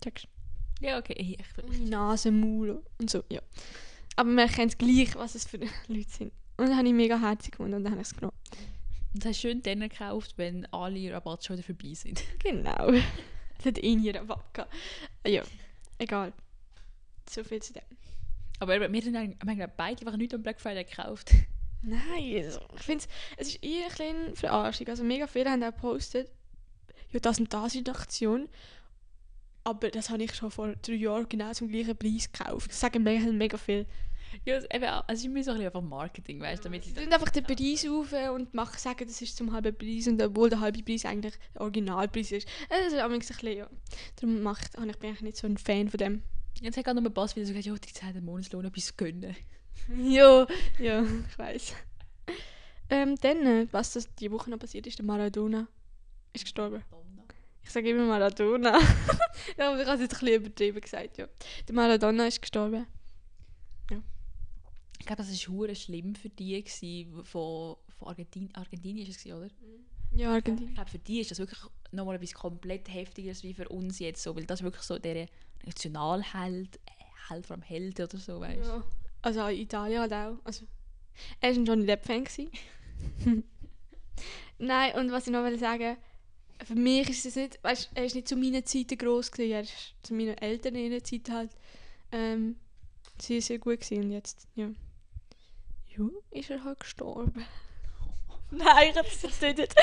Checkst 0.04 0.28
Ja, 0.82 0.98
okay. 0.98 1.14
Ich, 1.18 1.40
ich, 1.40 1.46
du? 1.58 1.64
Ohne 1.68 1.80
Nase, 1.90 2.32
Maul 2.32 2.82
und 3.00 3.10
so, 3.10 3.24
ja. 3.30 3.42
Aber 4.16 4.30
man 4.30 4.48
kennt 4.50 4.78
gleich, 4.80 5.16
was 5.16 5.36
es 5.36 5.46
für 5.46 5.58
Leute 5.88 6.10
sind. 6.10 6.32
Und 6.58 6.68
dann 6.70 6.78
habe 6.78 6.88
ich 6.88 6.94
mega 6.94 7.20
herzig 7.20 7.52
gefunden 7.52 7.74
und 7.76 7.84
dann 7.84 7.92
habe 7.94 8.02
ich 8.02 8.08
es 8.08 8.16
genommen. 8.16 8.38
das 9.14 9.26
hast 9.30 9.40
schön 9.42 9.62
dann 9.62 9.82
gekauft, 9.82 10.34
wenn 10.38 10.66
alle 10.74 11.14
Rabatte 11.14 11.46
schon 11.46 11.58
wieder 11.58 11.66
vorbei 11.66 11.94
sind. 11.94 12.24
Genau. 12.44 12.92
Es 13.60 13.66
hat 13.66 13.82
eh 13.84 13.96
nie 13.96 14.10
Rabatt 14.10 14.54
gehabt. 14.54 14.74
Ja, 15.26 15.44
egal. 15.98 16.34
So 17.30 17.44
viel 17.44 17.62
zu 17.62 17.74
dem. 17.74 17.82
Aber 18.60 18.80
wir 18.80 18.86
haben 18.88 18.94
eigentlich- 19.16 19.38
wir 19.44 19.64
haben 19.64 19.72
beide 19.76 20.02
einfach 20.06 20.18
nichts 20.18 20.34
am 20.34 20.44
Black 20.44 20.62
Friday 20.62 20.84
gekauft. 20.86 21.32
Nein, 21.82 22.44
also, 22.46 22.60
ich 22.76 22.82
finde 22.84 23.06
es 23.38 23.48
ist 23.50 23.64
eher 23.64 23.86
ein 23.86 23.90
bisschen 23.90 24.36
Verarschung. 24.36 24.88
Also 24.88 25.04
mega 25.04 25.28
viele 25.28 25.50
haben 25.52 25.64
auch 25.64 25.72
gepostet, 25.74 26.30
ja, 27.16 27.20
das 27.22 27.40
und 27.40 27.52
das 27.54 27.76
eine 27.76 27.90
Aktion. 27.90 28.48
Aber 29.64 29.90
das 29.90 30.10
habe 30.12 30.24
ich 30.24 30.36
schon 30.36 30.52
vor 30.52 30.76
drei 30.76 30.94
Jahren 30.94 31.28
genau 31.28 31.52
zum 31.54 31.70
gleichen 31.70 31.98
Preis 31.98 32.32
gekauft. 32.32 32.70
Das 32.70 32.80
sagen 32.80 33.02
mega, 33.04 33.26
mega 33.32 33.58
viel. 33.58 33.88
Ja, 34.44 34.56
es- 34.58 34.66
eben, 34.72 34.86
auch- 34.86 35.06
es 35.08 35.20
ist 35.20 35.26
immer 35.26 35.42
so 35.44 35.52
ein 35.52 35.58
bisschen 35.58 35.68
einfach 35.68 35.82
Marketing, 35.82 36.40
weißt 36.42 36.64
du, 36.64 36.70
damit 36.70 36.84
Sie 36.84 36.94
tun 36.94 37.12
einfach 37.12 37.30
den 37.30 37.44
Preis 37.46 37.88
auf 37.88 38.12
und 38.36 38.54
machen, 38.54 38.78
sagen, 38.78 39.08
das 39.08 39.22
ist 39.22 39.38
zum 39.38 39.54
halben 39.54 39.76
Preis. 39.76 40.08
Und 40.08 40.22
obwohl 40.22 40.50
der 40.50 40.60
halbe 40.60 40.84
Preis 40.84 41.06
eigentlich 41.06 41.34
der 41.54 41.62
Originalpreis 41.62 42.32
ist. 42.32 42.48
Das 42.70 42.94
ist 42.94 43.00
auch 43.00 43.10
ein 43.10 43.18
bisschen, 43.18 43.58
ja. 43.58 43.68
Darum 44.18 44.42
mache 44.44 44.62
ich, 44.66 44.68
ich 44.90 44.98
bin 44.98 45.10
eigentlich 45.10 45.22
nicht 45.22 45.38
so 45.38 45.48
ein 45.48 45.58
Fan 45.58 45.90
von 45.90 45.98
dem. 45.98 46.22
Jetzt 46.62 46.78
hat 46.78 46.86
gerade 46.86 47.02
noch 47.02 47.10
ein 47.10 47.14
Pass 47.14 47.36
wieder 47.36 47.46
so 47.46 47.54
gesagt, 47.54 47.66
ja, 47.66 47.74
die 47.76 47.94
Zeit 47.94 48.16
den 48.16 48.26
Monatslohn 48.26 48.66
etwas 48.66 48.96
gönnen. 48.98 49.36
ja, 50.04 50.46
ja, 50.80 51.04
ich 51.04 51.38
weiß. 51.40 51.74
Ähm, 52.90 53.16
dann, 53.22 53.46
äh, 53.46 53.68
was 53.72 53.94
das 53.94 54.14
die 54.16 54.32
Woche 54.32 54.50
noch 54.52 54.60
passiert 54.60 54.86
ist, 54.86 55.00
der 55.00 55.06
Maradona 55.06 55.68
ist 56.34 56.44
gestorben. 56.46 56.84
Ich 57.66 57.72
sage 57.72 57.90
immer 57.90 58.06
Maradona. 58.06 58.80
ja, 59.58 59.72
aber 59.72 59.82
ich 59.82 59.88
habe 59.88 59.96
es 59.96 60.02
jetzt 60.02 60.14
ein 60.14 60.20
bisschen 60.20 60.36
übertrieben 60.36 60.80
gesagt, 60.82 61.18
ja. 61.18 61.28
Der 61.68 61.76
Maradona 61.76 62.28
ist 62.28 62.42
gestorben. 62.42 62.86
Ich 64.98 65.06
glaube, 65.06 65.22
das 65.22 65.48
war 65.48 65.54
hure 65.54 65.76
schlimm 65.76 66.16
für 66.16 66.30
die, 66.30 66.64
gewesen, 66.64 67.24
von, 67.26 67.76
von 68.00 68.08
Argentin 68.08 68.50
Argentinien, 68.56 69.08
ist 69.08 69.24
es, 69.26 69.32
oder? 69.32 69.50
Ja, 70.14 70.30
Ich 70.30 70.36
Argentinien. 70.36 70.74
glaube, 70.74 70.90
für 70.90 70.98
die 71.00 71.20
ist 71.20 71.30
das 71.32 71.38
wirklich 71.40 71.60
nochmal 71.92 72.16
etwas 72.16 72.34
komplett 72.34 72.92
Heftigeres 72.92 73.44
wie 73.44 73.54
für 73.54 73.68
uns 73.70 74.00
jetzt 74.00 74.24
so, 74.24 74.36
weil 74.36 74.46
das 74.46 74.64
wirklich 74.64 74.84
so 74.84 74.98
der 74.98 75.28
Nationalheld, 75.66 76.78
äh, 76.78 77.30
Held 77.30 77.46
vom 77.46 77.62
Held 77.62 78.00
oder 78.00 78.18
so, 78.18 78.40
weißt 78.40 78.64
du. 78.66 78.70
Ja. 78.70 78.84
Also 79.22 79.46
in 79.48 79.60
Italien 79.60 80.00
halt 80.02 80.14
auch. 80.14 80.38
Also, 80.44 80.66
er 81.42 81.50
war 81.52 81.58
ein 81.58 81.66
Johnny 81.66 81.86
Depp-Fan. 81.86 82.24
Nein, 84.58 84.96
und 84.96 85.12
was 85.12 85.28
ich 85.28 85.34
noch 85.34 85.44
will 85.44 85.60
sagen 85.60 85.98
für 86.64 86.76
mich 86.76 87.10
ist 87.10 87.26
es 87.26 87.36
nicht, 87.36 87.64
weißt, 87.64 87.92
er 87.94 88.06
ist 88.06 88.16
nicht 88.16 88.28
zu 88.28 88.36
meinen 88.36 88.66
Zeiten 88.66 88.98
gross 88.98 89.32
gewesen, 89.32 89.52
er 89.52 89.62
ist 89.62 89.94
zu 90.04 90.14
meinen 90.14 90.38
Eltern 90.38 90.76
in 90.76 90.92
der 90.92 91.04
Zeit 91.04 91.30
halt 91.30 91.52
ähm, 92.12 92.56
sehr, 93.20 93.42
sehr 93.42 93.60
gut 93.60 93.82
gewesen 93.82 94.04
und 94.06 94.12
jetzt, 94.12 94.48
ja. 94.56 94.70
Ja, 95.98 96.10
ist 96.32 96.50
er 96.50 96.64
halt 96.64 96.80
gestorben. 96.80 97.46
Nein, 98.52 98.92
ich 98.92 98.98
hab 98.98 99.06
das 99.06 99.22
jetzt 99.22 99.42
nicht. 99.42 99.60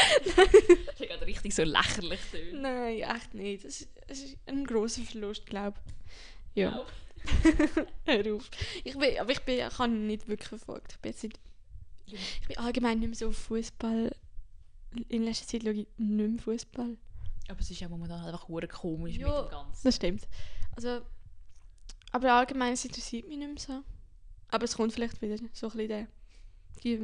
Das 0.87 1.01
ist 1.01 1.09
gerade 1.09 1.27
richtig 1.27 1.55
so 1.55 1.63
lächerlich. 1.63 2.21
tönt. 2.31 2.63
Nein, 2.63 3.01
echt 3.01 3.35
nicht. 3.35 3.65
Es 3.65 3.83
ist, 3.83 3.91
es 4.07 4.23
ist 4.25 4.37
ein 4.47 4.65
grosser 4.65 5.03
Verlust, 5.03 5.47
glaube 5.47 5.79
ich. 6.55 6.63
Ja. 6.63 6.85
Hör 8.05 8.35
auf. 8.35 8.51
Ich 8.85 8.97
bin, 8.97 9.19
aber 9.19 9.31
ich 9.31 9.41
bin, 9.41 9.59
ich 9.59 9.79
habe 9.79 9.93
ihn 9.93 10.07
nicht 10.07 10.29
wirklich 10.29 10.49
verfolgt. 10.49 10.93
Ich 10.93 10.99
bin, 10.99 11.13
jetzt 11.13 11.23
nicht, 11.23 11.41
ich 12.07 12.49
bin 12.49 12.59
allgemein 12.59 12.99
nicht 12.99 13.09
mehr 13.09 13.17
so 13.17 13.29
auf 13.29 13.37
Fußball. 13.37 14.15
In 15.09 15.23
letzter 15.25 15.47
Zeit 15.47 15.63
schaue 15.63 15.73
ich 15.73 15.87
nicht 15.97 16.31
mehr 16.31 16.39
Fußball. 16.43 16.97
Aber 17.49 17.61
es 17.61 17.71
ist 17.71 17.81
ja 17.81 17.89
momentan 17.89 18.25
einfach 18.25 18.49
hure 18.49 18.69
komisch 18.69 19.17
Ja. 19.17 19.29
mit 19.43 19.47
dem 19.47 19.51
Ganzen. 19.51 19.83
Das 19.85 19.97
stimmt. 19.97 20.29
Also, 20.77 21.01
aber 22.13 22.33
allgemein 22.35 22.75
es 22.75 22.85
interessiert 22.85 23.27
mich 23.29 23.39
nicht 23.39 23.49
mehr 23.49 23.59
so. 23.59 23.83
Aber 24.49 24.65
es 24.65 24.77
kommt 24.77 24.93
vielleicht 24.93 25.21
wieder 25.23 25.37
so 25.53 25.67
ein 25.69 25.73
bisschen 25.73 25.89
der. 25.89 26.07
Ich 26.85 26.99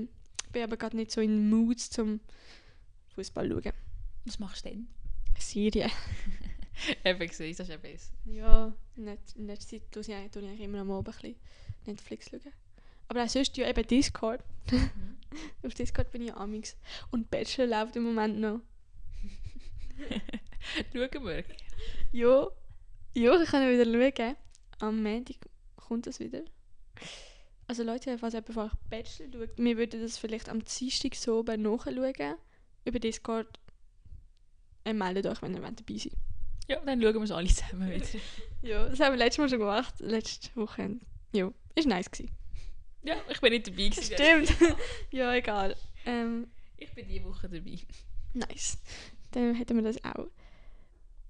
bin 0.53 0.63
aber 0.63 0.77
gerade 0.77 0.97
nicht 0.97 1.11
so 1.11 1.21
in 1.21 1.49
Mood 1.51 1.81
zum 1.81 2.21
Fußball 3.15 3.49
schauen. 3.49 3.73
Was 4.25 4.39
machst 4.39 4.65
du 4.65 4.71
denn? 4.71 4.89
Serien. 5.39 5.91
Eben 7.05 7.29
gesehen, 7.29 7.51
das 7.57 7.61
ist 7.61 7.71
ja 7.71 7.77
besser. 7.77 8.13
Ja, 8.27 8.73
in 8.97 9.05
let- 9.05 9.35
in 9.37 9.47
letzter 9.47 9.71
Zeit 9.79 9.91
tue 9.91 10.03
ich 10.03 10.13
eigentlich 10.15 10.61
immer 10.61 10.81
am 10.81 10.91
Abend 10.91 11.09
ein 11.09 11.21
bisschen 11.21 11.37
Netflix 11.87 12.29
schauen. 12.31 12.53
Aber 13.09 13.25
auch 13.25 13.29
sonst 13.29 13.57
ja 13.57 13.69
eben 13.69 13.87
Discord. 13.87 14.43
Auf 15.63 15.75
Discord 15.75 16.11
bin 16.11 16.23
ich 16.23 16.35
amix. 16.35 16.77
Und 17.11 17.31
Bachelor 17.31 17.67
läuft 17.67 17.97
im 17.97 18.05
Moment 18.05 18.39
noch. 18.39 18.61
Schauen 20.93 21.25
wir. 21.25 21.45
Ja, 22.13 22.49
ja, 23.15 23.43
ich 23.43 23.51
kann 23.51 23.71
wieder 23.71 23.85
schauen. 23.85 24.37
Am 24.81 25.03
Montag 25.03 25.37
kommt 25.77 26.07
das 26.07 26.21
wieder. 26.21 26.43
Also 27.67 27.83
Leute, 27.83 28.17
falls 28.19 28.35
jemand 28.35 28.55
von 28.55 28.67
euch 28.67 28.73
Bachelor 28.89 29.33
schaut, 29.33 29.59
wir 29.59 29.77
würden 29.77 30.01
das 30.01 30.19
vielleicht 30.19 30.49
am 30.49 30.65
Dienstag 30.65 31.15
so 31.15 31.43
nachschauen. 31.43 32.37
Über 32.85 32.99
Discord. 32.99 33.59
Äh, 34.85 34.93
meldet 34.93 35.27
euch, 35.27 35.43
wenn 35.43 35.55
ihr 35.55 35.61
dabei 35.61 35.99
seid. 35.99 36.13
Ja, 36.69 36.81
dann 36.81 37.03
schauen 37.03 37.15
wir 37.15 37.23
es 37.23 37.31
alle 37.31 37.49
zusammen 37.49 37.91
wieder. 37.91 38.07
Ja, 38.63 38.89
das 38.89 38.99
haben 38.99 39.13
wir 39.13 39.19
letztes 39.19 39.39
Mal 39.39 39.49
schon 39.49 39.61
gemacht. 39.61 39.95
Letzte 40.01 40.55
Woche. 40.57 40.97
Ja, 41.33 41.53
ist 41.77 41.87
nice 41.87 42.11
gewesen. 42.11 42.38
Ja, 43.03 43.17
ich 43.29 43.41
bin 43.41 43.53
nicht 43.53 43.67
dabei 43.67 43.89
gewesen. 43.89 44.15
Stimmt. 44.15 44.77
ja, 45.11 45.35
egal. 45.35 45.77
Ähm, 46.07 46.49
Ich 46.77 46.93
bin 46.93 47.07
diese 47.09 47.25
Woche 47.25 47.49
dabei. 47.49 47.79
nice. 48.35 48.79
Dann 49.33 49.55
hätten 49.55 49.77
wir 49.77 49.83
das 49.85 50.03
auch. 50.05 50.27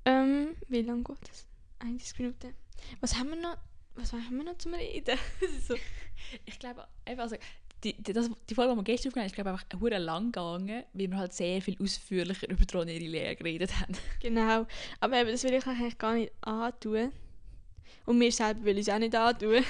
Ähm, 0.04 0.56
wie 0.68 0.82
lange 0.82 1.02
geht 1.02 1.28
das? 1.28 1.46
31 1.80 2.18
Minuten. 2.18 2.54
Was 3.00 3.16
haben 3.16 3.30
wir 3.30 3.36
noch? 3.36 3.56
Was 3.94 4.12
haben 4.12 4.36
wir 4.36 4.44
noch 4.44 4.58
zum 4.58 4.74
Reden? 4.74 5.18
So. 5.66 5.74
Ich 6.46 6.58
glaube, 6.58 6.86
also, 7.04 7.36
die, 7.84 7.94
die, 7.94 8.12
das, 8.12 8.30
die 8.48 8.54
Folge, 8.54 8.72
die 8.72 8.78
wir 8.78 8.84
gestern 8.84 9.08
aufgenommen 9.10 9.24
haben, 9.24 9.26
ist 9.26 9.34
glaube 9.34 9.50
ich, 9.50 9.56
einfach 9.56 9.80
hure 9.80 9.98
lang 9.98 10.26
gegangen, 10.32 10.84
weil 10.92 11.10
wir 11.10 11.16
halt 11.16 11.32
sehr 11.32 11.60
viel 11.62 11.76
ausführlicher 11.80 12.48
über 12.48 12.64
die 12.64 12.92
ihre 12.94 13.04
Lehre 13.10 13.36
geredet 13.36 13.78
haben. 13.80 13.94
Genau. 14.20 14.66
Aber 15.00 15.20
eben, 15.20 15.30
das 15.30 15.44
will 15.44 15.54
ich 15.54 15.66
eigentlich 15.66 15.98
gar 15.98 16.14
nicht 16.14 16.32
antun. 16.40 17.12
Und 18.06 18.18
mir 18.18 18.32
selber 18.32 18.64
will 18.64 18.78
ich 18.78 18.88
es 18.88 18.94
auch 18.94 18.98
nicht 18.98 19.14
antun. 19.14 19.64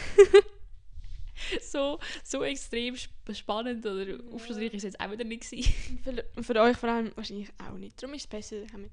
so, 1.63 1.99
so 2.25 2.43
extrem 2.43 2.95
sp- 2.97 3.15
spannend 3.35 3.85
oder 3.85 4.19
aufschlussreich 4.33 4.75
ist 4.75 4.85
es 4.85 4.95
jetzt 4.95 5.01
auch 5.01 5.11
wieder 5.11 5.25
nicht 5.25 5.49
gewesen. 5.51 5.73
Für, 6.03 6.43
für 6.43 6.61
euch 6.61 6.77
vor 6.77 6.89
allem 6.89 7.13
wahrscheinlich 7.15 7.51
auch 7.59 7.77
nicht. 7.77 8.03
Darum 8.03 8.15
ist 8.15 8.23
es 8.23 8.27
besser, 8.27 8.57
wir, 8.57 8.91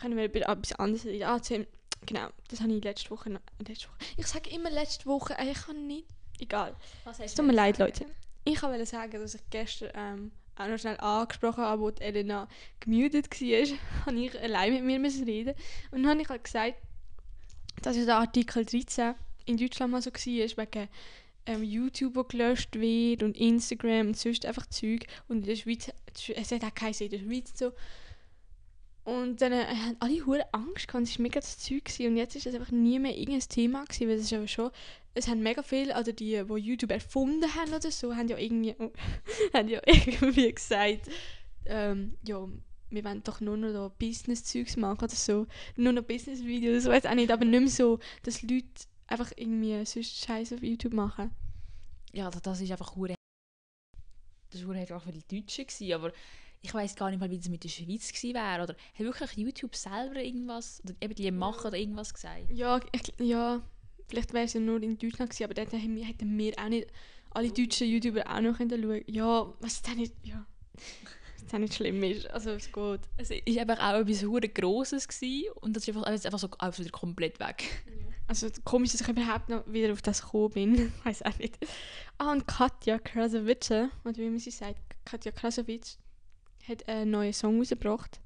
können 0.00 0.16
wir 0.16 0.24
über 0.24 0.48
etwas 0.48 0.72
anderes 0.72 1.04
reden. 1.04 1.24
Ah, 1.24 1.40
genau, 2.06 2.28
das 2.48 2.60
habe 2.60 2.72
ich 2.72 2.84
letzte 2.84 3.10
Woche, 3.10 3.30
letzte 3.66 3.88
Woche. 3.88 3.98
Ich 4.16 4.26
sage 4.26 4.50
immer 4.50 4.70
letzte 4.70 5.06
Woche, 5.06 5.36
ich 5.42 5.66
kann 5.66 5.86
nicht. 5.86 6.06
Egal. 6.40 6.74
Es 7.20 7.34
tut 7.34 7.46
mir 7.46 7.52
leid, 7.52 7.78
Leute. 7.78 8.06
Ich 8.44 8.62
wollte 8.62 8.84
sagen, 8.86 9.20
dass 9.20 9.34
ich 9.34 9.40
gestern 9.50 9.90
ähm, 9.94 10.32
auch 10.56 10.66
noch 10.66 10.78
schnell 10.78 10.98
angesprochen 10.98 11.64
habe, 11.64 11.80
wo 11.82 11.90
die 11.90 12.02
Elena 12.02 12.48
gemutet 12.80 13.30
war, 13.30 13.78
habe 14.06 14.18
ich 14.18 14.40
allein 14.40 14.74
mit 14.74 14.84
mir 14.84 14.98
müssen 14.98 15.24
reden. 15.24 15.54
Und 15.90 16.02
dann 16.02 16.10
habe 16.10 16.22
ich 16.22 16.28
halt 16.28 16.44
gesagt, 16.44 16.74
dass 17.82 17.96
ja 17.96 18.04
der 18.04 18.16
Artikel 18.16 18.64
13 18.64 19.14
in 19.46 19.56
Deutschland 19.56 19.92
mal 19.92 20.02
so 20.02 20.10
war, 20.10 20.16
wegen 20.16 20.88
ähm, 21.46 21.62
YouTube, 21.62 22.16
wo 22.16 22.24
gelöscht 22.24 22.74
wird 22.78 23.22
und 23.22 23.36
Instagram 23.36 24.08
und 24.08 24.16
sonst 24.16 24.46
einfach 24.46 24.66
Zeug. 24.66 25.06
Und 25.28 25.38
in 25.38 25.46
der 25.46 25.56
Schweiz, 25.56 25.90
es 26.34 26.52
hat 26.52 26.64
auch 26.64 26.74
geheißen, 26.74 27.06
in 27.06 27.10
der 27.10 27.18
Schweiz 27.18 27.52
so. 27.58 27.72
Und 29.04 29.42
dann 29.42 29.52
äh, 29.52 29.66
haben 29.66 29.96
alle 30.00 30.24
hure 30.24 30.52
Angst 30.52 30.88
gehabt, 30.88 31.04
es 31.04 31.18
war 31.18 31.22
mega 31.22 31.40
das 31.40 31.58
Zeug. 31.58 31.82
Und 32.00 32.16
jetzt 32.16 32.36
ist 32.36 32.46
das 32.46 32.54
einfach 32.54 32.70
nie 32.70 32.98
mehr 32.98 33.16
irgendein 33.16 33.48
Thema 33.48 33.84
gewesen, 33.84 34.08
weil 34.08 34.16
es 34.16 34.22
ist 34.24 34.32
aber 34.32 34.48
schon, 34.48 34.70
es 35.12 35.28
haben 35.28 35.42
mega 35.42 35.62
viele, 35.62 35.94
also 35.94 36.10
die, 36.10 36.42
die 36.42 36.54
YouTube 36.54 36.90
erfunden 36.90 37.54
haben 37.54 37.72
oder 37.72 37.90
so, 37.90 38.16
haben 38.16 38.28
ja 38.28 38.38
irgendwie, 38.38 38.74
haben 39.54 39.68
ja 39.68 39.80
irgendwie 39.84 40.52
gesagt, 40.52 41.10
ähm, 41.66 42.14
ja, 42.26 42.48
wir 42.90 43.04
wollen 43.04 43.22
doch 43.22 43.40
nur 43.40 43.56
noch 43.56 43.90
Business-Zeugs 43.90 44.76
machen 44.76 45.04
oder 45.04 45.14
so. 45.14 45.46
Nur 45.76 45.92
noch 45.92 46.02
Business-Videos, 46.02 46.86
weiß 46.86 47.06
auch 47.06 47.14
nicht, 47.14 47.30
aber 47.30 47.44
nicht 47.44 47.60
mehr 47.60 47.68
so, 47.68 47.98
dass 48.22 48.42
Leute 48.42 48.66
einfach 49.06 49.32
irgendwie 49.36 49.84
sonst 49.84 50.24
Scheiße 50.24 50.54
auf 50.56 50.62
YouTube 50.62 50.94
machen. 50.94 51.30
Ja, 52.12 52.30
das, 52.30 52.42
das 52.42 52.60
ist 52.60 52.70
einfach 52.70 52.96
hure. 52.96 53.14
Das 54.50 54.66
war 54.66 54.74
einfach 54.74 55.02
für 55.02 55.12
die 55.12 55.40
Deutschen 55.40 55.66
gewesen, 55.66 55.92
aber 55.92 56.12
ich 56.62 56.72
weiß 56.72 56.96
gar 56.96 57.10
nicht 57.10 57.20
mal, 57.20 57.30
wie 57.30 57.38
das 57.38 57.48
mit 57.48 57.64
der 57.64 57.68
Schweiz 57.68 58.08
gewesen 58.12 58.34
wäre. 58.34 58.62
Oder 58.62 58.74
hat 58.74 58.98
wirklich 58.98 59.36
YouTube 59.36 59.74
selber 59.74 60.22
irgendwas, 60.22 60.80
oder 60.84 60.94
eben 61.00 61.14
die 61.14 61.30
machen 61.30 61.66
oder 61.66 61.76
irgendwas 61.76 62.14
gesagt? 62.14 62.50
Ja, 62.50 62.80
ich, 62.92 63.12
ja 63.18 63.62
vielleicht 64.08 64.32
wäre 64.32 64.44
es 64.44 64.52
ja 64.52 64.60
nur 64.60 64.82
in 64.82 64.98
Deutschland 64.98 65.30
gewesen, 65.30 65.44
aber 65.44 65.54
dort 65.54 65.72
hätten 65.72 66.38
wir, 66.38 66.58
auch 66.58 66.68
nicht 66.68 66.88
alle 67.30 67.50
deutschen 67.50 67.88
YouTuber 67.88 68.24
auch 68.30 68.40
noch 68.40 68.56
schauen 68.56 69.02
Ja, 69.06 69.52
was 69.60 69.82
dann 69.82 69.96
nicht, 69.96 70.14
ja, 70.22 70.46
was 71.34 71.46
dann 71.50 71.62
nicht 71.62 71.74
schlimm 71.74 72.02
ist, 72.02 72.30
also 72.30 72.50
es 72.50 72.70
geht. 72.70 73.00
Es 73.16 73.30
war 73.30 73.60
einfach 73.60 73.78
auch 73.80 74.00
etwas 74.00 74.22
hure 74.22 74.48
Grosses 74.48 75.08
gewesen, 75.08 75.50
und 75.60 75.76
das 75.76 75.86
ist 75.86 75.96
einfach, 75.96 76.04
einfach 76.04 76.38
so 76.38 76.48
einfach 76.58 76.78
wieder 76.78 76.90
komplett 76.90 77.40
weg. 77.40 77.84
Also 78.26 78.48
komisch, 78.64 78.92
dass 78.92 79.02
ich 79.02 79.08
überhaupt 79.08 79.48
noch 79.48 79.64
wieder 79.66 79.92
auf 79.92 80.02
das 80.02 80.22
gekommen 80.22 80.50
bin. 80.50 80.92
Weiß 81.04 81.22
auch 81.22 81.38
nicht. 81.38 81.58
Ah, 82.18 82.32
und 82.32 82.46
Katja 82.46 82.98
Krasowitsch, 82.98 83.70
oder 83.70 84.16
wie 84.16 84.30
man 84.30 84.38
sie 84.38 84.50
sagt, 84.50 84.80
Katja 85.04 85.32
Krasowitsch, 85.32 85.96
hat 86.66 86.88
einen 86.88 87.10
neuen 87.10 87.32
Song 87.32 87.58
rausgebracht. 87.58 88.20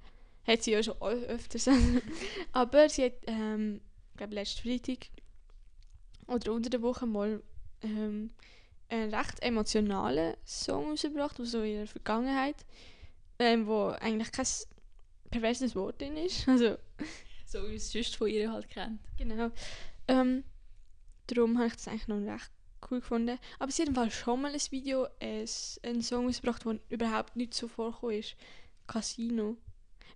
Hat 0.47 0.63
sie 0.63 0.73
ja 0.73 0.83
schon 0.83 0.97
öfters. 1.03 1.69
Aber 2.53 2.89
sie 2.89 3.07
hat, 3.07 3.15
ähm, 3.27 3.81
glaube, 4.19 4.35
letzten 4.35 4.69
Freitag 4.69 5.09
oder 6.27 6.53
unter 6.53 6.69
der 6.69 6.83
Woche 6.83 7.07
mal 7.07 7.43
ähm, 7.83 8.31
einen 8.91 9.15
recht 9.15 9.41
emotionalen 9.43 10.37
Song 10.45 10.91
rausgebracht, 10.91 11.41
aus 11.41 11.53
so 11.53 11.63
ihrer 11.63 11.87
Vergangenheit, 11.87 12.57
ähm, 13.39 13.67
wo 13.67 13.89
eigentlich 14.01 14.31
kein 14.33 14.47
perverses 15.31 15.75
Wort 15.75 16.01
drin 16.01 16.17
ist. 16.17 16.47
Also, 16.49 16.77
So 17.49 17.63
wie 17.63 17.69
man 17.69 17.77
es 17.77 17.91
sonst 17.91 18.17
von 18.17 18.29
ihr 18.29 18.53
halt 18.53 18.69
kennt. 18.69 19.01
Genau. 19.17 19.51
Ähm, 20.07 20.45
darum 21.29 21.57
habe 21.57 21.69
ich 21.69 21.75
das 21.75 21.89
eigentlich 21.89 22.07
noch 22.07 22.21
recht 22.21 22.51
cool 22.91 23.01
gefunden. 23.01 23.39
Aber 23.59 23.73
sie 23.73 23.83
hat 23.83 23.89
im 23.89 23.95
Fall 23.95 24.11
schon 24.11 24.43
mal 24.43 24.53
ein 24.53 24.61
Video, 24.71 25.09
ein, 25.19 25.49
einen 25.83 26.03
Song 26.03 26.29
ausgebracht, 26.29 26.67
der 26.67 26.79
überhaupt 26.91 27.37
nicht 27.37 27.55
so 27.55 27.67
vorgekommen 27.67 28.19
ist. 28.19 28.37
Casino. 28.87 29.57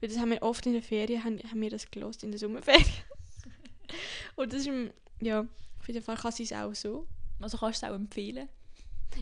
Weil 0.00 0.10
das 0.10 0.18
haben 0.18 0.30
wir 0.30 0.42
oft 0.42 0.66
in 0.66 0.74
der 0.74 0.82
Ferien, 0.82 1.24
haben, 1.24 1.38
haben 1.38 1.60
wir 1.60 1.70
das 1.70 1.90
gelost 1.90 2.22
in 2.22 2.32
der 2.32 2.38
Sommerferien. 2.38 2.84
Und 4.36 4.52
das 4.52 4.66
ist, 4.66 4.92
ja, 5.20 5.40
auf 5.78 5.86
jeden 5.86 6.02
Fall 6.02 6.16
kann 6.16 6.32
sie 6.32 6.42
es 6.42 6.52
auch 6.52 6.74
so. 6.74 7.06
Also 7.40 7.56
kannst 7.56 7.82
du 7.82 7.86
es 7.86 7.92
auch 7.92 7.96
empfehlen. 7.96 8.48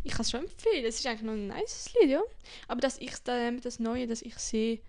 Ich 0.02 0.12
kann 0.12 0.22
es 0.22 0.32
schon 0.32 0.40
empfehlen, 0.40 0.84
es 0.84 0.98
ist 0.98 1.06
eigentlich 1.06 1.22
noch 1.22 1.32
ein 1.32 1.46
nice 1.46 1.92
Lied, 2.00 2.10
ja. 2.10 2.22
Aber 2.66 2.80
dass 2.80 2.98
ich 2.98 3.12
da, 3.22 3.50
das 3.52 3.78
Neue, 3.78 4.06
das 4.08 4.22
ich 4.22 4.36
sehe, 4.36 4.80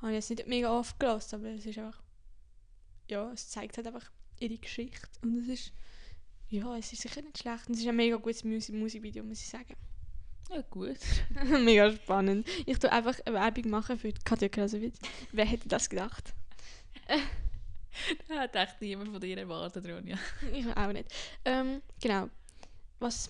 habe 0.00 0.12
ich 0.12 0.16
jetzt 0.16 0.30
nicht 0.30 0.46
mega 0.46 0.76
oft 0.78 0.98
gelost, 1.00 1.34
aber 1.34 1.48
es 1.48 1.66
ist 1.66 1.78
einfach, 1.78 2.00
ja, 3.08 3.30
es 3.32 3.48
zeigt 3.48 3.76
halt 3.76 3.86
einfach 3.86 4.10
ihre 4.38 4.58
Geschichte 4.58 5.08
und 5.22 5.38
es 5.38 5.48
ist, 5.48 5.72
ja, 6.48 6.76
es 6.76 6.92
ist 6.92 7.02
sicher 7.02 7.22
nicht 7.22 7.38
schlecht 7.38 7.68
und 7.68 7.74
es 7.74 7.80
ist 7.80 7.88
ein 7.88 7.96
mega 7.96 8.16
gutes 8.16 8.44
Musik 8.44 8.74
Musikvideo, 8.74 9.24
muss 9.24 9.40
ich 9.40 9.48
sagen. 9.48 9.74
Ja, 10.50 10.62
gut. 10.70 10.98
mega 11.64 11.92
spannend. 11.92 12.48
Ich 12.64 12.78
tue 12.78 12.90
einfach 12.90 13.18
eine 13.26 13.34
Werbung 13.34 13.70
machen 13.70 13.98
für 13.98 14.12
Katja 14.24 14.48
Krasowitz. 14.48 14.98
Wer 15.32 15.44
hätte 15.44 15.68
das 15.68 15.90
gedacht? 15.90 16.32
Das 17.06 18.38
hat 18.38 18.56
echt 18.56 18.80
niemand 18.80 19.10
von 19.10 19.20
dir 19.20 19.36
erwartet, 19.36 19.86
Ronja. 19.86 20.18
Ich 20.52 20.66
auch 20.66 20.92
nicht. 20.92 21.12
Ähm, 21.44 21.82
genau. 22.00 22.28
Was, 22.98 23.28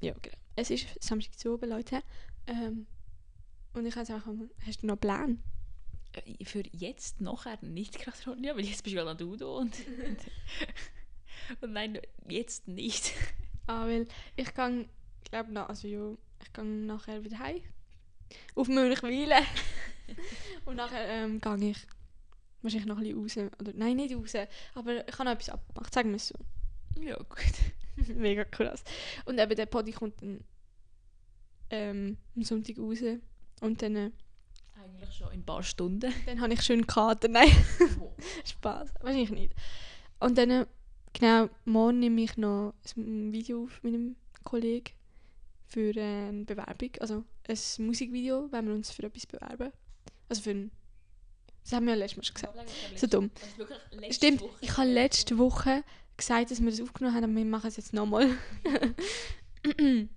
ja, 0.00 0.12
genau. 0.20 0.36
Es 0.56 0.70
ist 0.70 0.86
Samstag 1.02 1.38
zu 1.38 1.54
oben, 1.54 1.70
Leute. 1.70 2.02
Ähm, 2.46 2.86
und 3.72 3.86
ich 3.86 3.96
habe 3.96 4.12
einfach 4.12 4.32
mal, 4.32 4.50
hast 4.66 4.82
du 4.82 4.86
noch 4.86 4.94
einen 4.94 5.00
Plan? 5.00 5.42
Für 6.44 6.62
jetzt, 6.72 7.20
nachher 7.20 7.58
nicht 7.62 7.98
gerade, 7.98 8.16
Ronja, 8.26 8.56
weil 8.56 8.64
jetzt 8.64 8.84
bist 8.84 8.94
du 8.94 8.98
ja 8.98 9.04
noch 9.04 9.16
du 9.16 9.36
da 9.36 9.46
und... 9.46 9.76
Und 11.60 11.72
nein, 11.72 12.00
jetzt 12.28 12.68
nicht. 12.68 13.12
Ah, 13.66 13.86
weil 13.86 14.06
ich 14.36 14.54
kann, 14.54 14.88
glaube 15.30 15.52
nach, 15.52 15.68
also 15.68 15.88
ja, 15.88 16.16
ich 16.42 16.52
kann 16.52 16.86
nachher 16.86 17.24
wieder 17.24 17.38
heim. 17.38 17.60
Auf 18.54 18.68
Münchwilen. 18.68 19.44
Und 20.64 20.76
nachher 20.76 21.06
ähm, 21.08 21.40
gehe 21.40 21.70
ich 21.70 21.86
wahrscheinlich 22.62 22.86
noch 22.86 22.98
ein 22.98 23.04
bisschen 23.04 23.48
raus. 23.48 23.52
Oder, 23.60 23.72
nein, 23.74 23.96
nicht 23.96 24.14
raus. 24.14 24.34
Aber 24.74 25.06
ich 25.06 25.18
habe 25.18 25.24
noch 25.24 25.32
etwas 25.32 25.50
abgemacht, 25.50 25.94
sagen 25.94 26.10
wir 26.10 26.16
es 26.16 26.28
so. 26.28 26.34
Ja, 27.00 27.16
gut. 27.16 28.08
Mega 28.16 28.44
krass. 28.44 28.82
Und 29.24 29.38
eben 29.38 29.54
der 29.54 29.66
Podi 29.66 29.92
kommt 29.92 30.20
dann 30.20 30.44
ähm, 31.70 32.16
am 32.34 32.42
Sonntag 32.42 32.78
raus. 32.78 33.00
Und 33.60 33.82
dann, 33.82 33.96
äh, 33.96 34.10
Eigentlich 34.84 35.14
schon 35.14 35.32
in 35.32 35.40
ein 35.40 35.44
paar 35.44 35.62
Stunden. 35.62 36.12
dann 36.26 36.40
habe 36.40 36.52
ich 36.52 36.62
schön 36.62 36.86
Kater. 36.86 37.28
Nein, 37.28 37.48
Spaß. 38.44 38.92
Wahrscheinlich 39.00 39.30
nicht. 39.30 39.54
Und 40.20 40.36
dann, 40.36 40.50
äh, 40.50 40.66
genau, 41.12 41.48
morgen 41.64 42.00
nehme 42.00 42.20
ich 42.22 42.36
noch 42.36 42.74
ein 42.96 43.32
Video 43.32 43.64
auf 43.64 43.82
mit 43.82 43.94
einem 43.94 44.16
Kollegen 44.42 44.92
für 45.66 45.96
äh, 45.96 46.28
eine 46.28 46.44
Bewerbung. 46.44 46.90
Also 47.00 47.24
ein 47.48 47.86
Musikvideo, 47.86 48.48
wenn 48.50 48.66
wir 48.66 48.74
uns 48.74 48.90
für 48.90 49.04
etwas 49.04 49.26
bewerben. 49.26 49.72
Also 50.28 50.42
für 50.42 50.50
ein... 50.50 50.70
Das 51.62 51.72
haben 51.72 51.86
wir 51.86 51.94
ja 51.94 51.98
letztes 51.98 52.18
Mal 52.18 52.24
schon 52.24 52.34
gesagt. 52.34 52.70
So 52.96 53.06
dumm. 53.06 53.30
Stimmt, 54.10 54.42
ich 54.60 54.76
habe 54.76 54.90
letzte 54.90 55.38
Woche 55.38 55.82
gesagt, 56.14 56.50
dass 56.50 56.60
wir 56.60 56.70
das 56.70 56.82
aufgenommen 56.82 57.16
haben, 57.16 57.24
aber 57.24 57.34
wir 57.34 57.44
machen 57.46 57.68
es 57.68 57.78
jetzt 57.78 57.94
nochmal. 57.94 58.36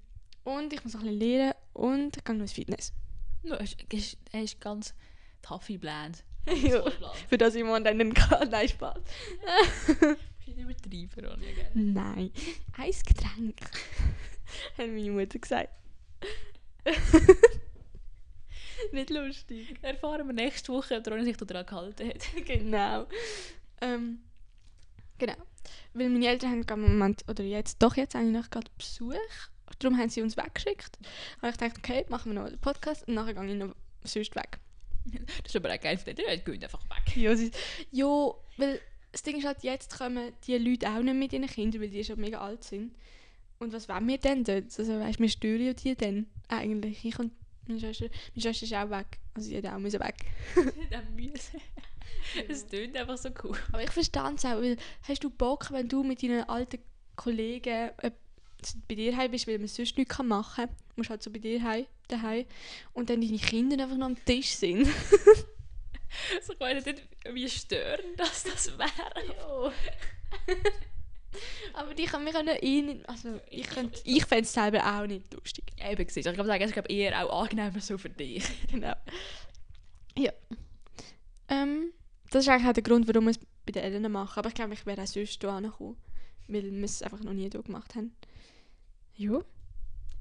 und 0.43 0.73
ich 0.73 0.83
muss 0.83 0.93
noch 0.93 1.01
ein 1.01 1.07
bisschen 1.07 1.19
lernen 1.19 1.53
und 1.71 2.17
ich 2.17 2.23
gehe 2.25 2.35
noch 2.35 2.41
ins 2.41 2.51
Fitness. 2.51 2.91
Er 3.51 4.43
ist, 4.43 4.61
ganz. 4.61 4.93
Ja. 6.47 6.83
Für 7.27 7.37
das 7.37 7.55
ich 7.55 7.63
dann 7.83 7.99
einen. 7.99 8.13
Nein, 8.49 8.69
Spaß. 8.69 9.01
Übertreiben, 10.57 11.25
Ronja, 11.25 11.51
gell? 11.51 11.71
Nein, 11.73 12.31
ein 12.77 12.91
Getränk. 13.05 13.59
hat 14.77 14.87
meine 14.87 15.11
Mutter 15.11 15.39
gesagt. 15.39 15.69
Nicht 18.91 19.09
lustig. 19.09 19.75
Erfahren 19.81 20.27
wir 20.27 20.33
nächste 20.33 20.71
Woche, 20.71 20.97
ob 20.97 21.07
Ronja 21.07 21.25
sich 21.25 21.37
daran 21.37 21.65
gehalten 21.65 22.07
hat. 22.07 22.45
genau. 22.45 23.07
Ähm, 23.81 24.19
genau. 25.17 25.35
Weil 25.93 26.09
meine 26.09 26.27
Eltern 26.27 26.51
haben 26.51 26.83
im 26.83 26.93
Moment, 26.93 27.25
oder 27.27 27.43
jetzt, 27.43 27.81
doch 27.81 27.97
jetzt 27.97 28.15
eigentlich 28.15 28.41
noch 28.43 28.49
gerade 28.49 28.71
Besuch. 28.77 29.13
Darum 29.79 29.97
haben 29.97 30.09
sie 30.09 30.21
uns 30.21 30.37
weggeschickt. 30.37 30.97
Und 31.41 31.49
ich 31.49 31.57
dachte, 31.57 31.77
okay, 31.77 32.05
machen 32.09 32.31
wir 32.31 32.41
noch 32.41 32.47
einen 32.47 32.59
Podcast 32.59 33.07
und 33.07 33.13
nachher 33.13 33.33
gehe 33.33 33.45
ich 33.45 33.55
noch 33.55 33.75
sonst 34.03 34.35
weg. 34.35 34.59
Das 35.43 35.51
ist 35.51 35.55
aber 35.55 35.73
auch 35.73 35.79
geil. 35.79 35.99
Die 36.05 36.13
gehen 36.13 36.63
einfach 36.63 36.83
weg. 36.89 37.15
Ja, 37.15 37.35
sie, 37.35 37.51
ja, 37.91 38.31
weil 38.57 38.81
das 39.11 39.23
Ding 39.23 39.37
ist 39.37 39.45
halt, 39.45 39.63
jetzt 39.63 39.97
kommen 39.97 40.33
die 40.45 40.57
Leute 40.57 40.89
auch 40.89 41.01
nicht 41.01 41.15
mit 41.15 41.33
ihren 41.33 41.47
Kindern, 41.47 41.81
weil 41.81 41.89
die 41.89 42.03
schon 42.03 42.19
mega 42.19 42.39
alt 42.39 42.63
sind. 42.63 42.93
Und 43.59 43.73
was 43.73 43.89
wollen 43.89 44.07
wir 44.07 44.17
denn 44.17 44.43
dort? 44.43 44.77
Also 44.77 44.99
weißt, 44.99 45.19
wir 45.19 45.29
stören 45.29 45.65
ja 45.65 45.73
die 45.73 45.95
dann 45.95 46.27
eigentlich. 46.47 47.03
Ich 47.05 47.17
und 47.17 47.31
meine 47.67 47.79
Schwester, 47.79 48.05
meine 48.05 48.41
Schwester 48.41 48.65
ist 48.65 48.73
auch 48.73 48.89
weg. 48.89 49.19
Also 49.33 49.49
sie 49.49 49.57
hat 49.57 49.65
auch 49.65 49.79
müssen 49.79 49.99
weg. 49.99 50.15
Dann 50.91 51.15
müssen. 51.15 51.59
Es 52.47 52.65
tönt 52.65 52.95
einfach 52.95 53.17
so 53.17 53.29
cool. 53.43 53.57
Aber 53.71 53.83
ich 53.83 53.91
verstehe 53.91 54.33
es 54.35 54.45
auch, 54.45 54.61
weil 54.61 54.77
hast 55.03 55.23
du 55.23 55.29
Bock, 55.29 55.71
wenn 55.71 55.87
du 55.87 56.03
mit 56.03 56.23
deinen 56.23 56.43
alten 56.43 56.79
Kollegen 57.15 57.91
bei 58.87 58.95
dir 58.95 59.15
heim 59.15 59.31
bist, 59.31 59.47
weil 59.47 59.59
man 59.59 59.67
sonst 59.67 59.97
nichts 59.97 60.15
kann 60.15 60.27
machen 60.27 60.65
kann. 60.67 60.75
Du 60.89 60.93
musst 60.97 61.09
halt 61.09 61.21
so 61.23 61.29
bei 61.31 61.39
dir 61.39 61.61
heim, 61.63 61.85
daheim 62.07 62.45
und 62.93 63.09
dann 63.09 63.21
deine 63.21 63.37
Kinder 63.37 63.81
einfach 63.83 63.97
noch 63.97 64.07
am 64.07 64.25
Tisch 64.25 64.49
sind. 64.51 64.87
Also 66.35 66.53
ich 66.53 66.59
weiß 66.59 66.85
nicht, 66.85 67.03
wie 67.33 67.49
störend 67.49 68.17
das, 68.17 68.43
das 68.45 68.77
wäre. 68.77 69.73
Aber 71.73 71.93
die 71.93 72.05
können 72.05 72.23
mich 72.23 72.35
auch 72.35 72.43
nicht 72.43 72.63
ein... 72.63 73.05
Also 73.05 73.39
ich, 73.51 73.67
könnt- 73.67 74.01
ich 74.05 74.25
fände 74.25 74.43
es 74.45 74.53
selber 74.53 74.79
auch 74.85 75.05
nicht 75.05 75.31
lustig. 75.33 75.65
Eben 75.77 76.07
gesagt. 76.07 76.25
Ich 76.25 76.33
glaube, 76.33 76.47
sagen, 76.47 76.63
es 76.63 76.71
ist 76.71 76.89
eher 76.89 77.23
auch 77.29 77.43
angenehmer 77.43 77.79
so 77.81 77.97
für 77.97 78.09
dich. 78.09 78.43
Genau. 78.71 78.93
Ja. 80.17 80.31
Ähm, 81.49 81.91
das 82.31 82.43
ist 82.45 82.49
eigentlich 82.49 82.69
auch 82.69 82.73
der 82.73 82.83
Grund, 82.83 83.07
warum 83.07 83.25
wir 83.25 83.31
es 83.31 83.39
bei 83.65 83.73
den 83.73 83.83
Eltern 83.83 84.11
machen. 84.11 84.39
Aber 84.39 84.47
ich 84.49 84.55
glaube, 84.55 84.73
ich 84.73 84.85
wäre 84.85 85.01
auch 85.01 85.07
sonst 85.07 85.39
hier 85.41 85.49
angekommen. 85.49 85.97
Weil 86.47 86.63
wir 86.63 86.83
es 86.85 87.03
einfach 87.03 87.19
noch 87.19 87.33
nie 87.33 87.49
hier 87.51 87.61
gemacht 87.61 87.93
haben. 87.95 88.15
Ja. 89.17 89.41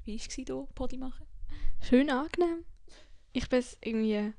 Wie 0.05 0.19
war 0.19 0.27
es 0.27 0.33
hier, 0.33 0.67
Podi 0.73 0.97
machen? 0.97 1.27
Schön 1.87 2.09
angenehm. 2.09 2.65
Ich 3.31 3.47
bin 3.47 3.63
irgendwie... 3.81 4.33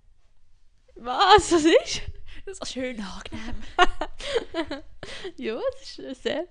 Was? 0.96 1.52
Was 1.52 1.64
ist? 1.64 2.02
Das 2.44 2.58
ist 2.58 2.72
schön 2.72 3.00
angenehm. 3.00 3.62
ja, 5.36 5.60
es 5.80 5.98
ist 5.98 6.22
sehr 6.22 6.46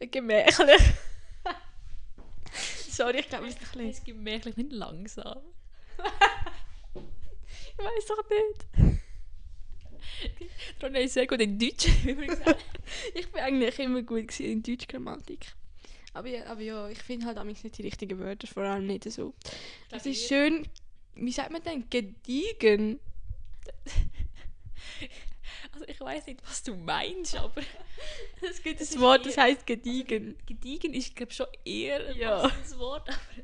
gemächlich. 0.00 0.82
Sorry, 2.90 3.20
ich 3.20 3.28
glaube, 3.28 3.46
es 3.46 3.54
ist 3.54 3.76
ein 3.76 3.88
bisschen... 3.88 4.22
Merklich 4.22 4.56
nicht 4.56 4.72
langsam. 4.72 5.38
Ich 7.78 7.84
weiß 7.84 8.06
doch 8.06 8.24
nicht. 8.30 9.00
Ronja 10.82 11.00
ist 11.00 11.12
sehr 11.12 11.26
gut 11.26 11.40
in 11.40 11.58
Deutsch, 11.58 11.88
übrigens. 12.06 12.40
Ich 13.14 13.30
bin 13.30 13.42
eigentlich 13.42 13.78
immer 13.78 14.00
gut 14.02 14.40
in 14.40 14.62
Deutschgrammatik. 14.62 15.54
Aber 16.16 16.28
ja, 16.28 16.46
aber 16.46 16.62
ja 16.62 16.88
ich 16.88 16.98
finde 17.02 17.26
halt 17.26 17.36
amigs 17.38 17.62
nicht 17.62 17.76
die 17.76 17.82
richtigen 17.82 18.18
Wörter, 18.18 18.46
vor 18.46 18.62
allem 18.62 18.86
nicht 18.86 19.04
so. 19.12 19.34
Es 19.90 20.06
ist 20.06 20.26
schön, 20.26 20.66
wie 21.14 21.32
sagt 21.32 21.50
man 21.50 21.62
denn, 21.62 21.88
gediegen. 21.90 22.98
Also 25.72 25.86
ich 25.88 26.00
weiß 26.00 26.26
nicht, 26.26 26.40
was 26.48 26.62
du 26.62 26.74
meinst, 26.74 27.36
aber 27.36 27.60
Es 28.40 28.62
gibt 28.62 28.80
Das 28.80 28.90
ein 28.90 28.94
ist 28.94 29.00
Wort, 29.00 29.26
das 29.26 29.36
eher- 29.36 29.42
heißt 29.42 29.66
gediegen. 29.66 30.38
gediegen 30.46 30.94
ist, 30.94 31.14
glaube 31.14 31.30
ich, 31.32 31.36
schon 31.36 31.46
eher 31.66 32.06
ein 32.08 32.16
Ja. 32.16 32.40
passendes 32.48 32.78
Wort, 32.78 33.06
aber... 33.10 33.18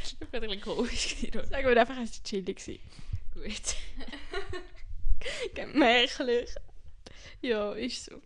das 0.00 0.12
ist 0.12 0.22
ein 0.34 0.40
bisschen 0.40 0.60
komisch. 0.62 1.16
Sagen 1.50 1.68
wir 1.68 1.76
einfach, 1.80 1.98
es 2.00 2.16
war 2.18 2.24
chillig. 2.24 2.80
Gut. 3.34 3.76
Gemächlich. 5.54 6.50
Ja, 7.42 7.72
ist 7.74 8.04
so. 8.06 8.22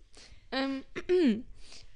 Ähm, 0.52 0.84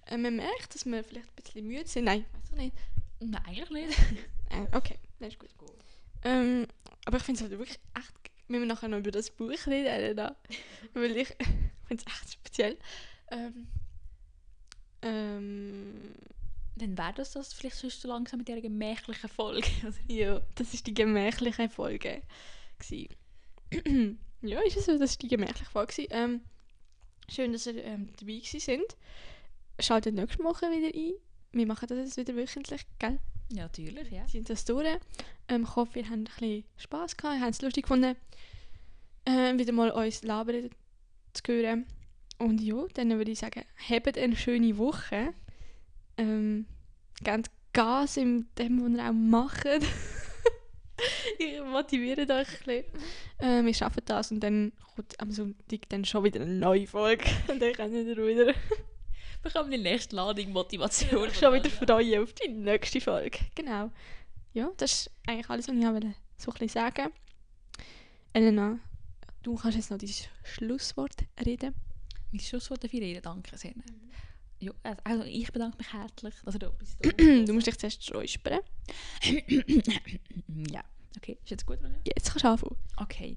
äh, 0.08 0.16
man 0.16 0.36
merkt, 0.36 0.74
dass 0.74 0.86
wir 0.86 1.04
vielleicht 1.04 1.28
ein 1.28 1.42
bisschen 1.42 1.66
müde 1.66 1.86
sind. 1.86 2.04
Nein, 2.04 2.24
weiß 2.32 2.50
ich 2.50 2.56
nicht. 2.56 2.76
Nein, 3.20 3.42
eigentlich 3.46 3.70
nicht. 3.70 3.98
Äh, 4.50 4.64
okay, 4.74 4.98
das 5.18 5.34
ist 5.34 5.58
gut. 5.58 5.74
Ähm, 6.24 6.66
aber 7.04 7.18
ich 7.18 7.22
finde 7.22 7.36
es 7.36 7.42
halt 7.42 7.58
wirklich 7.58 7.78
echt. 7.94 8.14
Wenn 8.48 8.60
wir 8.60 8.66
nachher 8.66 8.88
noch 8.88 8.96
über 8.96 9.10
das 9.10 9.30
Buch 9.30 9.66
reden, 9.66 9.88
Elena. 9.88 10.34
Weil 10.94 11.18
ich 11.18 11.28
finde 11.86 12.02
es 12.02 12.06
echt 12.06 12.32
speziell. 12.32 12.78
Ähm, 13.30 13.68
ähm, 15.02 16.14
Dann 16.76 16.96
wäre 16.96 17.12
das 17.12 17.32
das 17.32 17.52
vielleicht 17.52 17.76
sonst 17.76 18.00
so 18.00 18.08
langsam 18.08 18.38
mit 18.38 18.48
dieser 18.48 18.62
gemächlichen 18.62 19.28
Folge. 19.28 19.68
Also, 19.84 19.98
ja, 20.08 20.40
das 20.54 20.72
ist 20.72 20.86
die 20.86 20.94
gemächliche 20.94 21.68
Folge. 21.68 22.22
ja, 24.40 24.60
ist 24.60 24.76
es 24.78 24.86
so, 24.86 24.98
das 24.98 25.10
ist 25.10 25.22
die 25.22 25.28
gemächliche 25.28 25.70
Folge. 25.70 26.06
Ähm, 26.08 26.40
schön, 27.28 27.52
dass 27.52 27.66
ihr 27.66 27.84
ähm, 27.84 28.08
dabei 28.18 28.40
sind. 28.42 28.96
Schaltet 29.80 30.14
nächste 30.14 30.42
Woche 30.42 30.66
wieder 30.66 30.96
ein. 30.96 31.14
Wir 31.52 31.66
machen 31.66 31.86
das 31.88 31.98
jetzt 31.98 32.16
wieder 32.16 32.36
wöchentlich, 32.36 32.84
gell? 32.98 33.18
ja, 33.50 33.62
natürlich, 33.62 34.10
ja. 34.10 34.26
sind 34.28 34.50
das 34.50 34.64
durch. 34.64 34.98
Ähm, 35.48 35.62
ich 35.62 35.76
hoffe, 35.76 36.00
ihr 36.00 36.04
habt 36.04 36.16
ein 36.16 36.24
bisschen 36.24 36.64
Spass 36.76 37.16
gehabt, 37.16 37.36
ihr 37.36 37.40
habt 37.40 37.54
es 37.54 37.62
lustig 37.62 37.84
gefunden, 37.84 38.16
ähm, 39.26 39.58
wieder 39.58 39.72
mal 39.72 39.90
uns 39.90 40.22
labern 40.22 40.70
zu 41.32 41.42
hören. 41.46 41.86
Und 42.38 42.60
ja, 42.60 42.84
dann 42.94 43.10
würde 43.10 43.30
ich 43.30 43.38
sagen, 43.38 43.64
habt 43.88 44.18
eine 44.18 44.36
schöne 44.36 44.76
Woche. 44.78 45.32
Ähm, 46.16 46.66
gebt 47.22 47.50
Gas 47.72 48.16
in 48.16 48.48
dem, 48.58 48.82
was 48.82 48.98
ihr 48.98 49.08
auch 49.08 49.12
macht. 49.12 49.66
ich 51.38 51.62
motiviere 51.62 52.22
euch 52.22 52.28
ein 52.30 52.44
bisschen. 52.64 52.84
Ähm, 53.40 53.66
wir 53.66 53.74
schaffen 53.74 54.02
das 54.04 54.32
und 54.32 54.40
dann 54.40 54.72
kommt 54.94 55.20
am 55.20 55.30
Sonntag 55.30 55.88
dann 55.88 56.04
schon 56.04 56.24
wieder 56.24 56.40
eine 56.40 56.54
neue 56.54 56.86
Folge. 56.86 57.24
Und 57.48 57.62
dann 57.62 57.72
könnt 57.72 57.94
ihr 57.94 58.16
wieder, 58.16 58.52
Bekommen 59.42 59.70
die 59.70 59.78
nächste 59.78 60.16
Ladung 60.16 60.52
Motivation. 60.52 61.30
schon 61.32 61.54
wieder 61.54 61.70
freuen 61.70 62.22
auf 62.22 62.32
die 62.34 62.48
nächste 62.48 63.00
Folge. 63.00 63.38
Genau. 63.54 63.90
Ja, 64.52 64.70
das 64.76 64.92
ist 64.92 65.10
eigentlich 65.26 65.48
alles, 65.48 65.68
was 65.68 65.76
ich 65.76 65.82
wollte 65.84 66.14
so 66.36 66.50
ein 66.50 66.58
bisschen 66.58 66.68
sagen. 66.68 67.12
Elena, 68.32 68.78
du 69.42 69.54
kannst 69.54 69.76
jetzt 69.76 69.90
noch 69.90 69.98
dein 69.98 70.10
Schlusswort 70.44 71.14
reden. 71.44 71.74
Mein 72.32 72.40
Schlusswort 72.40 72.82
dafür 72.84 73.00
reden, 73.00 73.22
danke 73.22 73.56
sehr. 73.56 73.72
Ja, 74.60 74.72
also- 75.04 75.24
ich 75.24 75.52
bedanke 75.52 75.78
mich 75.78 75.92
herzlich, 75.92 76.34
dass 76.44 76.54
ihr 76.56 76.58
da 76.58 76.70
bist. 76.70 76.96
Du 77.48 77.52
musst 77.52 77.66
dich 77.68 77.78
zuerst 77.78 78.12
räuspern. 78.14 78.60
ja, 80.72 80.82
okay, 81.16 81.38
ist 81.42 81.50
jetzt 81.50 81.64
gut, 81.66 81.78
Ronja? 81.82 81.98
Jetzt 82.04 82.30
kannst 82.30 82.44
du 82.44 82.48
anfangen. 82.48 82.76
Okay. 82.96 83.36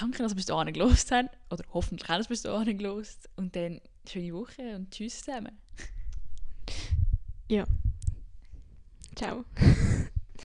Danke, 0.00 0.22
dass 0.22 0.32
ihr 0.32 0.36
bis 0.36 0.46
dahin 0.46 0.72
gelost 0.72 1.10
habt. 1.10 1.36
Oder 1.50 1.64
hoffentlich 1.72 2.08
haben 2.08 2.22
ihr 2.22 2.28
bis 2.28 2.42
dahin 2.42 2.78
gelost. 2.78 3.28
Und 3.36 3.56
dann 3.56 3.80
schöne 4.08 4.32
Woche 4.34 4.76
und 4.76 4.90
tschüss 4.90 5.18
zusammen. 5.20 5.58
Ciao. 9.16 9.44